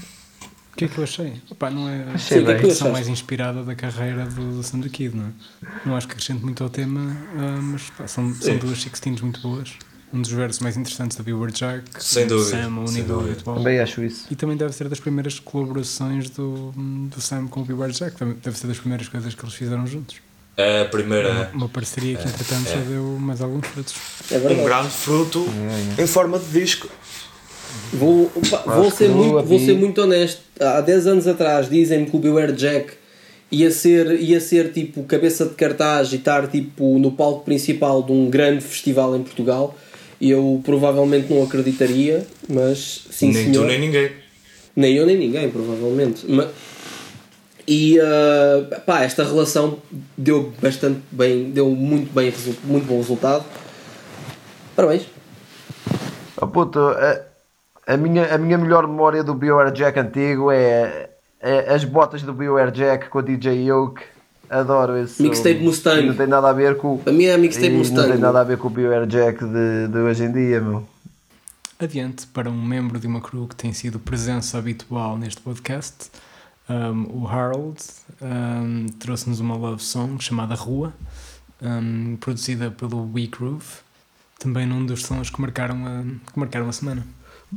O 0.75 0.77
que 0.77 0.87
é 0.87 0.89
que 0.89 0.99
eu 0.99 1.05
achei? 1.05 1.41
Opa, 1.49 1.71
não 1.71 1.89
é 1.89 2.05
Achei 2.15 2.43
a 2.43 2.47
bem. 2.47 2.57
versão 2.57 2.91
mais 2.91 3.07
inspirada 3.07 3.63
da 3.63 3.77
carreira 3.77 4.27
do, 4.27 4.57
do 4.57 4.63
Sam 4.65 4.81
the 4.81 4.89
Kid, 4.89 5.17
não 5.17 5.27
é? 5.27 5.69
Não 5.87 5.97
acho 5.97 6.09
que 6.09 6.15
acrescente 6.15 6.45
muito 6.45 6.65
ao 6.65 6.69
tema, 6.69 7.17
ah, 7.39 7.61
mas 7.63 7.83
pá, 7.91 8.09
são, 8.09 8.35
são 8.35 8.57
duas 8.59 8.83
sixteens 8.83 9.21
muito 9.21 9.41
boas. 9.41 9.73
Um 10.13 10.21
dos 10.21 10.31
versos 10.33 10.61
mais 10.61 10.77
interessantes 10.77 11.17
da 11.17 11.23
Beware 11.25 11.53
Jack, 11.53 11.85
Sem 11.99 12.25
o 12.27 12.29
dúvida, 12.29 12.63
Sam, 12.63 12.67
a 12.67 12.85
dúvida. 12.85 13.15
habitual. 13.15 13.57
Também 13.57 13.79
acho 13.81 14.03
isso. 14.03 14.27
E 14.31 14.35
também 14.37 14.57
deve 14.57 14.73
ser 14.73 14.89
das 14.89 14.99
primeiras 15.01 15.39
colaborações 15.41 16.29
do, 16.31 16.73
do 16.77 17.21
Sam 17.21 17.47
com 17.47 17.61
o 17.61 17.65
Beware 17.65 17.93
Jack, 17.93 18.17
deve 18.43 18.59
ser 18.59 18.67
das 18.67 18.79
primeiras 18.79 19.09
coisas 19.09 19.33
que 19.35 19.45
eles 19.45 19.55
fizeram 19.55 19.87
juntos. 19.87 20.17
É 20.57 20.83
a 20.83 20.85
primeira. 20.85 21.51
Uma 21.55 21.69
parceria 21.69 22.17
que 22.17 22.29
entretanto 22.29 22.69
já 22.69 22.77
deu 22.81 23.17
mais 23.21 23.41
alguns 23.41 23.67
frutos. 23.67 23.95
É 24.31 24.39
Um 24.39 24.65
grande 24.65 24.91
fruto 24.91 25.47
em 25.99 26.07
forma 26.07 26.39
de 26.39 26.47
disco. 26.61 26.89
Vou, 27.93 28.31
pá, 28.51 28.59
vou, 28.67 28.91
ser 28.91 29.09
muito, 29.09 29.43
vou 29.47 29.59
ser 29.59 29.75
muito 29.75 30.01
honesto. 30.03 30.41
Há 30.61 30.81
10 30.81 31.07
anos 31.07 31.27
atrás 31.29 31.69
dizem-me 31.69 32.07
que 32.07 32.17
o 32.17 32.19
Beware 32.19 32.53
Jack 32.53 32.93
ia 33.53 33.71
ser, 33.71 34.21
ia 34.21 34.41
ser 34.41 34.73
tipo 34.73 35.03
cabeça 35.05 35.45
de 35.47 35.55
cartaz 35.55 36.13
e 36.13 36.17
estar 36.17 36.49
tipo 36.49 36.99
no 36.99 37.13
palco 37.13 37.45
principal 37.45 38.03
de 38.03 38.11
um 38.13 38.29
grande 38.29 38.65
festival 38.65 39.15
em 39.17 39.23
Portugal. 39.23 39.77
Eu 40.21 40.61
provavelmente 40.65 41.33
não 41.33 41.43
acreditaria, 41.43 42.27
mas 42.49 43.03
sim 43.11 43.31
nem 43.33 43.45
senhor. 43.45 43.63
tu 43.63 43.69
nem 43.69 43.79
ninguém. 43.81 44.11
Nem 44.75 44.95
eu 44.97 45.07
nem 45.07 45.17
ninguém, 45.17 45.49
provavelmente. 45.51 46.29
Ma- 46.31 46.49
E 47.67 47.99
ah, 48.01 48.81
pá, 48.85 49.03
esta 49.03 49.23
relação 49.25 49.79
deu 50.19 50.53
bastante 50.61 51.01
bem, 51.13 51.51
deu 51.51 51.71
muito 51.71 52.13
bem, 52.13 52.33
muito 52.65 52.87
bom 52.87 52.99
resultado. 52.99 53.45
Parabéns. 54.75 55.03
Oh, 56.41 56.47
puto, 56.49 56.79
a, 56.81 57.21
a 57.87 57.97
minha, 57.97 58.35
a 58.35 58.39
minha 58.39 58.59
melhor 58.59 58.87
memória 58.87 59.23
do 59.23 59.35
BioWare 59.35 59.73
Jack 59.73 59.99
antigo 59.99 60.51
é, 60.51 61.11
é 61.41 61.75
as 61.75 61.85
botas 61.85 62.23
do 62.23 62.33
BioWare 62.33 62.71
Jack 62.73 63.09
com 63.09 63.19
o 63.19 63.23
DJ 63.23 63.69
Yoke. 63.69 64.03
Adoro 64.49 64.97
esse. 64.97 65.23
Mixtape. 65.23 65.61
Mustang. 65.61 66.07
Não 66.07 66.15
tem 66.15 66.27
nada 66.27 66.49
a 66.51 66.53
ver 66.53 66.77
com. 66.77 67.01
É 67.07 67.33
a 67.33 67.39
mixtape 67.39 67.67
e 67.67 67.71
Não 67.71 67.79
Mustang. 67.79 68.09
tem 68.11 68.19
nada 68.19 68.41
a 68.41 68.45
ver 68.45 68.59
com 68.59 68.69
o 68.69 68.71
BioWare 68.71 69.07
Jack 69.07 69.45
de, 69.45 69.89
de 69.89 69.99
hoje 69.99 70.25
em 70.25 70.33
dia, 70.33 70.61
meu. 70.61 70.87
Adiante 71.79 72.27
para 72.29 72.49
um 72.49 72.63
membro 72.63 73.01
de 73.01 73.07
uma 73.07 73.21
crew 73.21 73.49
que 73.49 73.57
tem 73.57 73.73
sido 73.73 73.99
presença 73.99 74.59
habitual 74.59 75.19
neste 75.19 75.41
podcast, 75.41 76.11
um, 76.69 77.23
o 77.23 77.29
Harold 77.29 77.77
um, 78.23 78.87
trouxe-nos 78.99 79.41
uma 79.41 79.57
love 79.57 79.83
song 79.83 80.23
chamada 80.23 80.55
Rua, 80.55 80.95
um, 81.61 82.17
produzida 82.17 82.71
pelo 82.71 83.11
We 83.13 83.27
Groove, 83.27 83.67
também 84.39 84.67
num 84.67 84.87
dos 84.87 85.03
sons 85.03 85.31
que 85.31 85.41
marcaram 85.41 85.85
a, 85.85 86.31
que 86.33 86.39
marcaram 86.39 86.69
a 86.69 86.73
semana. 86.73 87.05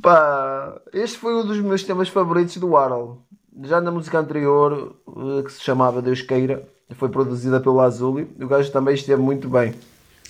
Pá, 0.02 0.80
este 0.94 1.18
foi 1.18 1.34
um 1.36 1.46
dos 1.46 1.60
meus 1.60 1.84
temas 1.84 2.10
favoritos 2.10 2.58
do 2.58 2.76
Harold. 2.76 3.20
Já 3.64 3.82
na 3.82 3.92
música 3.92 4.20
anterior, 4.20 4.96
eh, 5.08 5.44
que 5.44 5.52
se 5.52 5.64
chamava 5.64 6.02
Deus 6.02 6.22
Queira, 6.22 6.68
foi 6.96 7.10
produzida 7.10 7.60
pelo 7.60 7.80
Azuli. 7.82 8.28
O 8.40 8.48
gajo 8.48 8.72
também 8.72 8.94
esteve 8.96 9.22
muito 9.22 9.50
bem. 9.50 9.74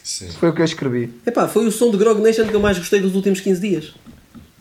Sim. 0.03 0.29
Foi 0.31 0.49
o 0.49 0.53
que 0.53 0.61
eu 0.61 0.65
escrevi. 0.65 1.13
Epá, 1.25 1.47
foi 1.47 1.65
o 1.67 1.71
som 1.71 1.91
de 1.91 1.97
Grog 1.97 2.21
Nation 2.21 2.47
que 2.47 2.53
eu 2.55 2.59
mais 2.61 2.77
gostei 2.77 3.01
dos 3.01 3.13
últimos 3.15 3.41
15 3.41 3.59
dias. 3.61 3.95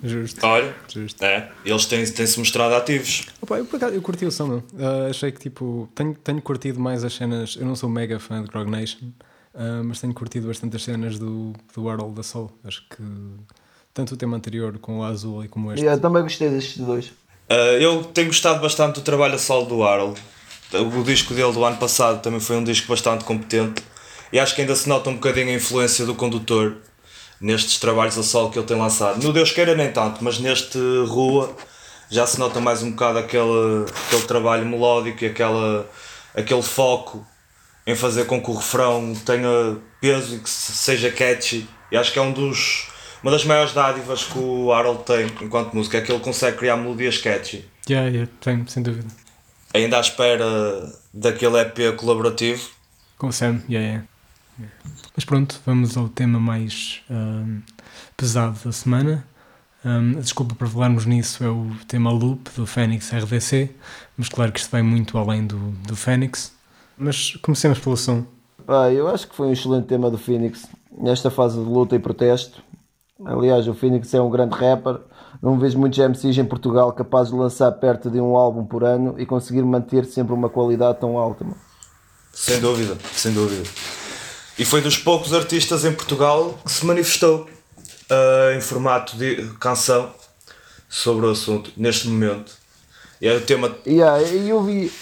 Justo. 0.03 0.45
Olha, 0.45 0.75
Justo. 0.89 1.23
é, 1.25 1.51
eles 1.65 1.87
têm- 1.87 2.05
têm-se 2.05 2.39
mostrado 2.39 2.75
ativos. 2.75 3.27
Opa, 3.41 3.57
eu, 3.59 3.67
eu 3.93 4.03
curti 4.03 4.27
o 4.27 4.31
som, 4.33 4.47
meu. 4.47 4.63
Ah, 4.79 5.09
achei 5.11 5.31
que 5.33 5.41
tipo, 5.41 5.89
tenho, 5.95 6.15
tenho 6.15 6.43
curtido 6.43 6.79
mais 6.81 7.03
as 7.05 7.15
cenas. 7.15 7.57
Eu 7.59 7.65
não 7.67 7.75
sou 7.77 7.89
mega 7.89 8.19
fã 8.19 8.43
de 8.43 8.49
Grog 8.49 8.69
Nation, 8.71 9.09
ah, 9.55 9.83
mas 9.85 10.01
tenho 10.01 10.13
curtido 10.13 10.49
bastante 10.49 10.77
as 10.77 10.83
cenas 10.83 11.19
do, 11.19 11.53
do 11.75 11.89
Harold 11.89 12.15
da 12.15 12.23
Soul. 12.23 12.51
Acho 12.65 12.83
que 12.91 13.03
tanto 13.97 14.13
o 14.15 14.17
tema 14.17 14.37
anterior 14.37 14.79
com 14.79 14.99
o 14.99 15.03
Azul 15.03 15.43
e 15.43 15.49
como 15.49 15.73
este. 15.73 15.85
Eu 15.85 15.99
também 15.99 16.23
gostei 16.23 16.51
destes 16.51 16.77
dois. 16.79 17.07
Uh, 17.51 17.79
eu 17.81 18.05
tenho 18.05 18.27
gostado 18.27 18.61
bastante 18.61 18.97
do 18.97 19.01
trabalho 19.01 19.35
a 19.35 19.39
solo 19.39 19.65
do 19.67 19.83
Harold. 19.83 20.21
O 20.75 21.03
disco 21.03 21.33
dele 21.33 21.53
do 21.53 21.65
ano 21.65 21.77
passado 21.79 22.21
também 22.21 22.41
foi 22.41 22.57
um 22.57 22.65
disco 22.65 22.89
bastante 22.89 23.25
competente. 23.25 23.83
E 24.33 24.39
acho 24.39 24.55
que 24.55 24.61
ainda 24.61 24.77
se 24.77 24.87
nota 24.89 25.09
um 25.09 25.15
bocadinho 25.15 25.49
a 25.49 25.55
influência 25.55 26.05
do 26.05 26.15
condutor 26.15 26.77
nestes 27.41 27.79
trabalhos 27.79 28.19
a 28.19 28.23
solo 28.23 28.51
que 28.51 28.59
ele 28.59 28.67
tem 28.67 28.77
lançado. 28.77 29.23
No 29.23 29.33
Deus 29.33 29.51
queira 29.53 29.75
nem 29.75 29.91
tanto, 29.93 30.23
mas 30.23 30.39
neste 30.39 30.79
Rua 31.07 31.55
já 32.11 32.27
se 32.27 32.39
nota 32.39 32.61
mais 32.61 32.83
um 32.83 32.91
bocado 32.91 33.19
aquele, 33.19 33.87
aquele 34.07 34.23
trabalho 34.23 34.67
melódico 34.67 35.25
e 35.25 35.29
aquela, 35.29 35.89
aquele 36.35 36.63
foco 36.63 37.25
em 37.87 37.95
fazer 37.95 38.27
com 38.27 38.43
que 38.43 38.51
o 38.51 38.55
refrão 38.55 39.15
tenha 39.25 39.77
peso 40.01 40.35
e 40.35 40.39
que 40.41 40.51
se- 40.51 40.73
seja 40.73 41.11
catchy. 41.11 41.67
E 41.93 41.97
acho 41.97 42.13
que 42.13 42.19
é 42.19 42.23
um 42.23 42.33
dos, 42.33 42.89
uma 43.27 43.33
das 43.33 43.45
maiores 43.45 43.73
dádivas 43.73 44.23
que 44.23 44.39
o 44.39 44.73
Harold 44.73 45.03
tem 45.03 45.27
enquanto 45.43 45.75
música, 45.75 45.99
é 45.99 46.01
que 46.01 46.13
ele 46.13 46.21
consegue 46.21 46.59
criar 46.59 46.77
melodias 46.77 47.19
catchy. 47.19 47.65
Yeah, 47.91 48.09
yeah, 48.09 48.31
tenho, 48.41 48.69
sem 48.69 48.85
dúvida. 48.85 49.09
Ainda 49.75 49.97
à 49.97 50.01
espera 50.01 50.47
daquele 51.13 51.59
EP 51.59 51.97
colaborativo. 51.97 52.71
Com 53.19 53.27
o 53.27 53.33
Sam, 53.33 53.63
yeah, 53.69 53.85
yeah. 53.85 54.05
Yeah. 54.61 54.77
Mas 55.17 55.25
pronto, 55.25 55.61
vamos 55.67 55.97
ao 55.97 56.09
tema 56.09 56.39
mais 56.39 57.03
ahm, 57.11 57.63
pesado 58.17 58.61
da 58.65 58.71
semana. 58.71 59.27
A 59.85 60.21
desculpa 60.21 60.55
por 60.55 60.69
falarmos 60.69 61.05
nisso 61.05 61.43
é 61.43 61.49
o 61.49 61.73
tema 61.89 62.13
Loop 62.13 62.49
do 62.55 62.65
Fênix 62.65 63.11
RDC, 63.11 63.75
mas 64.17 64.29
claro 64.29 64.53
que 64.53 64.61
isto 64.61 64.71
vai 64.71 64.83
muito 64.83 65.19
além 65.19 65.45
do, 65.45 65.73
do 65.85 65.97
Fênix. 65.97 66.55
Mas 66.97 67.35
comecemos 67.43 67.81
pelo 67.81 67.97
som. 67.97 68.25
Pá, 68.65 68.89
eu 68.93 69.09
acho 69.09 69.27
que 69.27 69.35
foi 69.35 69.49
um 69.49 69.53
excelente 69.53 69.89
tema 69.89 70.13
do 70.13 70.17
Phoenix 70.17 70.69
nesta 70.97 71.29
fase 71.29 71.59
de 71.59 71.65
luta 71.65 71.97
e 71.97 71.99
protesto. 71.99 72.65
Aliás, 73.25 73.67
o 73.67 73.75
Phoenix 73.75 74.13
é 74.13 74.21
um 74.21 74.29
grande 74.29 74.55
rapper. 74.55 75.01
Não 75.43 75.59
vejo 75.59 75.79
muitos 75.79 75.99
MCs 75.99 76.37
em 76.37 76.45
Portugal 76.45 76.93
capazes 76.93 77.33
de 77.33 77.39
lançar 77.39 77.73
perto 77.73 78.11
de 78.11 78.21
um 78.21 78.37
álbum 78.37 78.65
por 78.65 78.85
ano 78.85 79.15
e 79.19 79.25
conseguir 79.25 79.63
manter 79.63 80.05
sempre 80.05 80.35
uma 80.35 80.51
qualidade 80.51 81.01
tão 81.01 81.17
alta. 81.17 81.45
mano. 81.45 81.57
Sem 82.33 82.61
dúvida, 82.61 82.97
sem 83.13 83.33
dúvida. 83.33 83.63
E 84.59 84.65
foi 84.65 84.83
dos 84.83 84.99
poucos 84.99 85.33
artistas 85.33 85.85
em 85.85 85.93
Portugal 85.93 86.59
que 86.65 86.71
se 86.71 86.85
manifestou 86.85 87.47
ah, 88.11 88.55
em 88.55 88.61
formato 88.61 89.17
de 89.17 89.49
canção 89.59 90.11
sobre 90.89 91.27
o 91.27 91.31
assunto, 91.31 91.73
neste 91.77 92.09
momento. 92.09 92.53
E 93.21 93.27
é 93.27 93.35
o 93.35 93.41
tema. 93.41 93.75
E 93.87 94.03
ah, 94.03 94.21
e 94.23 94.49
eu 94.51 94.63
vi, 94.63 94.93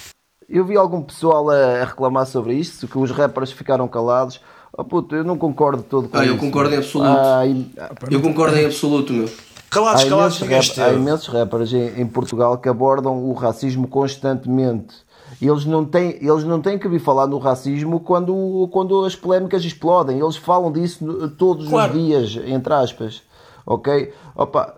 eu 0.48 0.64
vi 0.64 0.77
algum 0.77 1.03
pessoal 1.03 1.50
a, 1.50 1.83
a 1.83 1.85
reclamar 1.85 2.27
sobre 2.27 2.55
isto, 2.55 2.87
que 2.87 2.96
os 2.96 3.11
rappers 3.11 3.50
ficaram 3.50 3.88
calados. 3.88 4.40
Oh, 4.77 4.85
puto, 4.85 5.15
eu 5.15 5.23
não 5.25 5.39
concordo 5.39 5.83
todo 5.83 6.09
com 6.09 6.17
Ah, 6.19 6.25
eu 6.27 6.33
isso. 6.35 6.41
concordo 6.41 6.75
em 6.75 6.79
absoluto. 6.79 7.11
Há, 7.19 7.47
im- 7.47 7.71
Eu 8.11 8.21
concordo 8.21 8.57
em 8.57 8.65
absoluto, 8.67 9.13
meu. 9.13 9.29
Calados, 9.71 10.03
há, 10.03 10.09
calados, 10.09 10.41
imensos 10.41 10.49
rap- 10.49 10.79
há 10.79 10.85
esteve. 10.89 10.97
imensos 11.01 11.29
rappers 11.29 11.73
em, 11.73 12.01
em 12.01 12.07
Portugal 12.07 12.59
que 12.59 12.69
abordam 12.69 13.25
o 13.25 13.33
racismo 13.35 13.87
constantemente. 13.87 14.95
E 15.41 15.47
Eles 15.49 15.65
não, 15.65 15.85
têm, 15.85 16.17
eles 16.21 16.45
não 16.45 16.61
têm 16.61 16.79
que 16.79 16.89
vir 16.89 17.01
falar 17.01 17.27
no 17.27 17.39
racismo 17.39 18.01
quando, 18.01 18.69
quando 18.73 19.05
as 19.05 19.15
polémicas 19.17 19.65
explodem. 19.65 20.19
Eles 20.21 20.37
falam 20.37 20.71
disso 20.73 21.29
todos 21.39 21.69
Claro. 21.69 21.93
os 21.93 21.99
dias, 22.05 22.37
entre 22.47 22.73
aspas. 22.73 23.23
Ok? 23.67 24.13
Opa, 24.37 24.75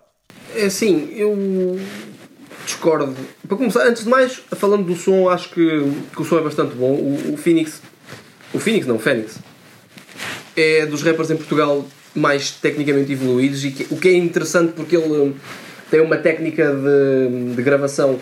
É 0.55 0.67
assim, 0.67 1.09
eu 1.13 1.79
discordo. 2.65 3.15
Para 3.47 3.57
começar, 3.57 3.87
antes 3.87 4.05
de 4.05 4.09
mais, 4.11 4.35
falando 4.53 4.85
do 4.85 4.95
som, 4.97 5.29
acho 5.29 5.51
que, 5.51 5.93
que 6.15 6.23
o 6.23 6.25
som 6.25 6.39
é 6.39 6.43
bastante 6.43 6.75
bom. 6.75 6.93
O, 6.93 7.35
o 7.35 7.37
Phoenix. 7.37 7.81
O 8.55 8.59
Phoenix 8.59 8.87
não, 8.87 8.97
o 8.97 8.99
Fênix. 8.99 9.39
É 10.57 10.87
dos 10.87 11.03
rappers 11.03 11.31
em 11.31 11.37
Portugal 11.37 11.87
mais 12.15 12.51
tecnicamente 12.51 13.13
evoluídos 13.13 13.65
e 13.65 13.71
que- 13.71 13.87
o 13.91 13.97
que 13.99 14.09
é 14.09 14.17
interessante 14.17 14.73
porque 14.75 14.97
ele 14.97 15.07
hum, 15.07 15.35
tem 15.91 16.01
uma 16.01 16.17
técnica 16.17 16.73
de, 16.75 17.55
de 17.55 17.63
gravação 17.63 18.19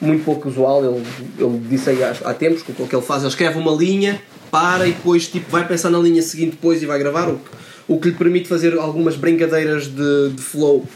muito 0.00 0.24
pouco 0.24 0.48
usual. 0.48 0.82
Ele, 0.84 1.04
ele 1.38 1.60
disse 1.68 1.90
aí 1.90 2.02
há, 2.02 2.14
há 2.24 2.32
tempos 2.34 2.62
que 2.62 2.72
o 2.72 2.86
que 2.88 2.94
ele 2.96 3.02
faz, 3.04 3.22
ele 3.22 3.28
escreve 3.28 3.58
uma 3.58 3.72
linha, 3.72 4.20
para 4.50 4.86
e 4.86 4.92
depois 4.92 5.28
tipo, 5.28 5.50
vai 5.50 5.66
pensar 5.66 5.90
na 5.90 5.98
linha 5.98 6.22
seguinte 6.22 6.52
depois 6.52 6.82
e 6.82 6.86
vai 6.86 6.98
gravar, 6.98 7.28
o 7.28 7.38
que, 7.38 7.44
o 7.88 8.00
que 8.00 8.08
lhe 8.08 8.14
permite 8.14 8.48
fazer 8.48 8.78
algumas 8.78 9.16
brincadeiras 9.16 9.86
de, 9.88 10.30
de 10.30 10.40
flow 10.42 10.86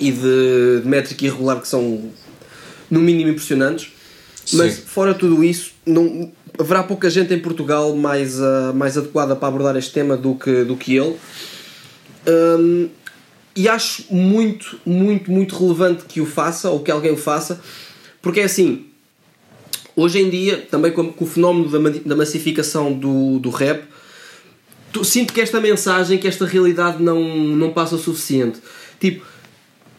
e 0.00 0.10
de, 0.10 0.80
de 0.82 0.88
métrica 0.88 1.24
irregular 1.24 1.60
que 1.60 1.68
são 1.68 2.10
no 2.90 3.00
mínimo 3.00 3.30
impressionantes. 3.30 3.92
Mas 4.54 4.74
Sim. 4.74 4.82
fora 4.86 5.14
tudo 5.14 5.42
isso, 5.44 5.72
não, 5.86 6.30
haverá 6.58 6.82
pouca 6.82 7.08
gente 7.10 7.32
em 7.34 7.38
Portugal 7.38 7.94
mais, 7.96 8.40
ah, 8.40 8.72
mais 8.74 8.96
adequada 8.98 9.34
para 9.36 9.48
abordar 9.48 9.76
este 9.76 9.92
tema 9.92 10.16
do 10.16 10.34
que, 10.34 10.64
do 10.64 10.76
que 10.76 10.96
ele. 10.96 11.16
Hum, 12.26 12.88
e 13.54 13.68
acho 13.68 14.04
muito, 14.12 14.78
muito, 14.86 15.30
muito 15.30 15.56
relevante 15.58 16.04
que 16.04 16.20
o 16.20 16.26
faça 16.26 16.70
ou 16.70 16.80
que 16.80 16.90
alguém 16.90 17.12
o 17.12 17.16
faça, 17.16 17.60
porque 18.20 18.40
é 18.40 18.44
assim. 18.44 18.86
Hoje 19.94 20.20
em 20.20 20.30
dia, 20.30 20.66
também 20.70 20.90
com, 20.90 21.12
com 21.12 21.24
o 21.24 21.28
fenómeno 21.28 21.68
da, 21.68 21.90
da 22.00 22.16
massificação 22.16 22.94
do, 22.94 23.38
do 23.38 23.50
rap, 23.50 23.84
tu- 24.90 25.04
sinto 25.04 25.34
que 25.34 25.40
esta 25.40 25.60
mensagem, 25.60 26.16
que 26.16 26.26
esta 26.26 26.46
realidade 26.46 27.02
não, 27.02 27.22
não 27.22 27.70
passa 27.74 27.96
o 27.96 27.98
suficiente. 27.98 28.58
Tipo, 28.98 29.22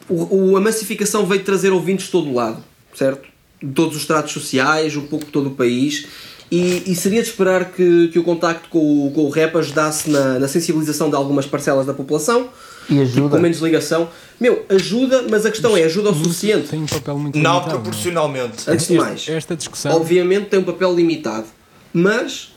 o, 0.09 0.51
o- 0.53 0.57
a 0.57 0.61
massificação 0.61 1.27
veio 1.27 1.43
trazer 1.43 1.69
ouvintes 1.71 2.05
de 2.07 2.11
todo 2.11 2.33
lado, 2.33 2.63
certo? 2.95 3.31
de 3.61 3.71
todos 3.71 3.95
os 3.95 4.01
estratos 4.01 4.33
sociais, 4.33 4.95
um 4.97 5.05
pouco 5.05 5.25
de 5.25 5.31
todo 5.31 5.47
o 5.49 5.51
país. 5.55 6.05
E, 6.51 6.83
e 6.91 6.95
seria 6.95 7.21
de 7.23 7.29
esperar 7.29 7.71
que, 7.71 8.09
que 8.09 8.19
o 8.19 8.23
contacto 8.23 8.69
com 8.69 9.07
o, 9.07 9.11
com 9.11 9.21
o 9.21 9.29
rap 9.29 9.55
ajudasse 9.57 10.09
na, 10.09 10.37
na 10.39 10.47
sensibilização 10.47 11.09
de 11.09 11.15
algumas 11.15 11.45
parcelas 11.47 11.85
da 11.87 11.93
população, 11.93 12.49
E 12.89 12.99
ajuda. 12.99 13.29
com 13.35 13.41
menos 13.41 13.59
ligação. 13.59 14.07
Meu, 14.39 14.63
ajuda, 14.69 15.25
mas 15.29 15.45
a 15.45 15.49
questão 15.51 15.75
é, 15.75 15.83
ajuda 15.83 16.11
o 16.11 16.13
suficiente? 16.15 16.67
Tem 16.67 16.81
um 16.81 16.85
papel 16.85 17.17
muito 17.17 17.39
Não 17.39 17.53
limitado, 17.55 17.79
proporcionalmente. 17.81 18.69
Antes 18.69 18.87
de 18.87 18.93
mais, 18.95 19.27
Esta 19.27 19.55
discussão. 19.55 19.93
obviamente 19.95 20.49
tem 20.49 20.59
um 20.59 20.63
papel 20.63 20.93
limitado, 20.95 21.45
mas 21.93 22.53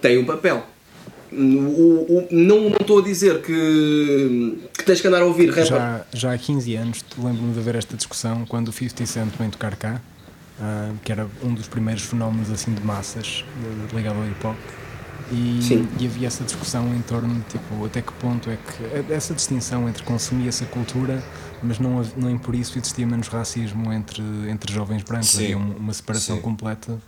tem 0.00 0.18
um 0.18 0.24
papel. 0.24 0.64
O- 1.32 1.36
o- 1.36 2.28
não 2.32 2.62
não 2.70 2.76
estou 2.80 2.98
a 2.98 3.02
dizer 3.02 3.40
que, 3.42 4.58
que 4.76 4.84
tens 4.84 5.00
que 5.00 5.06
andar 5.06 5.22
a 5.22 5.24
ouvir 5.24 5.48
rapper. 5.48 5.66
Já, 5.66 6.00
já 6.12 6.32
há 6.32 6.38
15 6.38 6.74
anos 6.74 7.04
lembro-me 7.16 7.52
de 7.52 7.58
haver 7.60 7.76
esta 7.76 7.96
discussão 7.96 8.44
quando 8.48 8.68
o 8.68 8.72
50 8.72 9.06
Cent 9.06 9.28
vem 9.38 9.48
tocar 9.48 9.76
cá, 9.76 10.00
ah, 10.60 10.92
que 11.04 11.10
era 11.12 11.26
um 11.42 11.54
dos 11.54 11.66
primeiros 11.68 12.02
fenómenos 12.04 12.50
assim 12.50 12.72
de 12.74 12.82
massas 12.82 13.44
de- 13.88 13.96
ligado 13.96 14.16
ao 14.16 14.26
hip 14.26 14.46
hop. 14.46 14.56
E, 15.32 15.60
e 16.00 16.06
havia 16.06 16.26
essa 16.26 16.42
discussão 16.42 16.92
em 16.92 17.02
torno 17.02 17.32
de 17.32 17.40
tipo, 17.42 17.84
até 17.86 18.02
que 18.02 18.12
ponto 18.14 18.50
é 18.50 18.56
que 18.56 19.12
essa 19.12 19.32
distinção 19.32 19.88
entre 19.88 20.02
consumir 20.02 20.48
essa 20.48 20.64
cultura, 20.64 21.22
mas 21.62 21.78
não, 21.78 22.02
nem 22.16 22.36
por 22.36 22.52
isso 22.52 22.76
existia 22.76 23.06
menos 23.06 23.28
racismo 23.28 23.92
entre, 23.92 24.22
entre 24.50 24.72
jovens 24.72 25.04
brancos, 25.04 25.28
Sim. 25.30 25.44
havia 25.44 25.58
um- 25.58 25.76
uma 25.76 25.92
separação 25.92 26.34
Sim. 26.34 26.42
completa, 26.42 26.98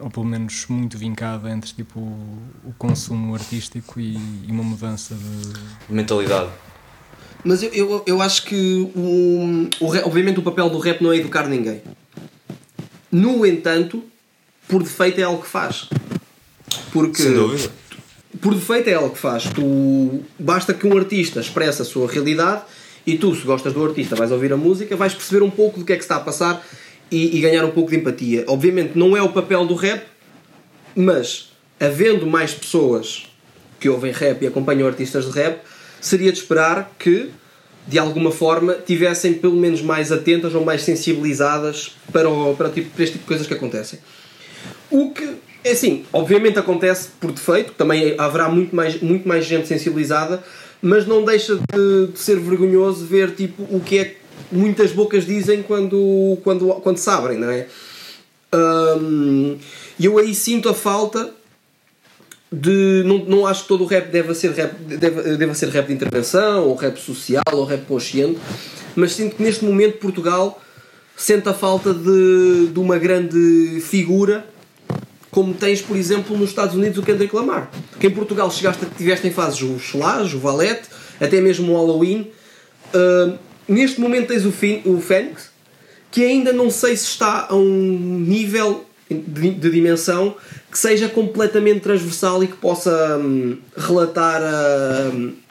ou 0.00 0.10
pelo 0.10 0.26
menos 0.26 0.66
muito 0.68 0.96
vincada 0.98 1.50
entre 1.50 1.72
tipo, 1.72 1.98
o 1.98 2.72
consumo 2.78 3.34
artístico 3.34 3.98
e, 3.98 4.14
e 4.46 4.50
uma 4.50 4.62
mudança 4.62 5.16
de, 5.16 5.92
Mentalidade. 5.92 6.50
Mas 7.44 7.62
eu, 7.62 7.70
eu, 7.72 8.02
eu 8.06 8.22
acho 8.22 8.44
que 8.44 8.90
o, 8.94 9.68
o 9.80 9.86
obviamente 10.06 10.38
o 10.38 10.42
papel 10.42 10.68
do 10.68 10.78
rap 10.78 11.00
não 11.02 11.12
é 11.12 11.16
educar 11.16 11.48
ninguém. 11.48 11.80
No 13.10 13.44
entanto, 13.46 14.02
por 14.66 14.82
defeito 14.82 15.20
é 15.20 15.24
algo 15.24 15.42
que 15.42 15.48
faz. 15.48 15.88
Porque 16.92 17.22
Sem 17.22 17.34
dúvida. 17.34 17.70
por 18.40 18.54
defeito 18.54 18.88
é 18.88 18.94
algo 18.94 19.10
que 19.10 19.18
faz. 19.18 19.44
Tu, 19.44 20.22
basta 20.38 20.74
que 20.74 20.86
um 20.86 20.96
artista 20.96 21.40
expresse 21.40 21.82
a 21.82 21.84
sua 21.84 22.06
realidade 22.06 22.62
e 23.06 23.16
tu, 23.16 23.34
se 23.34 23.42
gostas 23.42 23.72
do 23.72 23.84
artista, 23.84 24.14
vais 24.14 24.30
ouvir 24.30 24.52
a 24.52 24.56
música, 24.56 24.94
vais 24.96 25.14
perceber 25.14 25.42
um 25.42 25.50
pouco 25.50 25.78
do 25.78 25.84
que 25.84 25.92
é 25.92 25.96
que 25.96 26.02
está 26.02 26.16
a 26.16 26.20
passar 26.20 26.66
e, 27.10 27.38
e 27.38 27.40
ganhar 27.40 27.64
um 27.64 27.70
pouco 27.70 27.90
de 27.90 27.96
empatia. 27.96 28.44
Obviamente 28.46 28.98
não 28.98 29.16
é 29.16 29.22
o 29.22 29.30
papel 29.30 29.64
do 29.64 29.74
rap, 29.74 30.04
mas 30.94 31.52
havendo 31.80 32.26
mais 32.26 32.52
pessoas 32.52 33.26
que 33.80 33.88
ouvem 33.88 34.12
rap 34.12 34.42
e 34.42 34.46
acompanham 34.46 34.86
artistas 34.86 35.24
de 35.24 35.30
rap, 35.30 35.60
seria 36.00 36.32
de 36.32 36.38
esperar 36.38 36.92
que 36.98 37.30
de 37.88 37.98
alguma 37.98 38.30
forma 38.30 38.74
tivessem 38.74 39.32
pelo 39.32 39.56
menos 39.56 39.80
mais 39.80 40.12
atentas 40.12 40.54
ou 40.54 40.62
mais 40.62 40.82
sensibilizadas 40.82 41.96
para, 42.12 42.28
o, 42.28 42.54
para, 42.54 42.68
tipo, 42.68 42.90
para 42.90 43.02
este 43.02 43.14
tipo 43.14 43.24
de 43.24 43.28
coisas 43.28 43.46
que 43.46 43.54
acontecem. 43.54 43.98
O 44.90 45.10
que, 45.10 45.26
é 45.64 45.70
assim, 45.70 46.04
obviamente 46.12 46.58
acontece 46.58 47.08
por 47.18 47.32
defeito, 47.32 47.72
também 47.72 48.14
haverá 48.18 48.48
muito 48.50 48.76
mais, 48.76 49.00
muito 49.00 49.26
mais 49.26 49.46
gente 49.46 49.66
sensibilizada, 49.66 50.42
mas 50.82 51.06
não 51.06 51.24
deixa 51.24 51.56
de, 51.56 52.12
de 52.12 52.18
ser 52.18 52.38
vergonhoso 52.38 53.06
ver 53.06 53.34
tipo, 53.34 53.62
o 53.74 53.80
que 53.80 53.98
é 53.98 54.04
que 54.04 54.16
muitas 54.52 54.92
bocas 54.92 55.24
dizem 55.24 55.62
quando, 55.62 56.38
quando, 56.44 56.68
quando 56.82 56.98
se 56.98 57.08
abrem, 57.08 57.38
não 57.38 57.50
é? 57.50 57.66
Hum, 58.54 59.56
E 59.98 60.04
eu 60.04 60.18
aí 60.18 60.34
sinto 60.34 60.68
a 60.68 60.74
falta 60.74 61.34
de. 62.52 63.02
Não, 63.04 63.18
não 63.24 63.46
acho 63.46 63.62
que 63.62 63.68
todo 63.68 63.84
o 63.84 63.86
rap 63.86 64.08
deva 64.10 64.34
ser 64.34 64.52
rap, 64.52 64.74
deva, 64.78 65.54
ser 65.54 65.68
rap 65.68 65.86
de 65.86 65.92
intervenção, 65.92 66.66
ou 66.66 66.74
rap 66.74 66.98
social, 66.98 67.44
ou 67.52 67.64
rap 67.64 67.84
consciente, 67.86 68.38
mas 68.96 69.12
sinto 69.12 69.36
que 69.36 69.42
neste 69.42 69.64
momento 69.64 69.98
Portugal 69.98 70.60
sente 71.16 71.48
a 71.48 71.54
falta 71.54 71.92
de, 71.92 72.68
de 72.72 72.78
uma 72.78 72.98
grande 72.98 73.80
figura 73.80 74.46
como 75.30 75.54
tens, 75.54 75.80
por 75.80 75.96
exemplo, 75.96 76.36
nos 76.36 76.50
Estados 76.50 76.74
Unidos 76.74 76.98
o 76.98 77.02
Kendrick 77.02 77.34
Lamar. 77.34 77.70
Que 78.00 78.06
em 78.06 78.10
Portugal 78.10 78.50
chegaste, 78.50 78.84
tiveste 78.96 79.26
em 79.28 79.30
fases 79.30 79.60
o 79.62 79.76
Slash, 79.76 80.34
o 80.34 80.40
Valete, 80.40 80.88
até 81.20 81.40
mesmo 81.40 81.72
o 81.72 81.76
Halloween. 81.76 82.30
Uh, 82.94 83.38
neste 83.68 84.00
momento 84.00 84.28
tens 84.28 84.44
o, 84.44 84.52
Fin, 84.52 84.82
o 84.84 85.00
Fênix, 85.00 85.50
que 86.10 86.24
ainda 86.24 86.52
não 86.52 86.70
sei 86.70 86.96
se 86.96 87.04
está 87.04 87.46
a 87.50 87.54
um 87.54 88.18
nível 88.26 88.84
de, 89.10 89.50
de 89.50 89.70
dimensão 89.70 90.34
que 90.78 90.82
seja 90.82 91.08
completamente 91.08 91.80
transversal 91.80 92.44
e 92.44 92.46
que 92.46 92.56
possa 92.56 93.18
hum, 93.18 93.58
relatar 93.76 94.40
a, 94.40 95.10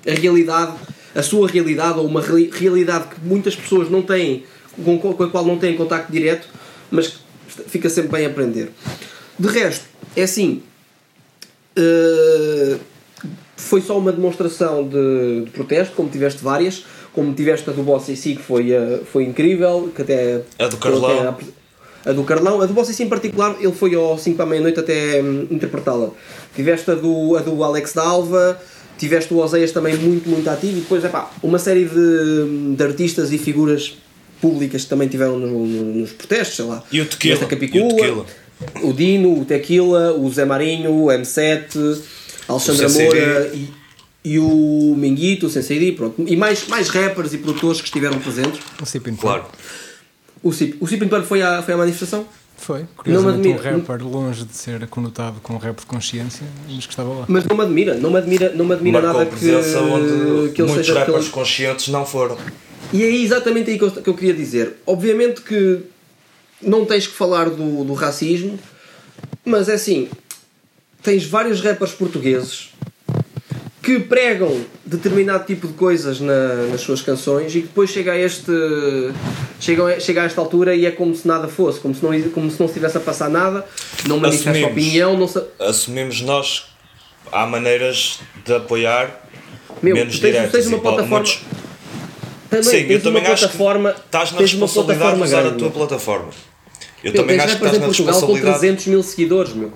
a 0.09 0.13
realidade, 0.13 0.71
a 1.13 1.21
sua 1.21 1.49
realidade 1.49 1.99
ou 1.99 2.05
uma 2.05 2.21
re- 2.21 2.49
realidade 2.53 3.09
que 3.13 3.19
muitas 3.27 3.53
pessoas 3.53 3.89
não 3.89 4.01
têm, 4.01 4.45
com, 4.85 4.97
com 4.97 5.23
a 5.23 5.29
qual 5.29 5.45
não 5.45 5.57
têm 5.57 5.75
contacto 5.75 6.09
direto, 6.09 6.47
mas 6.89 7.07
que 7.09 7.17
fica 7.67 7.89
sempre 7.89 8.09
bem 8.11 8.25
a 8.25 8.29
aprender. 8.29 8.71
De 9.37 9.49
resto, 9.49 9.83
é 10.15 10.23
assim. 10.23 10.63
uh, 11.77 12.79
foi 13.57 13.81
só 13.81 13.97
uma 13.97 14.13
demonstração 14.13 14.87
de, 14.87 15.41
de 15.43 15.51
protesto, 15.51 15.93
como 15.93 16.07
tiveste 16.09 16.41
várias, 16.41 16.85
como 17.11 17.33
tiveste 17.33 17.69
a 17.69 17.73
do 17.73 17.83
Boss 17.83 18.09
AC, 18.09 18.21
que 18.21 18.37
foi, 18.37 18.71
uh, 18.71 19.03
foi 19.11 19.25
incrível, 19.25 19.91
que 19.93 20.03
até 20.03 20.41
A 20.57 20.67
do 20.67 20.77
Carlão. 20.77 21.37
A 22.09 22.13
do 22.13 22.23
Carlão, 22.23 22.61
a 22.61 22.65
do 22.65 22.79
AC 22.79 22.99
em 23.01 23.09
particular, 23.09 23.55
ele 23.59 23.73
foi 23.73 23.93
ao 23.95 24.17
5 24.17 24.35
para 24.35 24.45
a 24.45 24.49
meia-noite 24.49 24.79
até 24.79 25.21
hum, 25.21 25.47
interpretá-la. 25.51 26.09
Tiveste 26.55 26.89
a 26.91 26.95
do, 26.95 27.35
a 27.35 27.41
do 27.41 27.63
Alex 27.63 27.93
Dalva, 27.93 28.59
tiveste 28.97 29.33
o 29.33 29.37
Oseias 29.37 29.71
também 29.71 29.95
muito, 29.97 30.27
muito 30.29 30.49
ativo, 30.49 30.77
e 30.77 30.81
depois, 30.81 31.03
é 31.03 31.09
pá, 31.09 31.29
uma 31.43 31.59
série 31.59 31.85
de, 31.85 32.75
de 32.75 32.83
artistas 32.83 33.31
e 33.31 33.37
figuras 33.37 33.97
públicas 34.41 34.83
que 34.83 34.89
também 34.89 35.07
tiveram 35.07 35.37
no- 35.39 35.65
no- 35.65 35.93
nos 35.95 36.11
protestos, 36.11 36.55
sei 36.57 36.65
lá. 36.65 36.83
E 36.91 37.01
o 37.01 37.05
Tequila. 37.05 37.39
E 37.41 37.43
o 37.43 37.47
Capicua, 37.47 37.87
Tequila. 37.89 38.25
o 38.83 38.93
Dino, 38.93 39.41
o 39.41 39.45
Tequila, 39.45 40.13
o 40.13 40.29
Zé 40.31 40.45
Marinho, 40.45 40.91
o 40.91 41.05
M7, 41.07 41.99
a 42.47 42.53
Alexandra. 42.53 42.87
Moura 43.03 43.51
e, 43.53 43.67
e 44.23 44.39
o 44.39 44.95
Minguito, 44.97 45.47
o 45.47 45.49
Sensei 45.49 45.79
D, 45.79 45.91
pronto. 45.93 46.23
E 46.27 46.35
mais, 46.35 46.67
mais 46.67 46.89
rappers 46.89 47.33
e 47.33 47.37
produtores 47.39 47.81
que 47.81 47.87
estiveram 47.87 48.19
presentes. 48.19 48.59
Claro. 49.21 49.45
O 50.47 50.53
Cip, 50.53 50.77
o 50.79 50.87
Cip 50.87 50.99
Pintor 51.01 51.23
foi 51.23 51.41
à, 51.41 51.61
foi 51.61 51.73
à 51.73 51.77
manifestação? 51.77 52.25
Foi. 52.55 52.79
Não 52.79 52.87
Curiosamente, 52.95 53.47
me 53.49 53.53
um 53.53 53.57
rapper 53.57 54.03
longe 54.07 54.45
de 54.45 54.55
ser 54.55 54.87
conotado 54.87 55.39
com 55.41 55.57
rap 55.57 55.77
de 55.79 55.85
consciência, 55.85 56.47
mas 56.69 56.85
que 56.85 56.93
estava 56.93 57.13
lá. 57.13 57.25
Mas 57.27 57.43
não 57.45 57.55
me 57.57 57.63
admira, 57.63 57.95
não 57.95 58.09
me 58.09 58.17
admira, 58.17 58.53
não 58.53 58.65
me 58.65 58.73
admira 58.73 59.01
Marcou 59.01 59.19
nada 59.19 59.29
presença 59.29 59.79
onde 59.81 60.47
que, 60.49 60.53
que 60.55 60.61
ele 60.61 60.67
muitos 60.69 60.87
seja. 60.87 60.93
que 60.93 60.99
rappers 60.99 61.25
ele- 61.25 61.33
conscientes 61.33 61.87
não 61.89 62.05
foram. 62.05 62.37
E 62.93 63.03
é 63.03 63.11
exatamente 63.13 63.69
aí 63.69 63.77
que 63.77 63.83
eu, 63.83 63.91
que 63.91 64.09
eu 64.09 64.13
queria 64.13 64.33
dizer. 64.33 64.77
Obviamente 64.85 65.41
que 65.41 65.81
não 66.61 66.85
tens 66.85 67.05
que 67.05 67.13
falar 67.13 67.49
do, 67.49 67.83
do 67.83 67.93
racismo, 67.93 68.57
mas 69.45 69.67
é 69.67 69.73
assim: 69.73 70.07
tens 71.03 71.25
vários 71.25 71.59
rappers 71.61 71.91
portugueses 71.91 72.69
que 73.87 73.99
pregam 74.01 74.65
determinado 74.85 75.45
tipo 75.45 75.65
de 75.65 75.71
coisas 75.73 76.19
na- 76.19 76.65
nas 76.69 76.81
suas 76.81 77.01
canções 77.01 77.55
e 77.55 77.61
que 77.61 77.67
depois 77.67 77.89
chega 77.89 78.11
a 78.11 78.17
este 78.17 78.51
chega, 79.61 79.85
a- 79.85 79.99
chega 80.01 80.23
a 80.23 80.25
esta 80.25 80.41
altura 80.41 80.75
e 80.75 80.85
é 80.85 80.91
como 80.91 81.15
se 81.15 81.25
nada 81.25 81.47
fosse, 81.47 81.79
como 81.79 81.95
se 81.95 82.03
não, 82.03 82.11
como 82.31 82.51
se 82.51 82.59
não 82.59 82.65
estivesse 82.67 82.97
a 82.97 82.99
passar 82.99 83.29
nada, 83.29 83.65
não 84.05 84.19
manifesta 84.19 84.65
opinião, 84.67 85.17
não 85.17 85.25
se, 85.25 85.41
Assumimos 85.57 86.19
nós, 86.19 86.65
há 87.31 87.45
maneiras 87.47 88.19
de 88.45 88.53
apoiar 88.55 89.25
Meu, 89.81 89.95
menos 89.95 90.19
tens, 90.19 90.33
diretas. 90.33 90.51
tens 90.51 90.67
uma 90.67 90.79
plataforma. 90.79 91.15
muitos- 91.19 91.39
Também, 92.49 92.63
Sim, 92.63 92.91
eu 92.91 93.01
também 93.01 93.25
acho 93.25 93.47
que 93.49 93.55
estás 93.55 94.31
na 94.33 94.39
responsabilidade 94.39 95.15
de 95.17 95.21
usar 95.23 95.39
a 95.39 95.41
grande, 95.43 95.57
tua 95.59 95.67
meu. 95.69 95.77
plataforma. 95.77 96.29
Eu 97.03 97.13
Meu, 97.13 97.21
também 97.21 97.37
acho 97.39 97.47
que 97.47 97.53
estás 97.65 97.77
na 97.79 97.85
Portugal 97.85 98.13
com 98.13 98.19
responsabilidade. 98.19 98.59
300 98.59 98.87
mil 98.87 99.03
seguidores, 99.03 99.53
meu. 99.53 99.71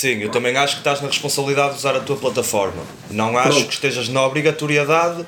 Sim, 0.00 0.20
eu 0.20 0.30
também 0.30 0.56
acho 0.56 0.76
que 0.76 0.80
estás 0.80 1.02
na 1.02 1.08
responsabilidade 1.08 1.72
de 1.72 1.78
usar 1.80 1.94
a 1.94 2.00
tua 2.00 2.16
plataforma. 2.16 2.82
Não 3.10 3.36
acho 3.36 3.50
Pronto. 3.50 3.66
que 3.66 3.74
estejas 3.74 4.08
na 4.08 4.24
obrigatoriedade 4.24 5.26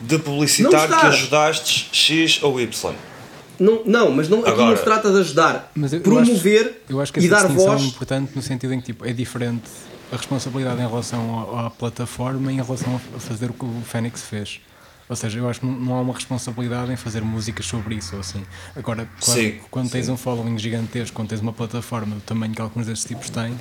de 0.00 0.16
publicitar 0.16 0.86
que 0.86 1.06
ajudaste 1.06 1.88
X 1.90 2.40
ou 2.40 2.60
Y. 2.60 2.94
Não, 3.58 3.82
não 3.84 4.12
mas 4.12 4.28
não, 4.28 4.38
aqui 4.40 4.48
não 4.50 4.54
Agora- 4.54 4.76
se 4.76 4.84
trata 4.84 5.10
de 5.10 5.18
ajudar. 5.18 5.72
Mas 5.74 5.92
eu, 5.92 5.98
eu 5.98 6.02
promover 6.04 6.60
acho, 6.66 6.74
eu 6.88 7.00
acho 7.00 7.12
que 7.12 7.18
e 7.18 7.28
dar 7.28 7.38
distinção 7.46 7.66
voz. 7.66 7.82
é 7.82 7.84
importante 7.86 8.32
no 8.36 8.42
sentido 8.42 8.72
em 8.74 8.80
que 8.80 8.86
tipo, 8.86 9.04
é 9.04 9.12
diferente 9.12 9.68
a 10.12 10.16
responsabilidade 10.16 10.80
em 10.80 10.86
relação 10.88 11.30
ao- 11.34 11.66
à 11.66 11.70
plataforma 11.70 12.52
e 12.52 12.54
em 12.54 12.62
relação 12.62 13.00
a 13.16 13.18
fazer 13.18 13.50
o 13.50 13.52
que 13.52 13.64
o 13.64 13.82
Fênix 13.84 14.22
fez. 14.22 14.60
Ou 15.08 15.16
seja, 15.16 15.36
eu 15.40 15.48
acho 15.48 15.58
que 15.58 15.66
não, 15.66 15.72
não 15.72 15.94
há 15.96 16.00
uma 16.00 16.14
responsabilidade 16.14 16.92
em 16.92 16.96
fazer 16.96 17.22
músicas 17.22 17.66
sobre 17.66 17.96
isso. 17.96 18.14
ou 18.14 18.20
Assim. 18.20 18.44
Agora, 18.76 19.08
quando, 19.20 19.36
Sim, 19.36 19.58
quando 19.68 19.90
tens 19.90 20.08
um 20.08 20.16
following 20.16 20.56
gigantesco, 20.58 21.14
quando 21.16 21.28
tens 21.28 21.40
uma 21.40 21.52
plataforma 21.52 22.14
do 22.14 22.20
tamanho 22.20 22.54
que 22.54 22.62
alguns 22.62 22.86
destes 22.86 23.08
tipos 23.08 23.28
têm, 23.28 23.58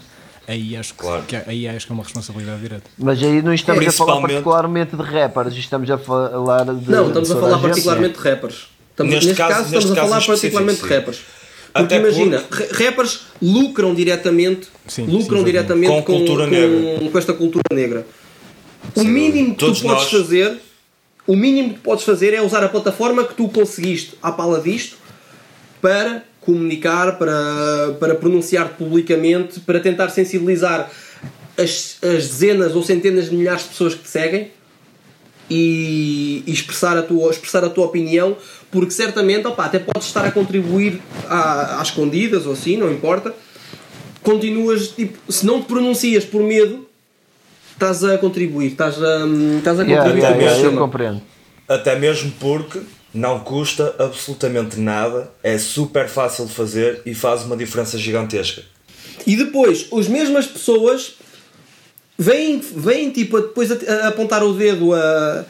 aí 0.52 0.76
acho 0.76 0.94
que, 0.94 1.00
Claro. 1.00 1.24
que- 1.24 1.36
aí 1.36 1.68
acho 1.68 1.86
que 1.86 1.92
é 1.92 1.96
uma 1.96 2.04
responsabilidade 2.04 2.62
direta. 2.62 2.90
Mas 2.98 3.22
aí 3.24 3.42
não 3.42 3.54
estamos 3.54 3.80
a 3.88 3.92
falar 3.92 4.14
Principalmente- 4.22 4.32
particularmente 4.34 4.96
de 4.96 5.04
rappers, 5.04 5.56
estamos 5.56 5.90
a 5.90 5.98
falar 5.98 6.64
de. 6.66 6.92
Não, 6.92 7.08
estamos 7.08 7.30
de 7.30 7.36
a 7.36 7.40
falar 7.40 7.58
particularmente 7.60 8.18
de 8.18 8.24
rappers. 8.30 8.56
Estamos, 8.92 9.14
Neste 9.14 9.28
neste, 9.28 9.38
caso- 9.38 9.50
caso, 9.56 9.62
neste 9.72 9.78
estamos 9.90 9.98
a 9.98 10.02
falar 10.10 10.26
particularmente 10.26 10.82
de 10.82 10.88
rappers. 10.90 11.18
Porque 11.74 11.86
Até 11.96 11.98
imagina, 12.00 12.44
ra- 12.52 12.66
rappers 12.86 13.22
lucram 13.42 13.96
diretamente, 13.96 14.68
Sim, 14.88 15.06
lucram 15.06 15.40
sim, 15.40 15.46
diretamente 15.46 15.88
Com 15.92 16.04
com, 16.04 16.14
cultura 16.18 16.44
com- 16.44 16.52
negra. 16.52 17.10
com 17.10 17.18
esta 17.18 17.34
cultura 17.34 17.64
negra. 17.74 18.06
O 18.94 19.04
mínimo 19.06 19.52
que 19.56 19.60
tu 19.60 19.66
podes 19.68 19.82
nós- 19.84 20.12
fazer, 20.12 20.58
o 21.26 21.34
mínimo 21.36 21.76
que 21.76 21.80
podes 21.80 22.04
fazer 22.04 22.34
é 22.34 22.42
usar 22.42 22.62
a 22.62 22.68
plataforma 22.68 23.24
que 23.24 23.34
tu 23.36 23.48
conseguiste 23.48 24.16
à 24.22 24.32
pala 24.34 24.60
disto 24.60 24.98
para 25.82 26.24
comunicar, 26.42 27.18
para, 27.18 27.96
para 28.00 28.16
pronunciar 28.16 28.70
publicamente, 28.70 29.60
para 29.60 29.80
tentar 29.80 30.10
sensibilizar 30.10 30.90
as, 31.58 31.98
as 32.02 32.28
dezenas 32.28 32.76
ou 32.76 32.84
centenas 32.84 33.30
de 33.30 33.36
milhares 33.36 33.64
de 33.64 33.70
pessoas 33.70 33.94
que 33.94 34.04
te 34.04 34.10
seguem 34.10 34.52
e, 35.50 36.44
e 36.48 36.52
expressar, 36.52 36.98
a 36.98 37.04
tua, 37.04 37.30
expressar 37.30 37.64
a 37.64 37.70
tua 37.70 37.86
opinião, 37.86 38.36
porque 38.72 38.92
certamente 38.92 39.46
opa, 39.46 39.66
até 39.66 39.80
podes 39.80 40.08
estar 40.08 40.26
a 40.26 40.32
contribuir 40.32 41.00
à, 41.28 41.82
às 41.82 41.90
escondidas 41.90 42.46
ou 42.46 42.54
assim, 42.54 42.78
não 42.78 42.92
importa. 42.92 43.34
Continuas, 44.24 44.90
tipo, 44.90 45.18
se 45.32 45.46
não 45.46 45.62
te 45.62 45.68
pronuncias 45.68 46.24
por 46.24 46.42
medo, 46.42 46.88
estás 47.74 48.04
a 48.04 48.18
contribuir, 48.18 48.72
estás 48.72 49.02
a, 49.02 49.26
estás 49.58 49.80
a 49.80 49.86
contribuir 49.86 50.20
yeah, 50.20 50.36
para 50.36 50.38
o 50.38 50.42
yeah, 50.42 50.64
eu 50.64 50.78
compreendo. 50.78 51.22
Até 51.68 51.98
mesmo 51.98 52.32
porque 52.40 52.80
não 53.14 53.40
custa 53.40 53.96
absolutamente 54.00 54.80
nada, 54.80 55.32
é 55.44 55.58
super 55.58 56.08
fácil 56.08 56.46
de 56.46 56.54
fazer 56.54 57.02
e 57.06 57.14
faz 57.14 57.44
uma 57.44 57.58
diferença 57.58 57.98
gigantesca. 57.98 58.64
E 59.26 59.36
depois, 59.36 59.88
as 59.92 60.08
mesmas 60.08 60.48
pessoas 60.48 61.16
vêm, 62.18 62.60
vêm 62.60 63.12
tipo, 63.12 63.38
a, 63.38 63.42
depois 63.42 63.72
a, 63.72 63.76
a 63.76 64.08
apontar 64.08 64.44
o 64.44 64.54
dedo 64.54 64.94
a, 64.94 65.46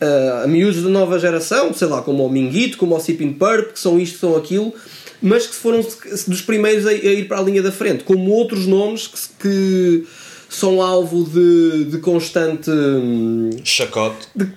a, 0.00 0.42
a 0.44 0.46
miúdos 0.46 0.82
da 0.82 0.88
nova 0.88 1.18
geração, 1.18 1.72
sei 1.72 1.88
lá, 1.88 2.02
como 2.02 2.26
o 2.26 2.30
Minguito, 2.30 2.76
como 2.76 2.96
o 2.96 3.00
Sipin 3.00 3.32
Purp, 3.32 3.72
que 3.72 3.78
são 3.78 3.98
isto, 3.98 4.14
que 4.14 4.20
são 4.20 4.36
aquilo, 4.36 4.74
mas 5.22 5.46
que 5.46 5.54
foram 5.54 5.80
dos 6.26 6.42
primeiros 6.42 6.86
a, 6.86 6.90
a 6.90 6.94
ir 6.94 7.28
para 7.28 7.38
a 7.38 7.42
linha 7.42 7.62
da 7.62 7.72
frente, 7.72 8.04
como 8.04 8.30
outros 8.30 8.66
nomes 8.66 9.06
que, 9.06 9.18
que 9.38 10.06
são 10.48 10.82
alvo 10.82 11.24
de, 11.24 11.84
de 11.84 11.98
constante. 11.98 12.70
hum, 12.70 13.50
Chacote. 13.62 14.26
de, 14.34 14.48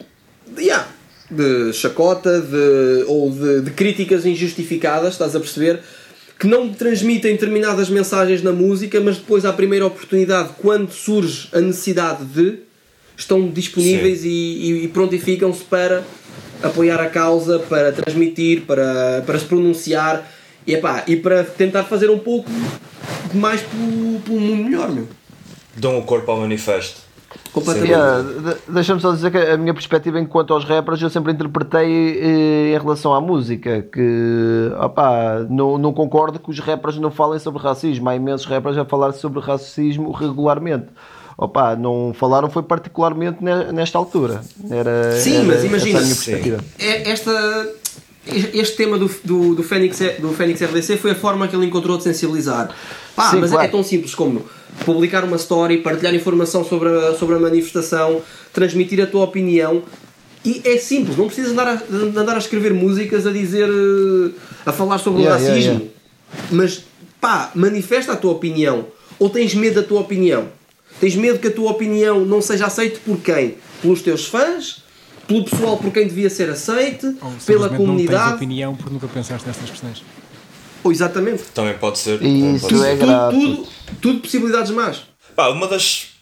yeah, 0.58 0.88
de 1.30 1.74
chacota 1.74 2.42
de, 2.42 3.04
ou 3.08 3.30
de, 3.30 3.62
de 3.62 3.72
críticas 3.72 4.26
injustificadas, 4.26 5.14
estás 5.14 5.36
a 5.36 5.40
perceber? 5.40 5.82
Que 6.40 6.48
não 6.48 6.70
transmitem 6.70 7.34
determinadas 7.34 7.90
mensagens 7.90 8.44
na 8.44 8.52
música, 8.52 9.02
mas 9.02 9.18
depois, 9.18 9.44
à 9.44 9.52
primeira 9.52 9.86
oportunidade, 9.86 10.50
quando 10.60 10.92
surge 10.92 11.50
a 11.52 11.60
necessidade 11.60 12.24
de, 12.26 12.60
estão 13.18 13.50
disponíveis 13.50 14.24
e, 14.24 14.30
e, 14.30 14.84
e 14.84 14.88
prontificam-se 14.88 15.64
para 15.64 16.04
apoiar 16.62 17.00
a 17.00 17.10
causa, 17.10 17.60
para 17.60 17.92
transmitir, 17.92 18.62
para, 18.62 19.24
para 19.26 19.40
se 19.40 19.46
pronunciar 19.46 20.32
e, 20.66 20.74
epá, 20.74 21.04
e 21.08 21.16
para 21.16 21.44
tentar 21.44 21.84
fazer 21.86 22.10
um 22.10 22.20
pouco 22.20 22.50
mais 23.34 23.62
pelo, 23.62 24.20
pelo 24.22 24.40
mundo 24.40 24.64
melhor, 24.64 24.92
meu. 24.92 25.08
Dão 25.76 25.98
o 25.98 26.04
corpo 26.04 26.32
ao 26.32 26.40
manifesto. 26.40 27.07
Completamente. 27.60 27.92
Yeah, 27.92 28.58
Deixa-me 28.68 29.02
só 29.02 29.12
dizer 29.12 29.32
que 29.32 29.38
a 29.38 29.58
minha 29.58 29.74
perspectiva 29.74 30.20
enquanto 30.20 30.54
aos 30.54 30.64
rappers 30.66 31.02
eu 31.02 31.10
sempre 31.10 31.32
interpretei 31.34 32.20
eh, 32.20 32.76
em 32.76 32.80
relação 32.80 33.14
à 33.14 33.22
música 33.22 33.82
que 33.82 34.72
opá, 34.84 35.46
não, 35.50 35.78
não 35.78 35.94
concordo 35.94 36.40
que 36.40 36.50
os 36.50 36.60
rappers 36.60 36.98
não 36.98 37.12
falem 37.12 37.40
sobre 37.40 37.62
racismo. 37.62 38.08
Há 38.10 38.16
imensos 38.16 38.46
rappers 38.46 38.78
a 38.78 38.86
falar 38.86 39.12
sobre 39.14 39.40
racismo 39.40 40.12
regularmente. 40.12 40.88
Opa, 41.38 41.76
não 41.76 42.14
falaram 42.18 42.50
foi 42.50 42.64
particularmente 42.64 43.44
ne- 43.44 43.72
nesta 43.72 43.98
altura. 43.98 44.42
Era, 44.72 45.12
Sim, 45.20 45.36
era 45.36 45.44
mas 45.44 45.58
essa 45.58 45.66
imagina. 45.68 46.58
É- 46.80 47.12
esta 47.12 47.68
este 48.54 48.76
tema 48.76 48.98
do, 48.98 49.10
do, 49.24 49.56
do, 49.56 49.64
Fênix, 49.64 50.00
do 50.20 50.30
Fênix 50.34 50.62
RDC 50.62 50.98
foi 50.98 51.12
a 51.12 51.16
forma 51.16 51.48
que 51.48 51.56
ele 51.56 51.66
encontrou 51.66 51.98
de 51.98 52.04
sensibilizar. 52.04 52.70
Pá, 53.16 53.32
Sim, 53.32 53.40
mas 53.40 53.52
claro. 53.52 53.66
é 53.66 53.70
tão 53.70 53.84
simples 53.84 54.14
como 54.14 54.44
publicar 54.86 55.24
uma 55.24 55.38
story, 55.38 55.78
partilhar 55.80 56.14
informação 56.16 56.64
sobre 56.64 56.90
a, 56.90 57.14
sobre 57.16 57.36
a 57.36 57.40
manifestação, 57.40 58.22
transmitir 58.54 59.02
a 59.02 59.08
tua 59.08 59.24
opinião. 59.24 59.84
E 60.46 60.62
é 60.64 60.78
simples, 60.78 61.18
não 61.18 61.26
precisas 61.26 61.52
andar 61.52 61.68
a, 61.68 61.76
de 61.76 62.18
andar 62.18 62.36
a 62.36 62.38
escrever 62.38 62.74
músicas 62.74 63.26
a 63.28 63.32
dizer. 63.32 63.68
eh, 63.70 64.32
a 64.66 64.72
falar 64.72 64.98
sobre 64.98 65.22
Yeah, 65.24 65.38
o 65.38 65.42
yeah, 65.44 65.56
racismo. 65.56 65.74
yeah. 65.82 65.96
Mas 66.52 66.84
pá, 67.20 67.52
manifesta 67.56 68.14
a 68.14 68.16
tua 68.16 68.32
opinião. 68.32 68.86
Ou 69.20 69.30
tens 69.30 69.54
medo 69.56 69.82
da 69.82 69.84
tua 69.88 70.02
opinião? 70.02 70.50
Tens 71.00 71.16
medo 71.16 71.40
que 71.40 71.48
a 71.48 71.52
tua 71.52 71.72
opinião 71.72 72.24
não 72.26 72.42
seja 72.42 72.66
aceita 72.68 73.00
por 73.06 73.18
quem? 73.20 73.56
Pelos 73.82 74.02
teus 74.02 74.26
fãs? 74.26 74.84
Pelo 75.28 75.44
pessoal 75.44 75.78
por 75.78 75.92
quem 75.92 76.08
devia 76.08 76.30
ser 76.30 76.50
aceite? 76.50 77.06
Ou 77.06 77.14
pela 77.14 77.40
simplesmente 77.40 77.62
não 77.64 77.70
tens 77.70 77.78
comunidade? 77.78 78.34
opinião 78.36 78.76
porque 78.76 78.94
nunca 78.94 79.08
pensaste 79.08 79.46
nestas 79.48 79.70
questões. 79.70 80.04
Ou 80.88 80.92
exatamente. 80.92 81.44
Também 81.54 81.78
pode 81.78 82.00
ser. 82.00 82.22
E 82.22 82.56
isso 82.56 82.68
pode 82.68 82.76
é 82.76 82.80
ser. 82.80 82.98
Tudo, 82.98 83.06
grave. 83.06 83.40
tudo, 83.40 83.68
tudo 84.02 84.20
possibilidades 84.22 84.72
más. 84.72 85.02
Pá, 85.36 85.50
uma 85.50 85.68
das. 85.68 86.14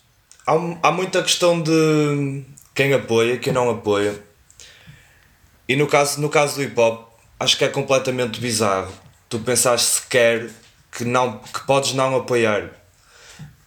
Há, 0.46 0.54
há 0.82 0.92
muita 0.92 1.22
questão 1.22 1.62
de 1.62 2.44
quem 2.74 2.94
apoia, 2.94 3.38
quem 3.38 3.54
não 3.54 3.70
apoia. 3.70 4.20
E 5.70 5.76
no 5.76 5.88
caso, 5.88 6.20
no 6.20 6.30
caso 6.30 6.56
do 6.56 6.64
hip 6.64 6.80
hop, 6.80 7.10
acho 7.40 7.58
que 7.58 7.64
é 7.64 7.68
completamente 7.68 8.40
bizarro. 8.40 8.92
Tu 9.30 9.40
pensares 9.40 9.84
sequer 9.84 10.50
que, 10.92 11.04
não, 11.06 11.38
que 11.38 11.66
podes 11.66 11.94
não 11.94 12.16
apoiar. 12.16 12.72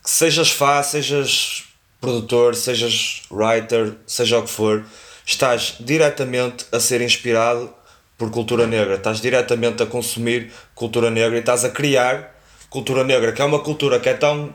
Que 0.03 0.11
sejas 0.11 0.51
fã, 0.51 0.83
sejas 0.83 1.65
produtor, 2.01 2.55
sejas 2.55 3.23
writer, 3.31 3.95
seja 4.07 4.39
o 4.39 4.43
que 4.43 4.51
for, 4.51 4.85
estás 5.27 5.77
diretamente 5.81 6.67
a 6.73 6.79
ser 6.79 7.01
inspirado 7.01 7.73
por 8.19 8.31
cultura 8.31 8.67
negra. 8.67 8.97
Estás 8.97 9.21
diretamente 9.21 9.83
a 9.83 9.87
consumir 9.87 10.53
cultura 10.75 11.11
negra 11.11 11.37
e 11.37 11.41
estás 11.41 11.65
a 11.65 11.71
criar 11.71 12.37
cultura 12.69 13.05
negra, 13.05 13.33
que 13.33 13.41
é 13.41 13.45
uma 13.45 13.61
cultura 13.61 13.99
que 13.99 14.09
é 14.09 14.15
tão 14.15 14.53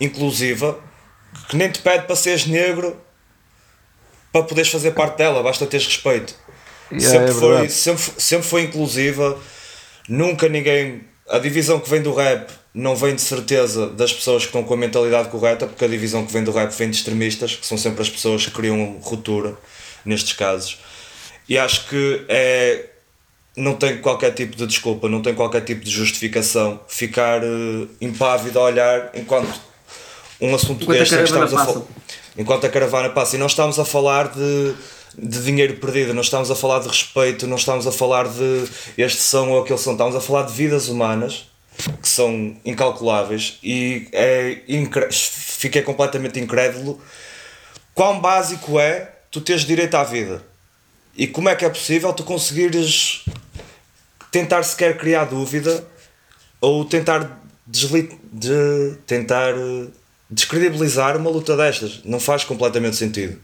inclusiva 0.00 0.78
que 1.48 1.56
nem 1.56 1.70
te 1.70 1.80
pede 1.80 2.06
para 2.06 2.16
seres 2.16 2.46
negro 2.46 2.96
para 4.32 4.42
poderes 4.42 4.70
fazer 4.70 4.92
parte 4.92 5.18
dela, 5.18 5.42
basta 5.42 5.66
teres 5.66 5.86
respeito. 5.86 6.34
Yeah, 6.90 7.10
sempre, 7.10 7.30
é 7.30 7.34
foi, 7.34 7.68
sempre, 7.68 8.04
sempre 8.18 8.46
foi 8.46 8.62
inclusiva, 8.62 9.38
nunca 10.08 10.48
ninguém. 10.48 11.04
A 11.28 11.38
divisão 11.38 11.80
que 11.80 11.90
vem 11.90 12.02
do 12.02 12.14
rap 12.14 12.50
não 12.72 12.94
vem 12.94 13.14
de 13.14 13.22
certeza 13.22 13.88
das 13.88 14.12
pessoas 14.12 14.42
que 14.42 14.48
estão 14.48 14.62
com 14.62 14.74
a 14.74 14.76
mentalidade 14.76 15.28
correta, 15.28 15.66
porque 15.66 15.84
a 15.84 15.88
divisão 15.88 16.24
que 16.24 16.32
vem 16.32 16.44
do 16.44 16.52
rap 16.52 16.70
vem 16.70 16.90
de 16.90 16.96
extremistas, 16.96 17.56
que 17.56 17.66
são 17.66 17.76
sempre 17.76 18.02
as 18.02 18.10
pessoas 18.10 18.44
que 18.44 18.52
criam 18.52 18.98
ruptura 19.02 19.56
nestes 20.04 20.34
casos. 20.34 20.78
E 21.48 21.56
acho 21.58 21.88
que 21.88 22.24
é. 22.28 22.86
Não 23.56 23.74
tem 23.74 23.98
qualquer 23.98 24.32
tipo 24.34 24.54
de 24.54 24.66
desculpa, 24.66 25.08
não 25.08 25.22
tem 25.22 25.34
qualquer 25.34 25.62
tipo 25.62 25.82
de 25.82 25.90
justificação 25.90 26.78
ficar 26.88 27.42
eh, 27.42 27.86
impávido 28.02 28.58
a 28.58 28.62
olhar 28.64 29.10
enquanto 29.14 29.48
um 30.38 30.54
assunto 30.54 30.82
Enquanto 30.82 30.96
a 30.96 30.98
deste 31.00 31.16
que 31.16 31.22
caravana 31.22 31.44
estamos 31.46 31.52
a 31.52 31.56
passa. 31.56 31.72
falar 31.72 31.86
enquanto 32.36 32.66
a 32.66 32.68
caravana 32.68 33.08
passa. 33.10 33.36
E 33.36 33.38
não 33.38 33.46
estamos 33.46 33.78
a 33.78 33.84
falar 33.86 34.28
de, 34.28 34.74
de 35.16 35.42
dinheiro 35.42 35.76
perdido, 35.76 36.12
não 36.12 36.20
estamos 36.20 36.50
a 36.50 36.54
falar 36.54 36.80
de 36.80 36.88
respeito, 36.88 37.46
não 37.46 37.56
estamos 37.56 37.86
a 37.86 37.92
falar 37.92 38.28
de 38.28 38.64
este 38.98 39.22
som 39.22 39.48
ou 39.48 39.62
aquele 39.62 39.78
som, 39.78 39.92
estamos 39.92 40.14
a 40.14 40.20
falar 40.20 40.42
de 40.42 40.52
vidas 40.52 40.88
humanas 40.88 41.46
que 42.02 42.08
são 42.08 42.56
incalculáveis 42.62 43.58
e 43.62 44.06
é 44.12 44.58
incre- 44.68 45.08
fiquei 45.12 45.80
completamente 45.80 46.38
incrédulo 46.38 47.00
quão 47.94 48.20
básico 48.20 48.78
é 48.78 49.12
tu 49.30 49.40
teres 49.40 49.62
direito 49.64 49.94
à 49.94 50.04
vida 50.04 50.42
e 51.16 51.26
como 51.26 51.48
é 51.48 51.56
que 51.56 51.64
é 51.64 51.68
possível 51.68 52.12
tu 52.12 52.22
conseguires 52.22 53.24
tentar 54.30 54.62
sequer 54.62 54.98
criar 54.98 55.24
dúvida 55.24 55.84
ou 56.60 56.84
tentar 56.84 57.40
desli 57.66 58.18
de 58.32 58.96
tentar 59.06 59.54
eh, 59.56 59.88
descredibilizar 60.30 61.16
uma 61.16 61.30
luta 61.30 61.56
destas. 61.56 62.02
Não 62.04 62.20
faz 62.20 62.44
completamente 62.44 62.96
sentido. 62.96 63.38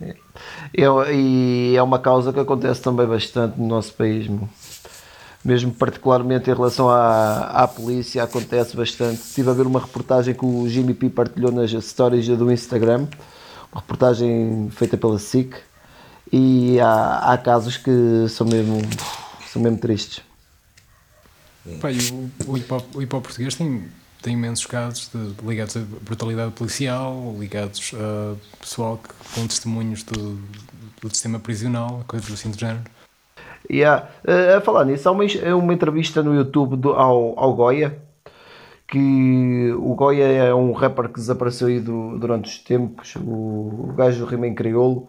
É- 0.00 1.12
e 1.12 1.74
é 1.76 1.82
uma 1.82 1.98
causa 1.98 2.32
que 2.32 2.38
acontece 2.38 2.80
também 2.80 3.06
bastante 3.06 3.58
no 3.58 3.66
nosso 3.66 3.92
país, 3.94 4.30
mesmo 5.44 5.72
particularmente 5.72 6.50
em 6.50 6.54
relação 6.54 6.88
à, 6.88 7.44
à 7.44 7.66
polícia, 7.68 8.22
acontece 8.22 8.76
bastante. 8.76 9.20
Estive 9.20 9.50
a 9.50 9.52
ver 9.52 9.66
uma 9.66 9.80
reportagem 9.80 10.34
que 10.34 10.44
o 10.44 10.68
Jimmy 10.68 10.94
P 10.94 11.08
partilhou 11.08 11.50
nas 11.50 11.70
stories 11.70 12.28
do 12.28 12.52
Instagram, 12.52 13.06
uma 13.72 13.80
reportagem 13.80 14.68
feita 14.70 14.96
pela 14.96 15.18
SIC, 15.18 15.56
e 16.32 16.78
há, 16.80 17.32
há 17.32 17.38
casos 17.38 17.76
que 17.76 18.26
são 18.28 18.46
mesmo, 18.46 18.80
são 19.52 19.60
mesmo 19.62 19.78
tristes. 19.78 20.22
E 21.66 22.12
o, 22.12 22.30
o 22.52 22.56
hip 22.56 22.72
hop, 22.72 22.96
o 22.96 23.02
hip 23.02 23.14
hop 23.14 23.24
português 23.24 23.54
tem, 23.54 23.84
tem 24.22 24.34
imensos 24.34 24.64
casos 24.66 25.10
de, 25.12 25.46
ligados 25.46 25.76
a 25.76 25.80
brutalidade 26.02 26.52
policial, 26.52 27.34
ligados 27.38 27.92
a 27.94 28.34
pessoal 28.60 28.98
que, 28.98 29.08
com 29.34 29.46
testemunhos 29.46 30.02
do, 30.02 30.38
do 31.02 31.08
sistema 31.10 31.38
prisional, 31.38 32.02
coisas 32.06 32.32
assim 32.32 32.50
do 32.50 32.58
género. 32.58 32.84
Yeah. 33.70 34.08
eh, 34.26 34.54
a 34.54 34.60
falar 34.62 34.86
nisso, 34.86 35.06
há 35.08 35.12
uma, 35.12 35.26
é 35.26 35.54
uma 35.54 35.74
entrevista 35.74 36.22
no 36.22 36.34
YouTube 36.34 36.76
do- 36.76 36.94
ao, 36.94 37.38
ao 37.38 37.54
Goya 37.54 37.98
que 38.90 39.70
o 39.78 39.94
Goya 39.94 40.24
é 40.24 40.54
um 40.54 40.72
rapper 40.72 41.08
que 41.10 41.16
desapareceu 41.20 41.68
aí 41.68 41.78
do- 41.78 42.18
durante 42.18 42.46
os 42.48 42.58
tempos, 42.60 43.14
o, 43.16 43.20
o 43.90 43.94
gajo 43.94 44.24
rima 44.24 44.46
em 44.46 44.54
crioulo 44.54 45.08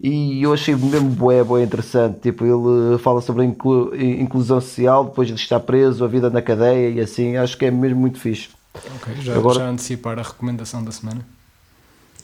e 0.00 0.42
eu 0.42 0.52
achei 0.52 0.74
mesmo 0.76 1.08
bué, 1.10 1.42
bué 1.42 1.62
interessante. 1.62 2.20
Tipo, 2.20 2.44
ele 2.44 2.98
fala 2.98 3.20
sobre 3.20 3.42
a 3.42 3.44
inclu- 3.44 3.94
inclusão 3.94 4.60
social 4.60 5.04
depois 5.04 5.28
de 5.28 5.34
estar 5.34 5.60
preso, 5.60 6.04
a 6.04 6.08
vida 6.08 6.30
na 6.30 6.40
cadeia 6.42 6.90
e 6.90 7.00
assim, 7.00 7.36
acho 7.36 7.56
que 7.56 7.64
é 7.66 7.70
mesmo 7.70 7.98
muito 8.00 8.18
fixe. 8.18 8.48
Ok, 8.96 9.14
já, 9.22 9.34
Agora- 9.34 9.58
já 9.60 9.68
antecipar 9.68 10.18
a 10.18 10.22
recomendação 10.22 10.84
da 10.84 10.92
semana. 10.92 11.20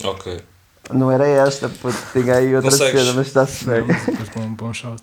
Ok. 0.05 0.41
Não 0.93 1.11
era 1.11 1.27
esta, 1.27 1.69
pô, 1.69 1.89
tinha 2.13 2.35
aí 2.37 2.55
outra 2.55 2.71
cena, 2.71 3.13
mas 3.15 3.27
está-se 3.29 3.65
bem. 3.65 3.81
Não, 3.81 3.87
mas 3.89 4.05
depois 4.07 4.29
bom, 4.29 4.49
bom 4.55 4.73
shot. 4.73 5.03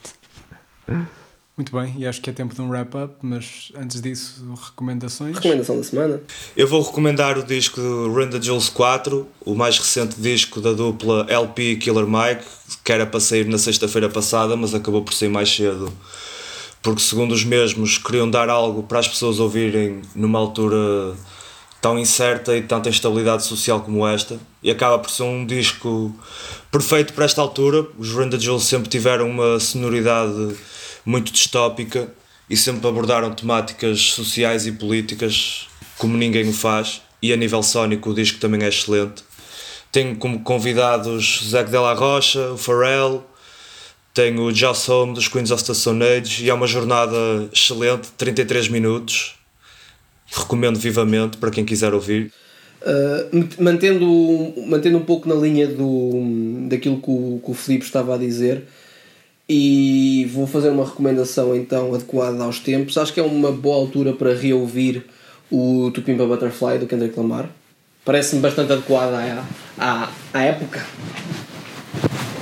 Muito 1.62 1.78
bem, 1.78 1.94
e 1.96 2.08
acho 2.08 2.20
que 2.20 2.28
é 2.28 2.34
tempo 2.34 2.56
de 2.56 2.60
um 2.60 2.70
wrap-up, 2.70 3.14
mas 3.22 3.72
antes 3.78 4.02
disso, 4.02 4.44
recomendações. 4.66 5.36
Recomendação 5.36 5.78
da 5.78 5.84
semana. 5.84 6.20
Eu 6.58 6.68
vou 6.68 6.82
recomendar 6.82 7.38
o 7.38 7.44
disco 7.44 7.80
do 7.80 8.12
Randa 8.12 8.42
Jules 8.42 8.68
4, 8.68 9.28
o 9.46 9.54
mais 9.54 9.78
recente 9.78 10.20
disco 10.20 10.60
da 10.60 10.74
dupla 10.74 11.24
LP 11.30 11.76
Killer 11.76 12.08
Mike, 12.08 12.44
que 12.84 12.92
era 12.92 13.06
para 13.06 13.20
sair 13.20 13.46
na 13.46 13.60
sexta-feira 13.60 14.10
passada, 14.10 14.56
mas 14.56 14.74
acabou 14.74 15.04
por 15.04 15.14
sair 15.14 15.30
mais 15.30 15.56
cedo. 15.56 15.94
Porque, 16.82 17.00
segundo 17.00 17.32
os 17.32 17.44
mesmos, 17.44 18.00
queriam 18.00 18.28
dar 18.28 18.50
algo 18.50 18.82
para 18.82 18.98
as 18.98 19.08
pessoas 19.08 19.40
ouvirem 19.40 20.02
numa 20.16 20.40
altura 20.40 21.16
tão 21.80 22.00
incerta 22.00 22.58
e 22.58 22.64
tanta 22.64 22.90
instabilidade 22.90 23.46
social 23.46 23.82
como 23.82 24.08
esta. 24.08 24.40
E 24.64 24.72
acaba 24.72 24.98
por 24.98 25.12
ser 25.12 25.24
um 25.24 25.46
disco 25.46 26.12
perfeito 26.72 27.14
para 27.14 27.26
esta 27.26 27.40
altura. 27.40 27.86
Os 28.00 28.12
Randa 28.12 28.40
Jules 28.40 28.64
sempre 28.64 28.90
tiveram 28.90 29.30
uma 29.30 29.60
sonoridade 29.60 30.56
muito 31.06 31.32
distópica 31.32 32.12
e 32.50 32.58
sempre 32.58 32.88
abordaram 32.88 33.34
temáticas 33.34 34.00
sociais 34.12 34.68
e 34.68 34.72
políticas 34.72 35.68
como 35.98 36.18
ninguém 36.18 36.48
o 36.50 36.54
faz. 36.54 37.02
E 37.22 37.32
a 37.32 37.38
nível 37.38 37.62
sónico, 37.62 38.10
o 38.10 38.14
disco 38.14 38.40
também 38.40 38.64
é 38.64 38.68
excelente. 38.68 39.24
Tenho 39.92 40.16
como 40.16 40.42
convidados 40.42 41.44
Zé 41.50 41.64
de 41.64 41.78
la 41.78 41.94
Rocha, 41.94 42.52
o 42.52 42.58
Pharrell, 42.58 43.24
tenho 44.14 44.44
o 44.44 44.54
Joss 44.54 44.90
Home 44.92 45.14
dos 45.14 45.28
Queens 45.28 45.52
of 45.52 45.64
the 45.64 45.74
Stone 45.74 46.04
Age 46.04 46.46
e 46.46 46.50
é 46.50 46.54
uma 46.54 46.68
jornada 46.68 47.16
excelente, 47.54 48.10
33 48.18 48.68
minutos. 48.68 49.36
Recomendo 50.28 50.80
vivamente 50.80 51.38
para 51.38 51.52
quem 51.52 51.64
quiser 51.64 51.94
ouvir. 51.94 52.32
Uh, 52.82 53.64
mantendo, 53.64 54.54
mantendo 54.68 54.98
um 54.98 55.06
pouco 55.06 55.30
na 55.30 55.36
linha 55.36 55.68
do, 55.68 56.68
daquilo 56.68 57.00
que 57.00 57.10
o, 57.10 57.42
que 57.44 57.52
o 57.52 57.54
Filipe 57.54 57.86
estava 57.86 58.16
a 58.16 58.18
dizer, 58.18 58.64
e 59.54 60.24
vou 60.28 60.48
fazer 60.48 60.70
uma 60.70 60.86
recomendação 60.86 61.54
então 61.54 61.94
adequada 61.94 62.42
aos 62.42 62.62
tempos. 62.62 62.98
Acho 62.98 63.14
que 63.14 63.20
é 63.20 63.24
uma 63.24 63.52
boa 63.52 63.76
altura 63.76 64.14
para 64.14 64.34
reouvir 64.34 65.06
o 65.52 65.92
Tupimpa 65.92 66.26
Butterfly 66.26 66.78
do 66.78 66.88
Kendrick 66.88 67.20
Lamar. 67.20 67.50
Parece-me 68.06 68.42
bastante 68.42 68.72
adequada 68.72 69.18
à, 69.18 69.44
à, 69.78 70.10
à 70.34 70.42
época 70.42 70.82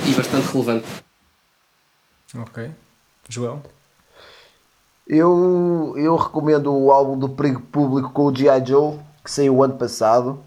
e 0.08 0.12
bastante 0.12 0.52
relevante. 0.52 0.86
Ok. 2.38 2.70
Joel? 3.28 3.60
Eu, 5.04 5.94
eu 5.96 6.14
recomendo 6.14 6.72
o 6.72 6.92
álbum 6.92 7.18
do 7.18 7.28
Perigo 7.28 7.60
Público 7.60 8.10
com 8.10 8.26
o 8.26 8.36
G.I. 8.36 8.64
Joe, 8.64 9.00
que 9.24 9.32
saiu 9.32 9.56
o 9.56 9.64
ano 9.64 9.74
passado 9.74 10.40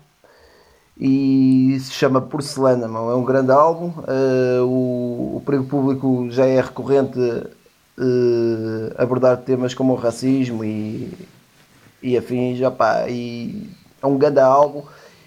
e 0.98 1.78
se 1.80 1.92
chama 1.92 2.22
Porcelana. 2.22 2.86
É 2.86 3.16
um 3.16 3.24
grande 3.24 3.52
álbum. 3.52 3.88
Uh, 4.00 4.64
o, 4.64 5.38
o 5.38 5.44
Perigo 5.46 5.66
Público 5.66 6.28
já 6.30 6.46
é 6.46 6.62
recorrente 6.62 7.20
uh, 7.20 8.94
abordar 8.98 9.38
temas 9.38 9.74
como 9.74 9.94
o 9.94 9.96
racismo 9.96 10.64
e, 10.64 11.12
e 12.02 12.18
afins. 12.18 12.62
Opa, 12.62 13.10
e 13.10 13.70
é 14.02 14.06
um 14.06 14.18
grande 14.18 14.40
álbum 14.40 14.84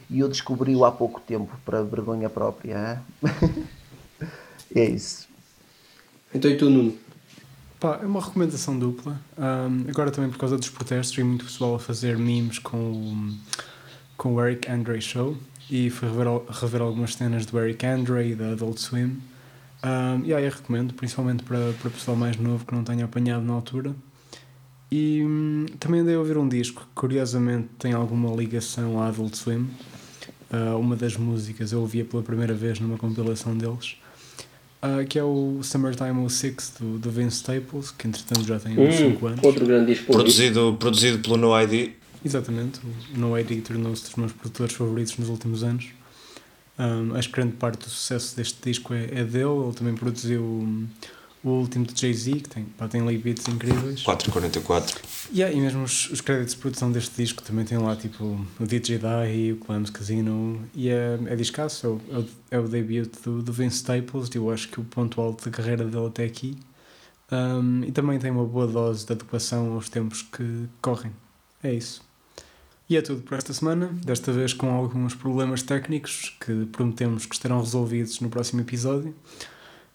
e 0.08 0.20
eu 0.20 0.28
descobri-o 0.28 0.84
há 0.84 0.92
pouco 0.92 1.20
tempo, 1.20 1.52
para 1.64 1.82
vergonha 1.82 2.30
própria. 2.30 3.02
é 4.74 4.84
isso. 4.84 5.26
Então 6.32 6.50
e 6.50 6.56
tu, 6.56 6.70
Nuno? 6.70 6.96
Pá, 7.80 7.98
é 8.02 8.06
uma 8.06 8.20
recomendação 8.20 8.78
dupla. 8.78 9.20
Um, 9.36 9.90
agora 9.90 10.10
também 10.10 10.30
por 10.30 10.38
causa 10.38 10.56
dos 10.56 10.70
protestos 10.70 11.16
e 11.18 11.22
muito 11.22 11.44
pessoal 11.44 11.74
a 11.74 11.78
fazer 11.78 12.16
memes 12.16 12.58
com 12.58 12.76
o, 12.76 13.34
com 14.16 14.34
o 14.34 14.44
Eric 14.44 14.70
Andre 14.70 15.00
Show 15.00 15.36
e 15.70 15.90
fui 15.90 16.08
rever, 16.08 16.26
rever 16.48 16.80
algumas 16.80 17.14
cenas 17.14 17.44
do 17.46 17.58
Eric 17.58 17.84
Andre 17.84 18.30
e 18.30 18.34
da 18.34 18.52
Adult 18.52 18.78
Swim. 18.78 19.16
Um, 19.84 20.24
e 20.24 20.34
aí 20.34 20.44
eu 20.44 20.50
recomendo, 20.50 20.94
principalmente 20.94 21.42
para, 21.42 21.72
para 21.80 21.90
pessoal 21.90 22.16
mais 22.16 22.36
novo 22.36 22.64
que 22.64 22.74
não 22.74 22.82
tenha 22.82 23.04
apanhado 23.04 23.44
na 23.44 23.52
altura. 23.52 23.94
E 24.90 25.22
hum, 25.24 25.66
também 25.78 26.00
andei 26.00 26.14
a 26.14 26.18
ouvir 26.18 26.38
um 26.38 26.48
disco 26.48 26.82
que 26.82 26.94
curiosamente 26.94 27.68
tem 27.78 27.92
alguma 27.92 28.34
ligação 28.34 29.00
à 29.00 29.08
Adult 29.08 29.34
Swim. 29.34 29.68
Uh, 30.50 30.78
uma 30.78 30.94
das 30.94 31.16
músicas 31.16 31.72
eu 31.72 31.80
ouvia 31.80 32.04
pela 32.04 32.22
primeira 32.22 32.54
vez 32.54 32.78
numa 32.78 32.96
compilação 32.96 33.56
deles, 33.56 33.96
uh, 34.80 35.04
que 35.08 35.18
é 35.18 35.24
o 35.24 35.58
Summertime 35.60 36.30
06 36.30 36.74
do, 36.78 36.98
do 36.98 37.10
Vince 37.10 37.38
Staples, 37.38 37.90
que 37.90 38.06
entretanto 38.06 38.46
já 38.46 38.58
tem 38.60 38.78
uns 38.78 38.94
5 38.94 39.24
hum, 39.24 39.28
anos. 39.28 39.44
Outro 39.44 39.66
grande 39.66 39.92
disco. 39.92 40.12
Produzido, 40.12 40.76
produzido 40.78 41.18
pelo 41.18 41.36
No 41.36 41.60
ID. 41.60 41.90
Exatamente, 42.26 42.80
o 43.14 43.18
No 43.18 43.38
ID 43.38 43.64
tornou-se 43.64 44.02
dos 44.02 44.16
meus 44.16 44.32
produtores 44.32 44.74
favoritos 44.74 45.16
nos 45.16 45.28
últimos 45.28 45.62
anos. 45.62 45.90
Um, 46.76 47.14
acho 47.14 47.28
que 47.28 47.36
grande 47.36 47.52
parte 47.52 47.84
do 47.84 47.88
sucesso 47.88 48.36
deste 48.36 48.58
disco 48.68 48.92
é, 48.92 49.04
é 49.04 49.24
dele. 49.24 49.62
Ele 49.64 49.72
também 49.72 49.94
produziu 49.94 50.42
um, 50.42 50.88
o 51.44 51.50
último 51.50 51.86
de 51.86 52.00
Jay-Z, 52.00 52.32
que 52.32 52.48
tem, 52.48 52.64
pá, 52.64 52.88
tem 52.88 53.00
ali 53.00 53.16
beats 53.16 53.46
incríveis. 53.46 54.02
444. 54.02 55.00
Yeah, 55.32 55.56
e 55.56 55.60
mesmo 55.60 55.84
os, 55.84 56.10
os 56.10 56.20
créditos 56.20 56.54
de 56.54 56.60
produção 56.60 56.90
deste 56.90 57.14
disco 57.14 57.44
também 57.44 57.64
tem 57.64 57.78
lá 57.78 57.94
tipo 57.94 58.44
o 58.58 58.66
DJ 58.66 58.98
Die, 58.98 59.52
o 59.52 59.56
Clams 59.64 59.90
Casino. 59.90 60.60
E 60.74 60.88
é, 60.88 61.16
é 61.26 61.36
discaço, 61.36 62.00
é 62.10 62.18
o, 62.18 62.28
é 62.50 62.58
o 62.58 62.66
debut 62.66 63.08
do, 63.24 63.40
do 63.40 63.52
Vince 63.52 63.76
Staples. 63.76 64.28
E 64.34 64.38
eu 64.38 64.50
acho 64.50 64.68
que 64.68 64.80
o 64.80 64.84
ponto 64.84 65.20
alto 65.20 65.44
da 65.44 65.56
carreira 65.56 65.84
dele 65.84 66.06
até 66.08 66.24
aqui. 66.24 66.58
Um, 67.30 67.84
e 67.84 67.92
também 67.92 68.18
tem 68.18 68.32
uma 68.32 68.44
boa 68.44 68.66
dose 68.66 69.06
de 69.06 69.12
adequação 69.12 69.74
aos 69.74 69.88
tempos 69.88 70.22
que 70.22 70.68
correm. 70.82 71.12
É 71.62 71.72
isso. 71.72 72.05
E 72.88 72.96
é 72.96 73.02
tudo 73.02 73.22
por 73.22 73.36
esta 73.36 73.52
semana, 73.52 73.90
desta 74.04 74.30
vez 74.30 74.52
com 74.52 74.70
alguns 74.70 75.12
problemas 75.12 75.60
técnicos 75.60 76.36
que 76.40 76.66
prometemos 76.66 77.26
que 77.26 77.34
estarão 77.34 77.58
resolvidos 77.58 78.20
no 78.20 78.30
próximo 78.30 78.60
episódio. 78.60 79.12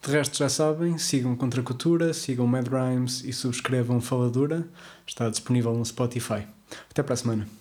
De 0.06 0.12
resto, 0.12 0.38
já 0.38 0.50
sabem, 0.50 0.98
sigam 0.98 1.36
Contra 1.36 1.62
Cultura, 1.62 2.14
sigam 2.14 2.48
Mad 2.48 2.68
Rhymes 2.68 3.24
e 3.24 3.32
subscrevam 3.32 4.02
Faladura. 4.02 4.68
Está 5.08 5.30
disponível 5.30 5.74
no 5.74 5.86
Spotify. 5.86 6.46
Até 6.90 7.02
para 7.02 7.14
a 7.14 7.18
semana. 7.18 7.61